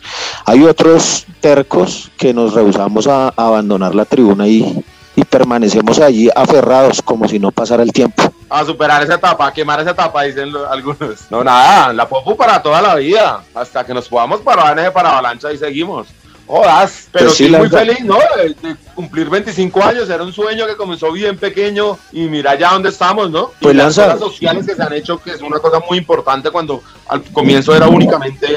Hay 0.46 0.64
otros 0.64 1.26
tercos 1.42 2.10
que 2.18 2.34
nos 2.34 2.54
rehusamos 2.54 3.08
a, 3.08 3.28
a 3.28 3.48
abandonar 3.48 3.94
la 3.94 4.06
tribuna 4.06 4.48
y, 4.48 4.84
y 5.16 5.26
permanecemos 5.26 6.00
allí 6.00 6.30
aferrados 6.34 7.02
como 7.02 7.28
si 7.28 7.40
no 7.40 7.52
pasara 7.52 7.84
el 7.84 7.92
tiempo. 7.92 8.24
A 8.50 8.66
superar 8.66 9.04
esa 9.04 9.16
etapa, 9.16 9.48
a 9.48 9.54
quemar 9.54 9.80
esa 9.80 9.92
etapa, 9.92 10.24
dicen 10.24 10.52
algunos. 10.70 11.30
No, 11.30 11.44
nada, 11.44 11.94
la 11.94 12.08
Popu 12.08 12.36
para 12.36 12.62
toda 12.62 12.82
la 12.82 12.96
vida, 12.96 13.44
hasta 13.54 13.86
que 13.86 13.94
nos 13.94 14.08
podamos 14.08 14.42
parar 14.42 14.78
en 14.78 14.86
ese 14.86 14.88
avalancha 14.88 15.52
y 15.52 15.58
seguimos. 15.58 16.08
Jodas, 16.48 17.08
pero 17.12 17.26
pues 17.26 17.38
sí, 17.38 17.46
sí 17.46 17.52
muy 17.52 17.70
feliz, 17.70 18.02
¿no? 18.04 18.18
De, 18.36 18.56
de, 18.70 18.76
cumplir 18.96 19.30
25 19.30 19.84
años, 19.84 20.10
era 20.10 20.24
un 20.24 20.34
sueño 20.34 20.66
que 20.66 20.76
comenzó 20.76 21.12
bien 21.12 21.38
pequeño 21.38 22.00
y 22.12 22.22
mira 22.22 22.56
ya 22.56 22.72
dónde 22.72 22.90
estamos, 22.90 23.30
¿no? 23.30 23.52
Pues 23.62 23.76
y 23.76 23.78
las 23.78 23.94
cosas 23.94 24.20
sociales 24.20 24.66
que 24.66 24.74
se 24.74 24.82
han 24.82 24.94
hecho, 24.94 25.22
que 25.22 25.30
es 25.30 25.42
una 25.44 25.60
cosa 25.60 25.80
muy 25.88 26.00
importante 26.00 26.50
cuando 26.50 26.82
al 27.08 27.22
comienzo 27.26 27.76
era 27.76 27.88
únicamente 27.88 28.48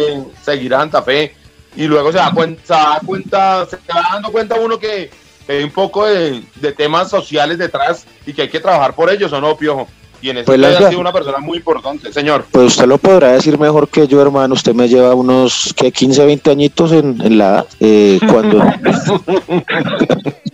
seguir 0.43 0.75
a 0.75 0.79
Santa 0.79 1.03
Fe 1.03 1.37
y 1.77 1.85
luego 1.85 2.11
se 2.13 2.19
da 2.19 2.33
cuenta, 2.33 2.63
se 2.65 2.73
da 2.73 3.01
cuenta, 3.05 3.67
se 3.67 3.77
va 3.77 4.09
dando 4.15 4.33
cuenta 4.33 4.55
uno 4.57 4.79
que 4.79 5.11
hay 5.49 5.65
un 5.65 5.71
poco 5.71 6.07
de, 6.07 6.43
de, 6.57 6.73
temas 6.73 7.11
sociales 7.11 7.59
detrás 7.59 8.07
y 8.27 8.33
que 8.33 8.43
hay 8.43 8.49
que 8.49 8.61
trabajar 8.61 8.95
por 8.95 9.11
ellos, 9.11 9.33
¿o 9.33 9.41
no, 9.41 9.57
Piojo? 9.57 9.89
Y 10.23 10.31
en 10.31 10.39
ese 10.39 10.47
pues 10.47 10.63
ha 10.63 10.89
sido 10.89 11.01
una 11.01 11.13
persona 11.13 11.39
muy 11.39 11.59
importante, 11.59 12.13
señor. 12.13 12.47
Pues 12.53 12.67
usted 12.69 12.87
lo 12.87 12.97
podrá 12.97 13.33
decir 13.33 13.59
mejor 13.59 13.89
que 13.89 14.07
yo, 14.07 14.23
hermano. 14.23 14.55
Usted 14.55 14.73
me 14.73 14.89
lleva 14.89 15.15
unos 15.17 15.75
¿qué, 15.77 15.91
15, 15.91 16.25
20 16.25 16.51
añitos 16.51 16.93
en, 16.93 17.21
en 17.21 17.39
la 17.39 17.45
edad. 17.49 17.67
Eh, 17.81 18.21
cuando, 18.31 18.59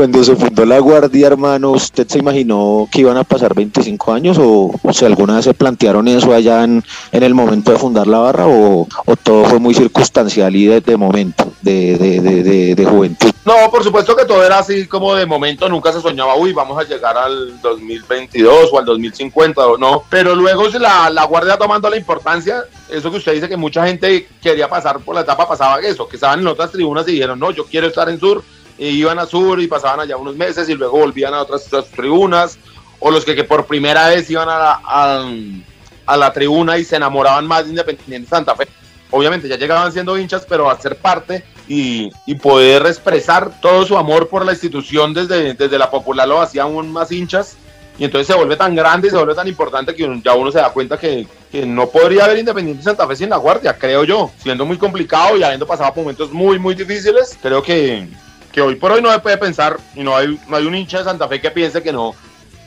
cuando, 0.00 0.24
se 0.24 0.34
fundó 0.34 0.64
la 0.64 0.78
Guardia, 0.78 1.26
hermano, 1.26 1.72
¿usted 1.72 2.08
se 2.08 2.20
imaginó 2.20 2.88
que 2.90 3.02
iban 3.02 3.18
a 3.18 3.22
pasar 3.22 3.54
25 3.54 4.14
años? 4.14 4.38
¿O, 4.38 4.70
o 4.82 4.92
si 4.94 5.04
alguna 5.04 5.36
vez 5.36 5.44
se 5.44 5.52
plantearon 5.52 6.08
eso 6.08 6.32
allá 6.32 6.64
en, 6.64 6.82
en 7.12 7.22
el 7.22 7.34
momento 7.34 7.70
de 7.70 7.76
fundar 7.76 8.06
la 8.06 8.16
barra? 8.16 8.46
¿O, 8.46 8.88
o 9.04 9.16
todo 9.16 9.44
fue 9.44 9.58
muy 9.58 9.74
circunstancial 9.74 10.56
y 10.56 10.64
de, 10.64 10.80
de 10.80 10.96
momento, 10.96 11.52
de, 11.60 11.98
de, 11.98 12.74
de, 12.74 12.84
juventud? 12.86 13.30
No, 13.44 13.70
por 13.70 13.84
supuesto 13.84 14.16
que 14.16 14.24
todo 14.24 14.42
era 14.42 14.60
así 14.60 14.86
como 14.86 15.14
de 15.14 15.26
momento, 15.26 15.68
nunca 15.68 15.92
se 15.92 16.00
soñaba, 16.00 16.34
uy, 16.34 16.54
vamos 16.54 16.78
a 16.78 16.88
llegar 16.88 17.18
al 17.18 17.60
2022 17.60 18.70
o 18.72 18.78
al 18.78 18.86
2050 18.86 19.66
o 19.66 19.76
no. 19.76 20.04
Pero 20.08 20.34
luego 20.34 20.66
la, 20.78 21.10
la 21.10 21.26
Guardia 21.26 21.58
tomando 21.58 21.90
la 21.90 21.98
importancia, 21.98 22.64
eso 22.88 23.10
que 23.10 23.18
usted 23.18 23.34
dice 23.34 23.50
que 23.50 23.56
mucha 23.58 23.86
gente 23.86 24.26
quería 24.40 24.66
pasar 24.66 25.00
por 25.00 25.14
la 25.14 25.20
etapa 25.20 25.46
pasaba 25.46 25.78
eso, 25.80 26.08
que 26.08 26.16
estaban 26.16 26.40
en 26.40 26.46
otras 26.46 26.72
tribunas 26.72 27.06
y 27.06 27.12
dijeron, 27.12 27.38
no, 27.38 27.50
yo 27.50 27.66
quiero 27.66 27.88
estar 27.88 28.08
en 28.08 28.18
Sur 28.18 28.42
iban 28.88 29.18
a 29.18 29.26
Sur 29.26 29.60
y 29.60 29.66
pasaban 29.66 30.00
allá 30.00 30.16
unos 30.16 30.36
meses 30.36 30.68
y 30.68 30.74
luego 30.74 30.98
volvían 30.98 31.34
a 31.34 31.42
otras, 31.42 31.66
otras 31.66 31.90
tribunas, 31.90 32.58
o 32.98 33.10
los 33.10 33.24
que, 33.24 33.34
que, 33.34 33.44
por 33.44 33.66
primera 33.66 34.08
vez 34.08 34.30
iban 34.30 34.48
a 34.48 34.58
la, 34.58 34.80
a, 34.84 35.30
a 36.06 36.16
la, 36.16 36.32
tribuna 36.32 36.78
y 36.78 36.84
se 36.84 36.96
enamoraban 36.96 37.46
más 37.46 37.64
de 37.64 37.70
Independiente 37.70 38.28
Santa 38.28 38.54
Fe. 38.56 38.66
Obviamente 39.10 39.48
ya 39.48 39.56
llegaban 39.56 39.92
siendo 39.92 40.16
hinchas, 40.16 40.46
pero 40.48 40.70
a 40.70 40.80
ser 40.80 40.96
parte 40.96 41.44
y, 41.68 42.10
y, 42.26 42.34
poder 42.36 42.86
expresar 42.86 43.60
todo 43.60 43.84
su 43.84 43.98
amor 43.98 44.28
por 44.28 44.46
la 44.46 44.52
institución 44.52 45.12
desde, 45.12 45.54
desde 45.54 45.78
la 45.78 45.90
popular 45.90 46.28
lo 46.28 46.40
hacían 46.40 46.66
aún 46.66 46.92
más 46.92 47.10
hinchas. 47.10 47.56
Y 47.98 48.04
entonces 48.04 48.28
se 48.28 48.34
vuelve 48.34 48.56
tan 48.56 48.74
grande 48.74 49.08
y 49.08 49.10
se 49.10 49.16
vuelve 49.16 49.34
tan 49.34 49.46
importante 49.46 49.94
que 49.94 50.20
ya 50.24 50.32
uno 50.34 50.50
se 50.50 50.58
da 50.58 50.72
cuenta 50.72 50.96
que, 50.96 51.26
que, 51.52 51.66
no 51.66 51.86
podría 51.88 52.24
haber 52.24 52.38
Independiente 52.38 52.82
Santa 52.82 53.06
Fe 53.06 53.16
sin 53.16 53.28
la 53.28 53.36
Guardia, 53.36 53.76
creo 53.76 54.04
yo. 54.04 54.30
Siendo 54.42 54.64
muy 54.64 54.78
complicado 54.78 55.36
y 55.36 55.42
habiendo 55.42 55.66
pasado 55.66 55.92
momentos 55.94 56.32
muy, 56.32 56.58
muy 56.58 56.74
difíciles, 56.74 57.36
creo 57.42 57.62
que, 57.62 58.08
que 58.52 58.60
hoy 58.60 58.76
por 58.76 58.92
hoy 58.92 59.02
no 59.02 59.12
se 59.12 59.20
puede 59.20 59.36
pensar 59.38 59.78
y 59.94 60.02
no 60.02 60.16
hay, 60.16 60.38
no 60.48 60.56
hay 60.56 60.66
un 60.66 60.74
hincha 60.74 60.98
de 60.98 61.04
Santa 61.04 61.28
Fe 61.28 61.40
que 61.40 61.50
piense 61.50 61.82
que 61.82 61.92
no 61.92 62.14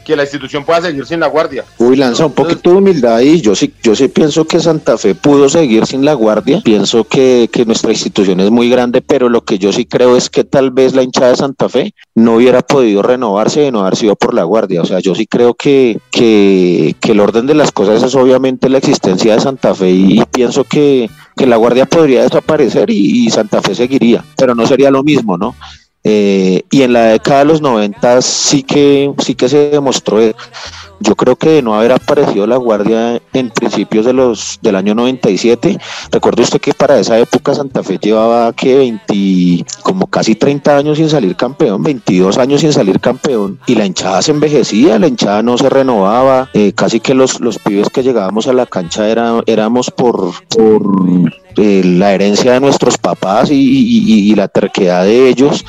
que 0.04 0.15
la 0.15 0.24
institución 0.24 0.65
pueda 0.65 0.82
seguir 0.82 1.06
sin 1.06 1.19
la 1.19 1.28
guardia. 1.28 1.63
Uy, 1.78 1.96
lanza 1.96 2.26
un 2.26 2.34
poquito 2.34 2.72
de 2.72 2.76
humildad 2.78 3.15
ahí. 3.15 3.41
Yo 3.41 3.56
sí, 3.56 3.74
yo 3.82 3.96
sí 3.96 4.08
pienso 4.08 4.46
que 4.46 4.60
Santa 4.60 4.98
Fe 4.98 5.15
pudo 5.15 5.50
seguir 5.50 5.86
sin 5.86 6.06
la 6.06 6.13
guardia. 6.13 6.62
Pienso 6.63 7.06
que, 7.06 7.50
que 7.52 7.65
nuestra 7.65 7.91
institución 7.91 8.39
es 8.39 8.52
muy 8.52 8.69
grande, 8.69 9.02
pero 9.02 9.30
lo 9.30 9.41
que 9.41 9.58
yo 9.58 9.72
sí 9.72 9.86
creo 9.86 10.15
es 10.15 10.30
que 10.30 10.43
tal 10.43 10.72
vez 10.72 10.93
la 10.93 11.04
hinchada 11.04 11.30
de 11.32 11.38
Santa 11.38 11.69
Fe 11.69 11.93
no 12.15 12.36
hubiera 12.36 12.62
podido 12.62 13.02
renovarse 13.02 13.62
de 13.62 13.72
no 13.72 13.82
haber 13.82 13.96
sido 13.96 14.15
por 14.15 14.34
la 14.34 14.43
guardia. 14.43 14.82
O 14.82 14.86
sea, 14.86 15.00
yo 15.00 15.15
sí 15.15 15.26
creo 15.26 15.54
que, 15.54 16.00
que, 16.12 16.96
que 17.00 17.12
el 17.12 17.19
orden 17.19 17.48
de 17.48 17.56
las 17.56 17.72
cosas 17.72 18.04
es 18.04 18.15
obviamente 18.15 18.69
la 18.69 18.78
existencia 18.80 19.34
de 19.34 19.41
Santa 19.41 19.74
Fe 19.74 19.89
y, 19.89 20.19
y 20.19 20.26
pienso 20.26 20.63
que 20.63 21.10
que 21.36 21.48
la 21.48 21.58
Guardia 21.58 21.86
podría 21.86 22.24
desaparecer 22.24 22.89
y, 22.89 23.30
Santa 23.30 23.62
Fe 23.62 23.76
seguiría, 23.76 24.24
pero 24.38 24.56
no 24.56 24.65
sería 24.65 24.91
lo 24.91 25.04
mismo, 25.04 25.38
¿no? 25.38 25.56
Eh, 26.04 26.63
y 26.69 26.82
en 26.82 26.93
la 26.93 27.06
década 27.06 27.39
de 27.39 27.46
los 27.46 27.62
90 27.62 28.22
sí 28.22 28.63
que, 28.63 29.13
sí 29.19 29.36
que 29.36 29.48
se 29.48 29.69
demostró. 29.69 30.19
Yo 31.05 31.15
creo 31.17 31.35
que 31.35 31.49
de 31.49 31.61
no 31.61 31.75
haber 31.75 31.91
aparecido 31.91 32.47
la 32.47 32.55
Guardia 32.55 33.21
en 33.33 33.49
principios 33.49 34.05
de 34.05 34.13
los 34.13 34.57
del 34.61 34.77
año 34.77 34.95
97. 34.95 35.77
Recuerde 36.11 36.43
usted 36.43 36.61
que 36.61 36.73
para 36.73 36.97
esa 36.97 37.19
época 37.19 37.53
Santa 37.53 37.83
Fe 37.83 37.97
llevaba 38.01 38.53
que 38.53 38.77
20, 38.77 39.65
como 39.83 40.07
casi 40.07 40.35
30 40.35 40.77
años 40.77 40.97
sin 40.97 41.09
salir 41.09 41.35
campeón, 41.35 41.83
22 41.83 42.37
años 42.37 42.61
sin 42.61 42.71
salir 42.71 43.01
campeón. 43.01 43.59
Y 43.67 43.75
la 43.75 43.85
hinchada 43.85 44.21
se 44.21 44.31
envejecía, 44.31 44.97
la 44.97 45.07
hinchada 45.07 45.43
no 45.43 45.57
se 45.57 45.69
renovaba. 45.69 46.49
eh, 46.53 46.71
casi 46.73 47.01
que 47.01 47.13
los, 47.13 47.41
los 47.41 47.59
pibes 47.59 47.89
que 47.89 48.01
llegábamos 48.03 48.47
a 48.47 48.53
la 48.53 48.65
cancha 48.65 49.09
era, 49.09 49.41
éramos 49.45 49.91
por, 49.91 50.31
por 50.47 50.81
eh, 51.57 51.81
la 51.83 52.13
herencia 52.13 52.53
de 52.53 52.59
nuestros 52.61 52.97
papás 52.97 53.51
y, 53.51 53.55
y- 53.55 54.13
y- 54.13 54.31
y 54.31 54.35
la 54.35 54.47
terquedad 54.47 55.03
de 55.03 55.27
ellos 55.27 55.65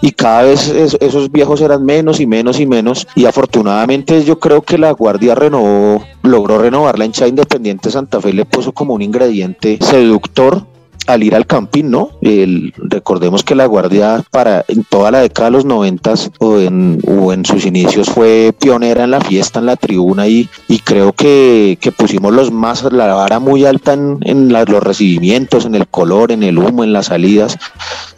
y 0.00 0.12
cada 0.12 0.42
vez 0.42 0.68
es- 0.68 0.96
esos 1.00 1.30
viejos 1.30 1.60
eran 1.60 1.84
menos 1.84 2.20
y 2.20 2.26
menos 2.26 2.60
y 2.60 2.66
menos 2.66 3.06
y 3.14 3.24
afortunadamente 3.26 4.24
yo 4.24 4.38
creo 4.38 4.62
que 4.62 4.78
la 4.78 4.92
Guardia 4.92 5.34
renovó, 5.34 6.04
logró 6.22 6.58
renovar 6.58 6.98
la 6.98 7.04
hinchada 7.04 7.28
independiente 7.28 7.90
Santa 7.90 8.20
Fe 8.20 8.32
le 8.32 8.44
puso 8.44 8.72
como 8.72 8.94
un 8.94 9.02
ingrediente 9.02 9.78
seductor 9.80 10.66
al 11.08 11.22
ir 11.22 11.34
al 11.34 11.46
campín, 11.46 11.90
¿no? 11.90 12.10
El- 12.20 12.72
recordemos 12.76 13.42
que 13.42 13.54
la 13.54 13.64
Guardia 13.66 14.22
para 14.30 14.64
en 14.68 14.84
toda 14.84 15.10
la 15.10 15.20
década 15.20 15.46
de 15.46 15.52
los 15.52 15.64
noventas 15.64 16.30
o 16.38 16.58
en, 16.58 17.00
o 17.08 17.32
en 17.32 17.44
sus 17.44 17.64
inicios 17.64 18.08
fue 18.10 18.52
pionera 18.60 19.04
en 19.04 19.10
la 19.12 19.20
fiesta, 19.20 19.58
en 19.58 19.66
la 19.66 19.76
tribuna 19.76 20.26
y, 20.28 20.48
y 20.68 20.78
creo 20.80 21.12
que, 21.14 21.78
que 21.80 21.92
pusimos 21.92 22.32
los 22.32 22.52
más, 22.52 22.82
la 22.92 23.14
vara 23.14 23.38
muy 23.38 23.64
alta 23.64 23.94
en, 23.94 24.18
en 24.22 24.52
la- 24.52 24.64
los 24.64 24.82
recibimientos, 24.82 25.64
en 25.64 25.74
el 25.74 25.88
color, 25.88 26.30
en 26.30 26.42
el 26.42 26.58
humo, 26.58 26.84
en 26.84 26.92
las 26.92 27.06
salidas, 27.06 27.56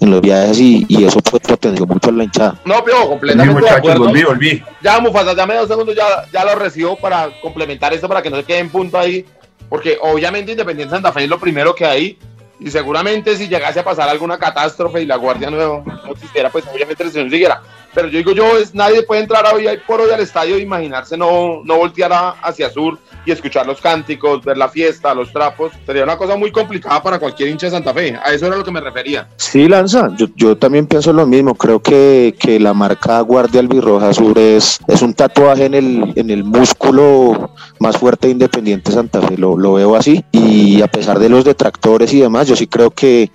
en 0.00 0.11
los 0.11 0.20
viajes 0.20 0.59
y, 0.59 0.85
y 0.88 1.05
eso 1.05 1.20
pues 1.20 1.42
potenció 1.42 1.87
mucho 1.87 2.11
la 2.11 2.24
hinchada. 2.24 2.57
No, 2.64 2.74
Volví, 2.83 2.92
completamente 3.09 3.62
de 3.62 3.70
acuerdo. 3.70 4.05
volví, 4.07 4.22
volví. 4.24 4.62
Ya, 4.83 4.98
Mufasa, 4.98 5.35
dame 5.35 5.55
dos 5.55 5.68
segundos, 5.68 5.94
ya, 5.94 6.05
ya 6.33 6.44
lo 6.44 6.57
recibo 6.57 6.96
para 6.96 7.29
complementar 7.40 7.94
esto, 7.94 8.09
para 8.09 8.20
que 8.20 8.31
no 8.31 8.37
se 8.37 8.42
quede 8.44 8.59
en 8.59 8.68
punto 8.70 8.98
ahí, 8.98 9.24
porque 9.68 9.96
obviamente 10.03 10.50
Independiente 10.53 10.92
Santa 10.92 11.12
Fe 11.12 11.22
es 11.24 11.31
lo 11.31 11.38
primero 11.38 11.72
que 11.74 11.85
hay, 11.87 12.18
y 12.61 12.70
seguramente 12.70 13.37
si 13.37 13.49
llegase 13.49 13.81
a 13.81 13.85
pasar 13.85 14.09
alguna 14.09 14.38
catástrofe 14.38 15.03
y 15.03 15.07
la 15.07 15.16
Guardia 15.16 15.51
no, 15.51 15.83
no 15.83 16.12
existiera, 16.12 16.51
pues 16.51 16.64
obviamente 16.73 17.03
el 17.03 17.11
señor 17.11 17.31
siguiera. 17.31 17.62
Pero 17.94 18.09
yo 18.09 18.18
digo 18.18 18.33
yo, 18.33 18.57
es, 18.59 18.74
nadie 18.74 19.03
puede 19.03 19.22
entrar 19.22 19.44
hoy 19.55 19.66
por 19.87 20.00
hoy 20.00 20.11
al 20.11 20.20
estadio 20.20 20.57
e 20.57 20.61
imaginarse 20.61 21.16
no, 21.16 21.62
no 21.64 21.76
voltear 21.76 22.12
a- 22.12 22.31
hacia 22.42 22.70
sur 22.70 22.98
y 23.26 23.33
escuchar 23.33 23.66
los 23.66 23.81
cánticos, 23.81 24.42
ver 24.44 24.57
la 24.57 24.68
fiesta, 24.68 25.12
los 25.14 25.33
trapos. 25.33 25.72
Sería 25.85 26.05
una 26.05 26.16
cosa 26.16 26.37
muy 26.37 26.50
complicada 26.53 27.03
para 27.03 27.18
cualquier 27.18 27.48
hincha 27.50 27.66
de 27.66 27.72
Santa 27.72 27.92
Fe. 27.92 28.16
A 28.22 28.33
eso 28.33 28.46
era 28.46 28.57
lo 28.57 28.64
que 28.64 28.70
me 28.70 28.81
refería. 28.81 29.29
Sí, 29.37 29.68
Lanza, 29.68 30.11
yo, 30.16 30.26
yo 30.37 30.57
también 30.57 30.87
pienso 30.87 31.12
lo 31.12 31.26
mismo. 31.26 31.55
Creo 31.55 31.81
que, 31.81 32.35
que 32.38 32.59
la 32.61 32.72
marca 32.74 33.20
Guardia 33.20 33.61
Albirroja 33.61 34.12
Sur 34.14 34.38
es, 34.38 34.79
es 34.87 35.03
un 35.03 35.12
tatuaje 35.14 35.66
en 35.66 35.74
el, 35.74 36.12
en 36.16 36.31
el 36.31 36.44
músculo 36.44 37.50
más 37.79 37.96
fuerte 37.98 38.29
de 38.29 38.33
Independiente 38.33 38.92
Santa 38.92 39.20
Fe. 39.22 39.37
Lo, 39.37 39.57
lo 39.59 39.74
veo 39.74 39.96
así. 39.96 40.24
Y 40.33 40.81
a 40.83 40.87
pesar 40.88 41.18
de 41.18 41.29
los 41.29 41.44
detractores 41.44 42.12
y 42.14 42.20
demás, 42.20 42.46
yo 42.48 42.57
sí 42.57 42.66
creo 42.66 42.90
que, 42.90 43.31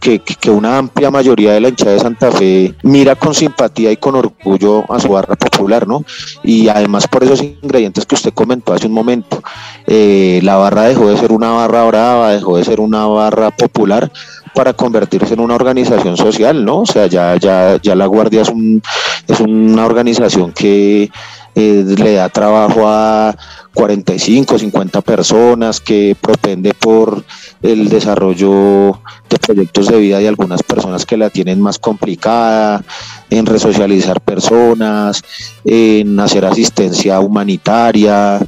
que, 0.00 0.50
una 0.50 0.78
amplia 0.78 1.10
mayoría 1.10 1.52
de 1.52 1.60
la 1.60 1.68
hinchada 1.68 1.92
de 1.92 2.00
Santa 2.00 2.30
Fe 2.30 2.74
mira 2.82 3.14
con 3.14 3.34
simpatía 3.34 3.92
y 3.92 3.96
con 3.96 4.16
orgullo 4.16 4.84
a 4.92 4.98
su 5.00 5.08
barra 5.08 5.36
popular, 5.36 5.86
¿no? 5.86 6.04
Y 6.42 6.68
además 6.68 7.06
por 7.08 7.24
esos 7.24 7.42
ingredientes 7.42 8.06
que 8.06 8.14
usted 8.14 8.32
comentó 8.32 8.72
hace 8.72 8.86
un 8.86 8.92
momento. 8.92 9.42
Eh, 9.86 10.40
la 10.42 10.56
barra 10.56 10.84
dejó 10.84 11.08
de 11.08 11.16
ser 11.16 11.32
una 11.32 11.50
barra 11.52 11.84
brava, 11.84 12.32
dejó 12.32 12.56
de 12.56 12.64
ser 12.64 12.80
una 12.80 13.06
barra 13.06 13.50
popular 13.50 14.10
para 14.54 14.72
convertirse 14.72 15.34
en 15.34 15.40
una 15.40 15.54
organización 15.54 16.16
social, 16.16 16.64
¿no? 16.64 16.80
O 16.80 16.86
sea, 16.86 17.06
ya, 17.06 17.36
ya, 17.36 17.78
ya 17.80 17.94
la 17.94 18.06
Guardia 18.06 18.42
es, 18.42 18.48
un, 18.48 18.82
es 19.28 19.40
una 19.40 19.86
organización 19.86 20.52
que 20.52 21.10
eh, 21.54 21.84
le 21.96 22.14
da 22.14 22.28
trabajo 22.28 22.88
a 22.88 23.36
45, 23.74 24.58
50 24.58 25.00
personas, 25.00 25.80
que 25.80 26.16
propende 26.20 26.74
por 26.74 27.24
el 27.62 27.88
desarrollo 27.88 29.00
de 29.28 29.38
proyectos 29.38 29.88
de 29.88 29.98
vida 29.98 30.18
de 30.18 30.28
algunas 30.28 30.62
personas 30.62 31.06
que 31.06 31.16
la 31.16 31.30
tienen 31.30 31.60
más 31.60 31.78
complicada, 31.78 32.82
en 33.30 33.46
resocializar 33.46 34.20
personas, 34.20 35.22
en 35.64 36.18
hacer 36.18 36.44
asistencia 36.44 37.20
humanitaria, 37.20 38.40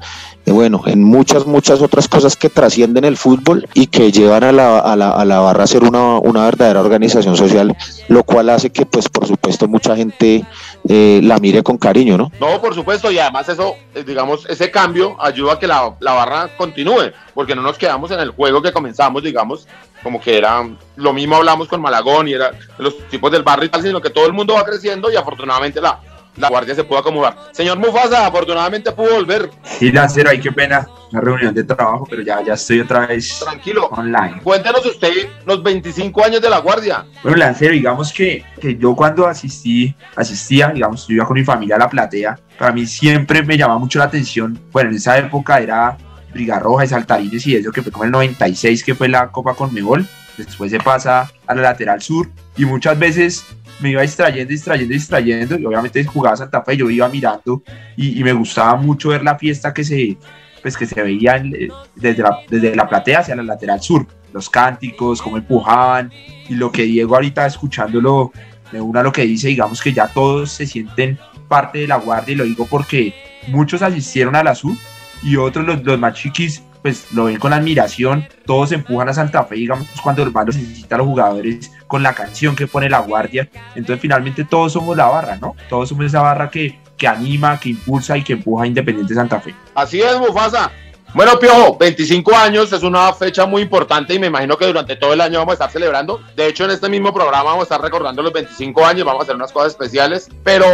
bueno, 0.47 0.83
en 0.87 1.05
muchas, 1.05 1.47
muchas 1.47 1.81
otras 1.81 2.09
cosas 2.09 2.37
que 2.37 2.49
trascienden 2.49 3.05
el 3.05 3.17
fútbol 3.17 3.69
y 3.75 3.87
que 3.87 4.11
llevan 4.11 4.43
a 4.43 4.53
la, 4.53 4.79
a 4.79 4.97
la, 4.97 5.11
a 5.11 5.25
la 5.25 5.39
barra 5.39 5.65
a 5.65 5.67
ser 5.67 5.85
una, 5.85 6.19
una 6.19 6.45
verdadera 6.45 6.81
organización 6.81 7.37
social, 7.37 7.77
lo 8.09 8.25
cual 8.25 8.51
hace 8.51 8.71
que, 8.71 8.85
pues, 8.85 9.09
por 9.09 9.27
supuesto, 9.27 9.69
mucha 9.69 9.95
gente 9.95 10.45
eh, 10.89 11.21
la 11.23 11.39
mire 11.39 11.63
con 11.63 11.79
cariño, 11.79 12.19
¿no? 12.19 12.33
No, 12.41 12.61
por 12.61 12.75
supuesto, 12.75 13.11
y 13.11 13.19
además 13.19 13.49
eso, 13.49 13.77
eh, 13.95 14.03
digamos, 14.05 14.45
ese 14.49 14.71
cambio 14.71 15.17
ayuda 15.21 15.55
a 15.55 15.59
que 15.59 15.69
la, 15.69 15.95
la 16.01 16.13
barra 16.13 16.49
continúe, 16.57 17.13
porque 17.35 17.55
no 17.55 17.63
nos 17.63 17.79
quedamos 17.79 18.11
en 18.11 18.19
el 18.19 18.31
juego 18.31 18.61
que 18.61 18.73
comenzamos, 18.73 19.23
digamos, 19.23 19.69
como 20.03 20.21
que 20.21 20.37
era 20.37 20.69
lo 20.97 21.13
mismo 21.13 21.37
hablamos 21.37 21.69
con 21.69 21.81
Malagón 21.81 22.27
y 22.27 22.33
era 22.33 22.51
los 22.79 22.99
tipos 23.09 23.31
del 23.31 23.45
barrio 23.45 23.67
y 23.67 23.69
tal, 23.69 23.83
sino 23.83 24.01
que 24.01 24.11
todo 24.11 24.27
el 24.27 24.33
mundo 24.33 24.55
va 24.55 24.65
creciendo 24.65 25.13
y 25.13 25.17
afortunadamente 25.17 25.81
la, 25.81 26.01
la 26.37 26.49
guardia 26.49 26.75
se 26.75 26.85
pudo 26.85 26.99
acomodar. 26.99 27.37
Señor 27.53 27.79
Mufasa, 27.79 28.27
afortunadamente 28.27 28.91
pudo 28.93 29.15
volver, 29.15 29.51
Sí, 29.65 29.93
Lancero, 29.93 30.31
ay, 30.31 30.41
qué 30.41 30.51
pena, 30.53 30.87
una 31.11 31.21
reunión 31.21 31.55
de 31.55 31.65
trabajo, 31.65 32.07
pero 32.09 32.23
ya, 32.23 32.43
ya 32.43 32.55
estoy 32.55 32.81
otra 32.81 33.07
vez 33.07 33.41
tranquilo. 33.41 33.87
online. 33.89 34.41
Cuéntenos 34.43 34.85
usted 34.87 35.29
los 35.47 35.63
25 35.63 36.25
años 36.25 36.41
de 36.41 36.49
la 36.51 36.59
guardia. 36.59 37.05
Bueno, 37.23 37.39
Lancero, 37.39 37.73
digamos 37.73 38.13
que, 38.13 38.45
que 38.61 38.77
yo 38.77 38.95
cuando 38.97 39.27
asistí, 39.27 39.95
asistía, 40.17 40.69
digamos, 40.69 41.07
yo 41.07 41.15
iba 41.17 41.27
con 41.27 41.35
mi 41.35 41.45
familia 41.45 41.77
a 41.77 41.81
la 41.81 41.89
platea, 41.91 42.39
para 42.59 42.73
mí 42.73 42.87
siempre 42.87 43.43
me 43.43 43.57
llamaba 43.57 43.79
mucho 43.79 43.99
la 43.99 44.07
atención, 44.07 44.59
bueno, 44.73 44.91
en 44.91 44.97
esa 44.97 45.19
época 45.19 45.59
era 45.61 45.97
Brigarroja 46.33 46.85
y 46.85 46.89
Saltarines 46.89 47.47
y 47.47 47.57
eso, 47.57 47.71
que 47.73 47.83
fue 47.83 47.93
como 47.93 48.05
el 48.05 48.11
96, 48.11 48.83
que 48.85 48.95
fue 48.95 49.09
la 49.09 49.31
Copa 49.31 49.55
Conmebol, 49.55 50.07
después 50.39 50.71
se 50.71 50.79
pasa 50.81 51.31
a 51.47 51.55
la 51.55 51.61
lateral 51.63 52.01
sur, 52.01 52.31
y 52.57 52.65
muchas 52.65 52.99
veces 52.99 53.45
me 53.83 53.91
iba 53.91 54.03
distrayendo, 54.03 54.51
distrayendo, 54.51 54.93
distrayendo, 54.93 55.59
y 55.59 55.67
obviamente 55.67 56.05
jugaba 56.05 56.37
Santa 56.37 56.63
Fe, 56.63 56.77
yo 56.77 56.89
iba 56.89 57.09
mirando, 57.09 57.63
y, 57.97 58.23
me 58.23 58.33
gustaba 58.33 58.77
mucho 58.77 59.11
ver 59.11 59.23
la 59.23 59.37
fiesta 59.37 59.75
que 59.75 59.85
se, 59.85 60.17
pues, 60.63 60.77
que 60.77 60.87
se 60.87 61.03
veía 61.03 61.37
eh, 61.37 61.69
desde, 61.95 62.23
la, 62.23 62.39
desde 62.49 62.75
la 62.75 62.89
platea 62.89 63.21
hacia 63.21 63.37
la 63.37 63.43
lateral 63.43 63.83
sur, 63.83 64.07
los 64.33 64.49
cánticos, 64.49 65.21
cómo 65.21 65.37
empujaban, 65.37 66.11
y 66.49 66.55
lo 66.55 66.71
que 66.73 66.85
Diego 66.85 67.15
ahorita 67.17 67.47
escuchándolo, 67.47 68.33
me 68.73 68.81
una 68.81 69.03
lo 69.03 69.13
que 69.13 69.23
dice, 69.23 69.49
digamos 69.49 69.83
que 69.83 69.93
ya 69.93 70.09
todos 70.09 70.53
se 70.53 70.67
sienten 70.67 71.19
parte 71.49 71.81
de 71.81 71.89
la 71.89 71.97
guardia, 71.97 72.33
y 72.33 72.37
lo 72.37 72.45
digo 72.45 72.67
porque 72.71 73.15
muchos 73.49 73.83
asistieron 73.83 74.37
a 74.37 74.43
la 74.43 74.55
sur, 74.55 74.75
y 75.23 75.37
otros, 75.37 75.67
los, 75.67 75.85
los 75.85 75.99
más 75.99 76.15
chiquis, 76.15 76.63
pues 76.83 77.13
lo 77.13 77.25
ven 77.25 77.39
con 77.39 77.53
admiración, 77.53 78.29
todos 78.45 78.73
empujan 78.73 79.09
a 79.09 79.15
Santa 79.15 79.45
Fe, 79.45 79.55
digamos, 79.57 79.87
cuando 80.03 80.23
el 80.23 80.31
barrio 80.31 80.55
necesita 80.55 80.97
a 80.97 80.99
los 80.99 81.07
jugadores 81.07 81.71
con 81.87 82.03
la 82.03 82.15
canción 82.15 82.57
que 82.57 82.67
pone 82.67 82.91
la 82.91 82.99
guardia, 82.99 83.49
entonces 83.75 84.01
finalmente 84.01 84.45
todos 84.45 84.73
somos 84.73 84.97
la 84.97 85.07
barra, 85.07 85.37
¿no? 85.37 85.55
Todos 85.69 85.89
somos 85.89 86.07
esa 86.07 86.21
barra 86.21 86.51
que, 86.51 86.81
que 86.97 87.07
anima, 87.07 87.59
que 87.59 87.71
impulsa 87.71 88.17
y 88.17 88.25
que 88.25 88.33
empuja 88.33 88.65
a 88.65 88.67
Independiente 88.67 89.15
Santa 89.15 89.41
Fe. 89.41 89.55
Así 89.75 90.01
es, 90.01 90.19
Mufasa. 90.19 90.71
Bueno, 91.15 91.39
Piojo, 91.39 91.77
25 91.77 92.35
años 92.35 92.73
es 92.73 92.83
una 92.83 93.13
fecha 93.13 93.45
muy 93.45 93.61
importante 93.61 94.15
y 94.15 94.19
me 94.19 94.29
imagino 94.29 94.57
que 94.57 94.67
durante 94.67 94.97
todo 94.97 95.13
el 95.13 95.21
año 95.21 95.41
vamos 95.41 95.53
a 95.53 95.55
estar 95.55 95.71
celebrando. 95.71 96.23
De 96.35 96.47
hecho, 96.47 96.65
en 96.65 96.71
este 96.71 96.89
mismo 96.89 97.13
programa 97.13 97.51
vamos 97.51 97.61
a 97.61 97.65
estar 97.65 97.83
recordando 97.83 98.23
los 98.23 98.33
25 98.33 98.87
años, 98.87 99.05
vamos 99.05 99.21
a 99.21 99.25
hacer 99.25 99.37
unas 99.37 99.53
cosas 99.53 99.73
especiales. 99.73 100.31
Pero 100.43 100.65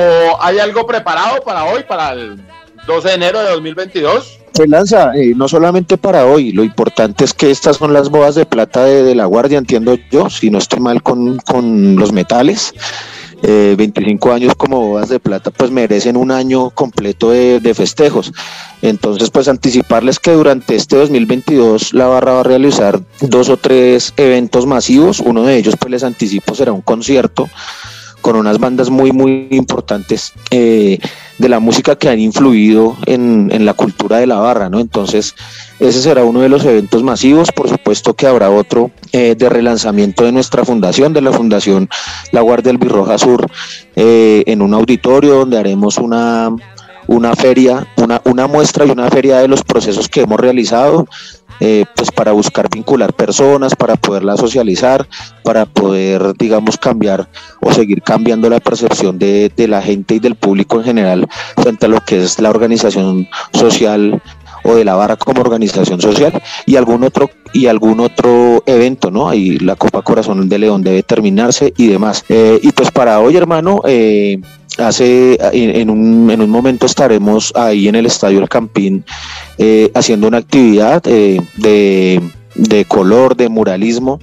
¿hay 0.40 0.61
algo 0.61 0.87
preparado 0.87 1.42
para 1.42 1.64
hoy, 1.64 1.83
para 1.83 2.12
el 2.12 2.40
12 2.88 3.09
de 3.09 3.14
enero 3.14 3.38
de 3.40 3.51
2022? 3.51 4.38
Pues 4.55 4.68
Lanza, 4.68 5.12
eh, 5.14 5.35
no 5.37 5.46
solamente 5.46 5.98
para 5.98 6.27
hoy, 6.27 6.51
lo 6.51 6.64
importante 6.64 7.24
es 7.24 7.33
que 7.33 7.51
estas 7.51 7.77
son 7.77 7.92
las 7.92 8.09
bodas 8.09 8.35
de 8.35 8.46
plata 8.46 8.85
de, 8.85 9.05
de 9.05 9.14
la 9.14 9.27
Guardia, 9.27 9.59
entiendo 9.59 9.96
yo, 10.11 10.29
si 10.31 10.51
no 10.51 10.59
estoy 10.59 10.81
mal 10.81 11.03
con, 11.03 11.37
con 11.38 11.94
los 11.94 12.12
metales. 12.12 12.74
Eh, 13.42 13.77
25 13.79 14.33
años 14.33 14.55
como 14.57 14.81
bodas 14.81 15.11
de 15.11 15.20
plata, 15.20 15.53
pues 15.53 15.70
merecen 15.70 16.16
un 16.16 16.33
año 16.33 16.70
completo 16.70 17.31
de, 17.31 17.61
de 17.61 17.72
festejos. 17.72 18.33
Entonces, 18.83 19.31
pues 19.31 19.46
anticiparles 19.46 20.18
que 20.18 20.33
durante 20.33 20.74
este 20.74 20.97
2022 20.97 21.95
la 21.95 22.09
barra 22.09 22.32
va 22.32 22.41
a 22.41 22.45
realizar 22.45 23.01
dos 23.20 23.49
o 23.49 23.57
tres 23.57 24.12
eventos 24.16 24.66
masivos. 24.66 25.20
Uno 25.20 25.45
de 25.45 25.57
ellos, 25.57 25.76
pues 25.78 25.93
les 25.93 26.03
anticipo, 26.03 26.57
será 26.57 26.72
un 26.72 26.80
concierto 26.80 27.49
con 28.29 28.37
unas 28.37 28.59
bandas 28.59 28.91
muy, 28.91 29.11
muy 29.11 29.49
importantes 29.53 30.35
eh, 30.51 30.99
de 31.39 31.49
la 31.49 31.61
música 31.61 31.97
que 31.97 32.11
han 32.11 32.20
influido 32.20 32.95
en, 33.07 33.49
en, 33.51 33.64
la 33.64 33.72
cultura 33.72 34.18
de 34.18 34.26
la 34.26 34.37
barra, 34.37 34.68
¿no? 34.68 34.81
Entonces, 34.81 35.35
ese 35.81 36.03
será 36.03 36.24
uno 36.24 36.41
de 36.41 36.51
los 36.51 36.62
eventos 36.66 37.03
masivos. 37.03 37.51
Por 37.53 37.70
supuesto 37.70 38.12
que 38.12 38.26
habrá 38.26 38.51
otro 38.51 38.91
eh, 39.12 39.35
de 39.35 39.49
relanzamiento 39.49 40.24
de 40.24 40.33
nuestra 40.33 40.62
fundación, 40.66 41.14
de 41.14 41.22
la 41.22 41.33
Fundación 41.33 41.89
La 42.31 42.43
Guardia 42.43 42.70
del 42.70 42.76
Birroja 42.76 43.16
Sur, 43.16 43.47
eh, 43.97 44.43
en 44.47 44.61
un 44.61 44.74
auditorio 44.74 45.37
donde 45.37 45.57
haremos 45.57 45.97
una 45.97 46.55
una 47.07 47.35
feria, 47.35 47.87
una, 47.97 48.20
una 48.26 48.47
muestra 48.47 48.85
y 48.85 48.91
una 48.91 49.09
feria 49.09 49.39
de 49.39 49.49
los 49.49 49.62
procesos 49.62 50.11
que 50.11 50.20
hemos 50.20 50.39
realizado, 50.39 51.09
eh, 51.61 51.85
pues 51.95 52.11
para 52.11 52.33
buscar 52.33 52.69
vincular 52.71 53.13
personas, 53.13 53.75
para 53.75 53.97
poderlas 53.97 54.41
socializar, 54.41 55.09
para 55.43 55.67
poder, 55.67 56.35
digamos, 56.39 56.77
cambiar 56.77 57.29
o 57.61 57.73
seguir 57.73 58.03
cambiando 58.03 58.49
la 58.49 58.61
percepción 58.61 59.19
de, 59.19 59.51
de 59.57 59.69
la 59.69 59.83
gente 59.83 60.15
y 60.15 60.19
del 60.19 60.35
público 60.35 60.79
en 60.79 60.85
general 60.85 61.29
frente 61.57 61.87
a 61.87 61.89
lo 61.89 62.01
que 62.01 62.23
es 62.23 62.39
la 62.39 62.51
organización 62.51 63.29
social 63.53 64.23
o 64.65 64.75
de 64.75 64.85
la 64.85 64.95
barra 64.95 65.17
como 65.17 65.41
organización 65.41 66.01
social 66.01 66.43
y 66.67 66.77
algún 66.77 67.05
otro 67.05 67.31
y 67.53 67.67
algún 67.67 68.01
otro 68.01 68.63
evento, 68.67 69.11
¿no? 69.11 69.29
Ahí 69.29 69.59
la 69.59 69.77
Copa 69.77 70.03
Corazón 70.03 70.49
de 70.49 70.59
León 70.59 70.83
debe 70.83 71.03
terminarse 71.03 71.73
y 71.77 71.89
demás. 71.89 72.25
Eh, 72.29 72.59
y 72.63 72.73
pues 72.73 72.91
para 72.91 73.21
hoy, 73.21 73.37
hermano, 73.37 73.83
eh, 73.87 74.41
hace 74.79 75.39
en 75.53 75.91
un, 75.91 76.31
en 76.31 76.41
un 76.41 76.51
momento 76.51 76.87
estaremos 76.87 77.53
ahí 77.57 77.89
en 77.89 77.95
el 77.95 78.07
Estadio 78.07 78.39
El 78.39 78.49
Campín 78.49 79.05
eh, 79.57 79.91
haciendo 79.95 80.29
una 80.29 80.39
actividad 80.39 81.03
de, 81.03 82.23
de 82.55 82.85
color, 82.85 83.37
de 83.37 83.49
muralismo, 83.49 84.21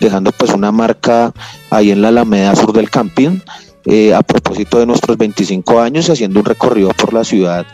dejando 0.00 0.32
pues 0.32 0.52
una 0.52 0.72
marca 0.72 1.32
ahí 1.70 1.90
en 1.90 2.00
la 2.00 2.08
Alameda 2.08 2.54
Sur 2.54 2.72
del 2.72 2.90
Campín. 2.90 3.42
a 4.14 4.22
propósito 4.22 4.78
de 4.78 4.86
nuestros 4.86 5.16
25 5.16 5.80
años 5.80 6.08
y 6.08 6.12
haciendo 6.12 6.40
un 6.40 6.46
recorrido 6.46 6.90
por 6.90 7.14
la 7.14 7.24
ciudad 7.24 7.66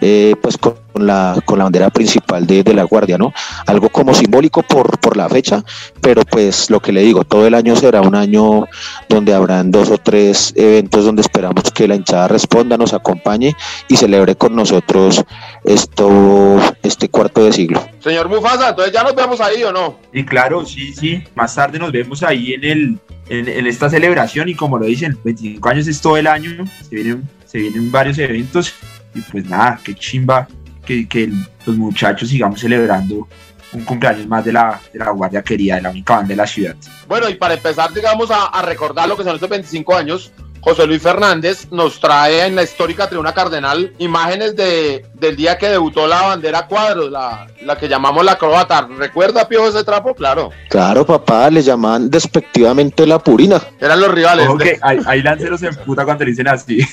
eh, 0.00 0.34
pues 0.40 0.56
con 0.58 0.76
la, 0.94 1.40
con 1.44 1.58
la 1.58 1.64
bandera 1.64 1.90
principal 1.90 2.46
de, 2.46 2.62
de, 2.62 2.74
la 2.74 2.84
Guardia, 2.84 3.18
¿no? 3.18 3.32
Algo 3.66 3.88
como 3.88 4.14
simbólico 4.14 4.62
por, 4.62 4.98
por 4.98 5.16
la 5.16 5.28
fecha, 5.28 5.64
pero 6.00 6.22
pues 6.22 6.70
lo 6.70 6.80
que 6.80 6.92
le 6.92 7.02
digo, 7.02 7.24
todo 7.24 7.46
el 7.46 7.54
año 7.54 7.76
será 7.76 8.00
un 8.00 8.14
año 8.14 8.66
donde 9.08 9.34
habrán 9.34 9.70
dos 9.70 9.90
o 9.90 9.98
tres 9.98 10.52
eventos 10.56 11.04
donde 11.04 11.22
esperamos 11.22 11.70
que 11.72 11.88
la 11.88 11.94
hinchada 11.94 12.28
responda, 12.28 12.76
nos 12.76 12.92
acompañe 12.92 13.54
y 13.88 13.96
celebre 13.96 14.36
con 14.36 14.54
nosotros 14.54 15.24
esto, 15.64 16.60
este 16.82 17.08
cuarto 17.08 17.44
de 17.44 17.52
siglo. 17.52 17.84
Señor 18.00 18.28
Mufasa, 18.28 18.70
entonces 18.70 18.92
ya 18.92 19.02
nos 19.02 19.14
vemos 19.14 19.40
ahí 19.40 19.62
o 19.64 19.72
no? 19.72 19.98
Y 20.12 20.24
claro, 20.24 20.64
sí, 20.64 20.92
sí, 20.94 21.24
más 21.34 21.54
tarde 21.54 21.78
nos 21.78 21.92
vemos 21.92 22.22
ahí 22.22 22.54
en 22.54 22.64
el 22.64 22.98
en, 23.28 23.46
en 23.46 23.66
esta 23.66 23.90
celebración 23.90 24.48
y 24.48 24.54
como 24.54 24.78
lo 24.78 24.86
dicen, 24.86 25.18
25 25.22 25.68
años 25.68 25.86
es 25.86 26.00
todo 26.00 26.16
el 26.16 26.26
año, 26.26 26.64
se 26.88 26.94
vienen, 26.94 27.28
se 27.44 27.58
vienen 27.58 27.92
varios 27.92 28.18
eventos 28.18 28.72
y 29.14 29.20
pues 29.20 29.46
nada, 29.46 29.80
qué 29.82 29.94
chimba 29.94 30.46
que, 30.84 31.08
que 31.08 31.30
los 31.66 31.76
muchachos 31.76 32.28
sigamos 32.28 32.60
celebrando 32.60 33.28
un 33.72 33.84
cumpleaños 33.84 34.26
más 34.26 34.44
de 34.44 34.52
la, 34.52 34.80
de 34.92 34.98
la 34.98 35.10
Guardia 35.10 35.42
Querida, 35.42 35.76
de 35.76 35.82
la 35.82 35.90
única 35.90 36.16
banda 36.16 36.28
de 36.28 36.36
la 36.36 36.46
ciudad. 36.46 36.74
Bueno, 37.06 37.28
y 37.28 37.34
para 37.34 37.54
empezar, 37.54 37.92
digamos, 37.92 38.30
a, 38.30 38.46
a 38.46 38.62
recordar 38.62 39.08
lo 39.08 39.16
que 39.16 39.24
son 39.24 39.34
estos 39.34 39.50
25 39.50 39.94
años, 39.94 40.32
José 40.60 40.86
Luis 40.86 41.02
Fernández 41.02 41.68
nos 41.70 42.00
trae 42.00 42.46
en 42.46 42.56
la 42.56 42.62
histórica 42.62 43.08
tribuna 43.08 43.32
cardenal 43.32 43.92
imágenes 43.98 44.56
de, 44.56 45.04
del 45.14 45.36
día 45.36 45.56
que 45.58 45.68
debutó 45.68 46.06
la 46.06 46.22
bandera 46.22 46.66
cuadros, 46.66 47.10
la, 47.10 47.46
la 47.62 47.76
que 47.76 47.88
llamamos 47.88 48.24
la 48.24 48.36
croata. 48.36 48.88
¿Recuerda, 48.96 49.48
Pío, 49.48 49.66
ese 49.68 49.84
trapo? 49.84 50.14
Claro. 50.14 50.50
Claro, 50.68 51.06
papá, 51.06 51.50
le 51.50 51.62
llamaban 51.62 52.10
despectivamente 52.10 53.06
la 53.06 53.18
purina. 53.18 53.60
Eran 53.80 54.00
los 54.00 54.10
rivales. 54.10 54.48
Ojo 54.48 54.58
que 54.58 54.78
ahí, 54.82 54.98
ahí 55.06 55.22
Lanceros 55.22 55.60
se 55.60 55.68
emputa 55.68 56.04
cuando 56.04 56.24
le 56.24 56.30
dicen 56.30 56.48
así. 56.48 56.80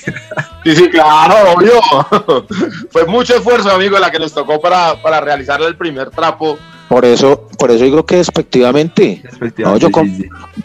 Sí, 0.64 0.74
sí, 0.74 0.90
claro, 0.90 1.52
obvio. 1.52 1.80
Fue 2.90 3.06
mucho 3.06 3.36
esfuerzo, 3.36 3.70
amigo, 3.70 4.00
la 4.00 4.10
que 4.10 4.18
nos 4.18 4.34
tocó 4.34 4.60
para, 4.60 5.00
para 5.00 5.20
realizar 5.20 5.62
el 5.62 5.76
primer 5.76 6.10
trapo. 6.10 6.58
Por 6.88 7.04
eso, 7.04 7.48
por 7.58 7.70
eso 7.70 7.84
yo 7.84 7.90
creo 7.90 8.06
que 8.06 8.16
despectivamente. 8.16 9.22
No, 9.58 9.76
yo, 9.76 9.90
com 9.90 10.08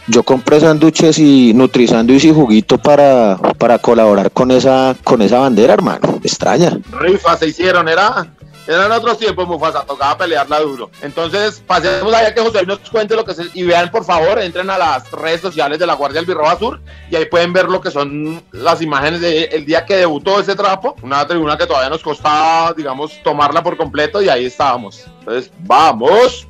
yo 0.07 0.23
compré 0.23 0.59
sándwiches 0.59 1.17
y 1.17 1.53
nutrisándwiches 1.53 2.31
y 2.31 2.33
juguito 2.33 2.77
para, 2.77 3.37
para 3.57 3.79
colaborar 3.79 4.31
con 4.31 4.51
esa, 4.51 4.95
con 5.03 5.21
esa 5.21 5.39
bandera, 5.39 5.73
hermano. 5.73 6.19
Extraña. 6.23 6.77
Rifas 6.99 7.39
se 7.39 7.47
hicieron, 7.47 7.87
era. 7.87 8.27
Eran 8.71 8.89
otros 8.93 9.17
tiempos, 9.17 9.45
Mufasa, 9.49 9.81
tocaba 9.81 10.17
pelearla 10.17 10.61
duro. 10.61 10.89
Entonces, 11.01 11.61
pasemos 11.67 12.13
allá 12.13 12.33
que 12.33 12.39
José 12.39 12.65
nos 12.65 12.79
cuente 12.89 13.17
lo 13.17 13.25
que 13.25 13.33
es. 13.33 13.39
Y 13.53 13.63
vean, 13.63 13.91
por 13.91 14.05
favor, 14.05 14.39
entren 14.39 14.69
a 14.69 14.77
las 14.77 15.11
redes 15.11 15.41
sociales 15.41 15.77
de 15.77 15.85
la 15.85 15.95
Guardia 15.95 16.21
Albirroja 16.21 16.57
Sur 16.57 16.79
y 17.09 17.17
ahí 17.17 17.25
pueden 17.25 17.51
ver 17.51 17.65
lo 17.65 17.81
que 17.81 17.91
son 17.91 18.41
las 18.53 18.81
imágenes 18.81 19.19
del 19.19 19.65
día 19.65 19.85
que 19.85 19.97
debutó 19.97 20.39
ese 20.39 20.55
trapo. 20.55 20.95
Una 21.01 21.27
tribuna 21.27 21.57
que 21.57 21.67
todavía 21.67 21.89
nos 21.89 22.01
costaba, 22.01 22.71
digamos, 22.71 23.21
tomarla 23.23 23.61
por 23.61 23.75
completo 23.75 24.21
y 24.21 24.29
ahí 24.29 24.45
estábamos. 24.45 25.05
Entonces, 25.19 25.51
¡vamos! 25.59 26.47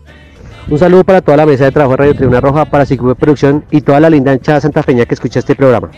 Un 0.68 0.78
saludo 0.78 1.04
para 1.04 1.22
toda 1.22 1.38
la 1.38 1.48
mesa 1.48 1.66
de 1.66 1.72
trabajo 1.72 1.94
de 1.94 1.98
Radio 1.98 2.16
Tribuna 2.16 2.40
Roja, 2.40 2.66
para 2.66 2.86
Cicube 2.86 3.16
Producción 3.16 3.66
y 3.72 3.82
toda 3.82 4.00
la 4.00 4.12
linda 4.12 4.32
hinchada 4.32 4.62
santafeña 4.62 5.06
que 5.06 5.16
escucha 5.16 5.40
este 5.40 5.56
programa. 5.56 5.90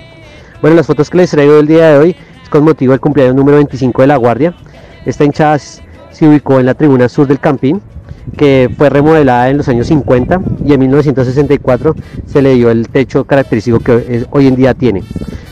Bueno, 0.62 0.78
las 0.78 0.88
fotos 0.88 1.10
que 1.10 1.18
les 1.18 1.32
traigo 1.32 1.60
el 1.60 1.68
día 1.68 1.90
de 1.90 1.98
hoy 1.98 2.16
es 2.42 2.50
con 2.50 2.64
motivo 2.64 2.94
del 2.94 3.02
cumpleaños 3.02 3.36
número 3.36 3.58
25 3.58 4.02
de 4.04 4.08
la 4.08 4.16
Guardia. 4.16 4.56
Esta 5.06 5.26
hinchada 5.26 5.60
se 6.14 6.28
ubicó 6.28 6.60
en 6.60 6.66
la 6.66 6.76
tribuna 6.76 7.10
sur 7.10 7.28
del 7.28 7.40
Campín, 7.40 7.82
que 8.38 8.74
fue 8.78 8.90
remodelada 8.90 9.50
en 9.50 9.58
los 9.58 9.68
años 9.68 9.88
50 9.88 10.42
y 10.66 10.74
en 10.74 10.80
1964 10.80 11.96
se 12.26 12.42
le 12.42 12.54
dio 12.54 12.72
el 12.72 12.88
techo 12.88 13.26
característico 13.26 13.80
que 13.80 14.26
hoy 14.32 14.48
en 14.48 14.56
día 14.56 14.74
tiene. 14.74 15.04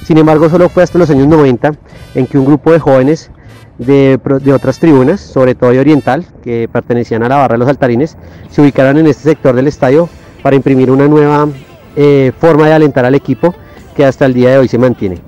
Sin 0.06 0.18
embargo, 0.18 0.50
solo 0.50 0.70
fue 0.70 0.84
hasta 0.84 0.98
los 0.98 1.10
años 1.10 1.28
90 1.28 1.74
en 2.16 2.28
que 2.28 2.38
un 2.38 2.46
grupo 2.46 2.72
de 2.72 2.80
jóvenes 2.80 3.32
de, 3.78 4.20
otras 4.54 4.80
tribunas, 4.80 5.20
sobre 5.20 5.56
todo 5.56 5.72
de 5.72 5.80
Oriental, 5.80 6.26
que 6.44 6.70
pertenecían 6.72 7.24
a 7.24 7.30
la 7.30 7.38
barra 7.38 7.56
de 7.56 7.60
los 7.60 7.68
altarines, 7.68 8.18
se 8.50 8.62
ubicaron 8.62 8.98
en 8.98 9.08
este 9.08 9.24
sector 9.24 9.56
del 9.56 9.68
estadio 9.68 10.08
para 10.44 10.56
imprimir 10.56 10.92
una 10.92 11.08
nueva 11.08 11.48
eh, 11.96 12.32
forma 12.40 12.68
de 12.68 12.74
alentar 12.74 13.06
al 13.06 13.16
equipo 13.16 13.54
que 13.96 14.06
hasta 14.06 14.26
el 14.26 14.34
día 14.34 14.52
de 14.52 14.58
hoy 14.60 14.68
se 14.68 14.78
mantiene. 14.78 15.20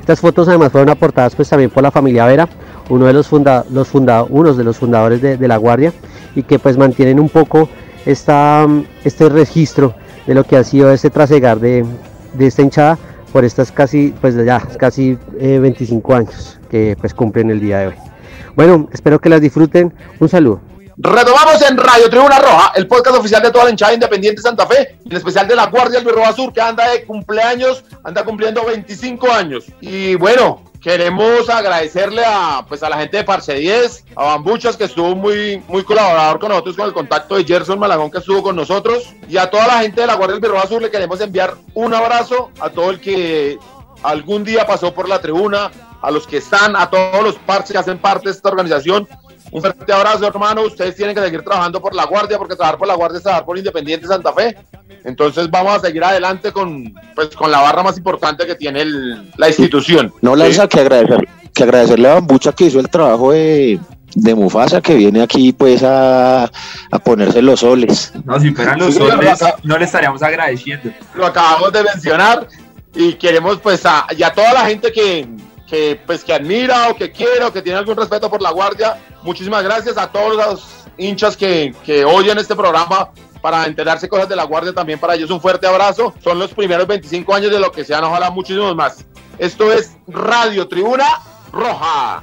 Estas 0.00 0.20
fotos 0.20 0.48
además 0.48 0.72
fueron 0.72 0.90
aportadas 0.90 1.36
pues 1.36 1.48
también 1.48 1.70
por 1.70 1.82
la 1.82 1.92
familia 1.92 2.26
Vera, 2.26 2.48
uno 2.92 3.06
de 3.06 3.14
los, 3.14 3.26
funda, 3.26 3.64
los 3.70 3.88
funda, 3.88 4.22
unos 4.22 4.58
de 4.58 4.64
los 4.64 4.76
fundadores 4.76 5.22
de, 5.22 5.38
de, 5.38 5.48
la 5.48 5.56
Guardia 5.56 5.94
y 6.34 6.42
que 6.42 6.58
pues 6.58 6.76
mantienen 6.76 7.18
un 7.18 7.30
poco 7.30 7.66
esta, 8.04 8.66
este 9.02 9.30
registro 9.30 9.94
de 10.26 10.34
lo 10.34 10.44
que 10.44 10.58
ha 10.58 10.64
sido 10.64 10.92
ese 10.92 11.08
trasegar 11.08 11.58
de, 11.58 11.86
de 12.34 12.46
esta 12.46 12.60
hinchada 12.60 12.98
por 13.32 13.46
estas 13.46 13.72
casi 13.72 14.12
pues 14.20 14.36
ya 14.36 14.60
casi 14.78 15.16
eh, 15.40 15.58
25 15.58 16.14
años 16.14 16.58
que 16.70 16.94
pues 17.00 17.14
cumplen 17.14 17.50
el 17.50 17.60
día 17.60 17.78
de 17.78 17.86
hoy. 17.88 17.94
Bueno, 18.54 18.90
espero 18.92 19.18
que 19.18 19.30
las 19.30 19.40
disfruten. 19.40 19.94
Un 20.20 20.28
saludo. 20.28 20.60
Retomamos 20.98 21.62
en 21.62 21.78
Radio 21.78 22.10
Tribuna 22.10 22.38
Roja, 22.38 22.72
el 22.76 22.86
podcast 22.86 23.16
oficial 23.16 23.42
de 23.42 23.50
toda 23.50 23.64
la 23.64 23.70
hinchada 23.70 23.94
independiente 23.94 24.42
Santa 24.42 24.66
Fe, 24.66 24.98
en 25.02 25.16
especial 25.16 25.48
de 25.48 25.56
la 25.56 25.68
Guardia 25.68 25.98
Albirroja 25.98 26.34
Sur, 26.34 26.52
que 26.52 26.60
anda 26.60 26.90
de 26.90 27.06
cumpleaños, 27.06 27.82
anda 28.04 28.22
cumpliendo 28.22 28.62
25 28.66 29.32
años. 29.32 29.64
Y 29.80 30.14
bueno, 30.16 30.71
queremos 30.82 31.48
agradecerle 31.48 32.22
a, 32.26 32.64
pues, 32.68 32.82
a 32.82 32.90
la 32.90 32.98
gente 32.98 33.18
de 33.18 33.24
Parce 33.24 33.54
10, 33.54 34.04
a 34.16 34.24
Bambuchas, 34.24 34.76
que 34.76 34.84
estuvo 34.84 35.14
muy, 35.14 35.62
muy 35.68 35.84
colaborador 35.84 36.40
con 36.40 36.48
nosotros, 36.50 36.76
con 36.76 36.86
el 36.86 36.92
contacto 36.92 37.36
de 37.36 37.44
Gerson 37.44 37.78
Malagón, 37.78 38.10
que 38.10 38.18
estuvo 38.18 38.42
con 38.42 38.56
nosotros, 38.56 39.14
y 39.28 39.36
a 39.36 39.48
toda 39.48 39.66
la 39.66 39.80
gente 39.80 40.00
de 40.00 40.08
la 40.08 40.14
Guardia 40.14 40.36
Albirroja 40.36 40.66
Sur 40.66 40.82
le 40.82 40.90
queremos 40.90 41.20
enviar 41.20 41.54
un 41.74 41.94
abrazo 41.94 42.50
a 42.60 42.70
todo 42.70 42.90
el 42.90 43.00
que 43.00 43.58
algún 44.02 44.42
día 44.42 44.66
pasó 44.66 44.92
por 44.92 45.08
la 45.08 45.20
tribuna, 45.20 45.70
a 46.02 46.10
los 46.10 46.26
que 46.26 46.38
están, 46.38 46.74
a 46.74 46.90
todos 46.90 47.22
los 47.22 47.36
parches 47.36 47.72
que 47.72 47.78
hacen 47.78 47.98
parte 47.98 48.28
de 48.28 48.32
esta 48.34 48.48
organización. 48.48 49.08
Un 49.52 49.60
fuerte 49.60 49.92
abrazo, 49.92 50.26
hermano. 50.26 50.62
Ustedes 50.62 50.96
tienen 50.96 51.14
que 51.14 51.20
seguir 51.20 51.42
trabajando 51.42 51.80
por 51.80 51.94
la 51.94 52.06
Guardia, 52.06 52.38
porque 52.38 52.56
trabajar 52.56 52.78
por 52.78 52.88
la 52.88 52.94
Guardia 52.94 53.18
es 53.18 53.22
trabajar 53.22 53.44
por 53.44 53.58
Independiente 53.58 54.06
Santa 54.06 54.32
Fe. 54.32 54.56
Entonces 55.04 55.50
vamos 55.50 55.76
a 55.76 55.80
seguir 55.80 56.02
adelante 56.02 56.52
con, 56.52 56.94
pues, 57.14 57.28
con 57.36 57.50
la 57.50 57.60
barra 57.60 57.82
más 57.82 57.96
importante 57.98 58.46
que 58.46 58.54
tiene 58.54 58.80
el, 58.80 59.30
la 59.36 59.48
institución. 59.48 60.12
No, 60.22 60.34
Lanza, 60.34 60.62
sí. 60.62 60.68
que, 60.68 60.80
agradecer, 60.80 61.28
que 61.54 61.62
agradecerle 61.64 62.08
a 62.08 62.14
Bambucha 62.14 62.52
que 62.52 62.64
hizo 62.64 62.80
el 62.80 62.88
trabajo 62.88 63.32
de, 63.32 63.78
de 64.14 64.34
Mufasa, 64.34 64.80
que 64.80 64.94
viene 64.94 65.22
aquí 65.22 65.52
pues 65.52 65.82
a, 65.82 66.44
a 66.44 66.98
ponerse 67.04 67.42
los 67.42 67.60
soles. 67.60 68.12
No, 68.24 68.40
si 68.40 68.52
fueran 68.52 68.78
los 68.78 68.94
soles, 68.94 69.38
no 69.64 69.76
le 69.76 69.84
estaríamos 69.84 70.22
agradeciendo. 70.22 70.90
Lo 71.14 71.26
acabamos 71.26 71.72
de 71.72 71.82
mencionar 71.82 72.46
y 72.94 73.14
queremos 73.14 73.58
pues 73.58 73.84
a, 73.84 74.06
y 74.16 74.22
a 74.22 74.32
toda 74.32 74.54
la 74.54 74.66
gente 74.66 74.92
que, 74.92 75.26
que, 75.72 75.98
pues, 76.04 76.22
que 76.22 76.34
admira 76.34 76.90
o 76.90 76.94
que 76.94 77.10
quiere 77.10 77.42
o 77.46 77.50
que 77.50 77.62
tiene 77.62 77.78
algún 77.78 77.96
respeto 77.96 78.28
por 78.28 78.42
la 78.42 78.50
Guardia. 78.50 79.00
Muchísimas 79.22 79.64
gracias 79.64 79.96
a 79.96 80.12
todos 80.12 80.36
los 80.36 80.68
hinchas 80.98 81.34
que, 81.34 81.74
que 81.82 82.04
oyen 82.04 82.36
este 82.36 82.54
programa 82.54 83.10
para 83.40 83.64
enterarse 83.64 84.06
cosas 84.06 84.28
de 84.28 84.36
la 84.36 84.44
Guardia 84.44 84.74
también 84.74 84.98
para 84.98 85.14
ellos 85.14 85.30
un 85.30 85.40
fuerte 85.40 85.66
abrazo. 85.66 86.12
Son 86.22 86.38
los 86.38 86.52
primeros 86.52 86.86
25 86.86 87.34
años 87.34 87.50
de 87.50 87.58
lo 87.58 87.72
que 87.72 87.84
sean, 87.84 88.04
ojalá 88.04 88.30
muchísimos 88.30 88.76
más. 88.76 89.06
Esto 89.38 89.72
es 89.72 89.96
Radio 90.08 90.68
Tribuna 90.68 91.06
Roja. 91.50 92.22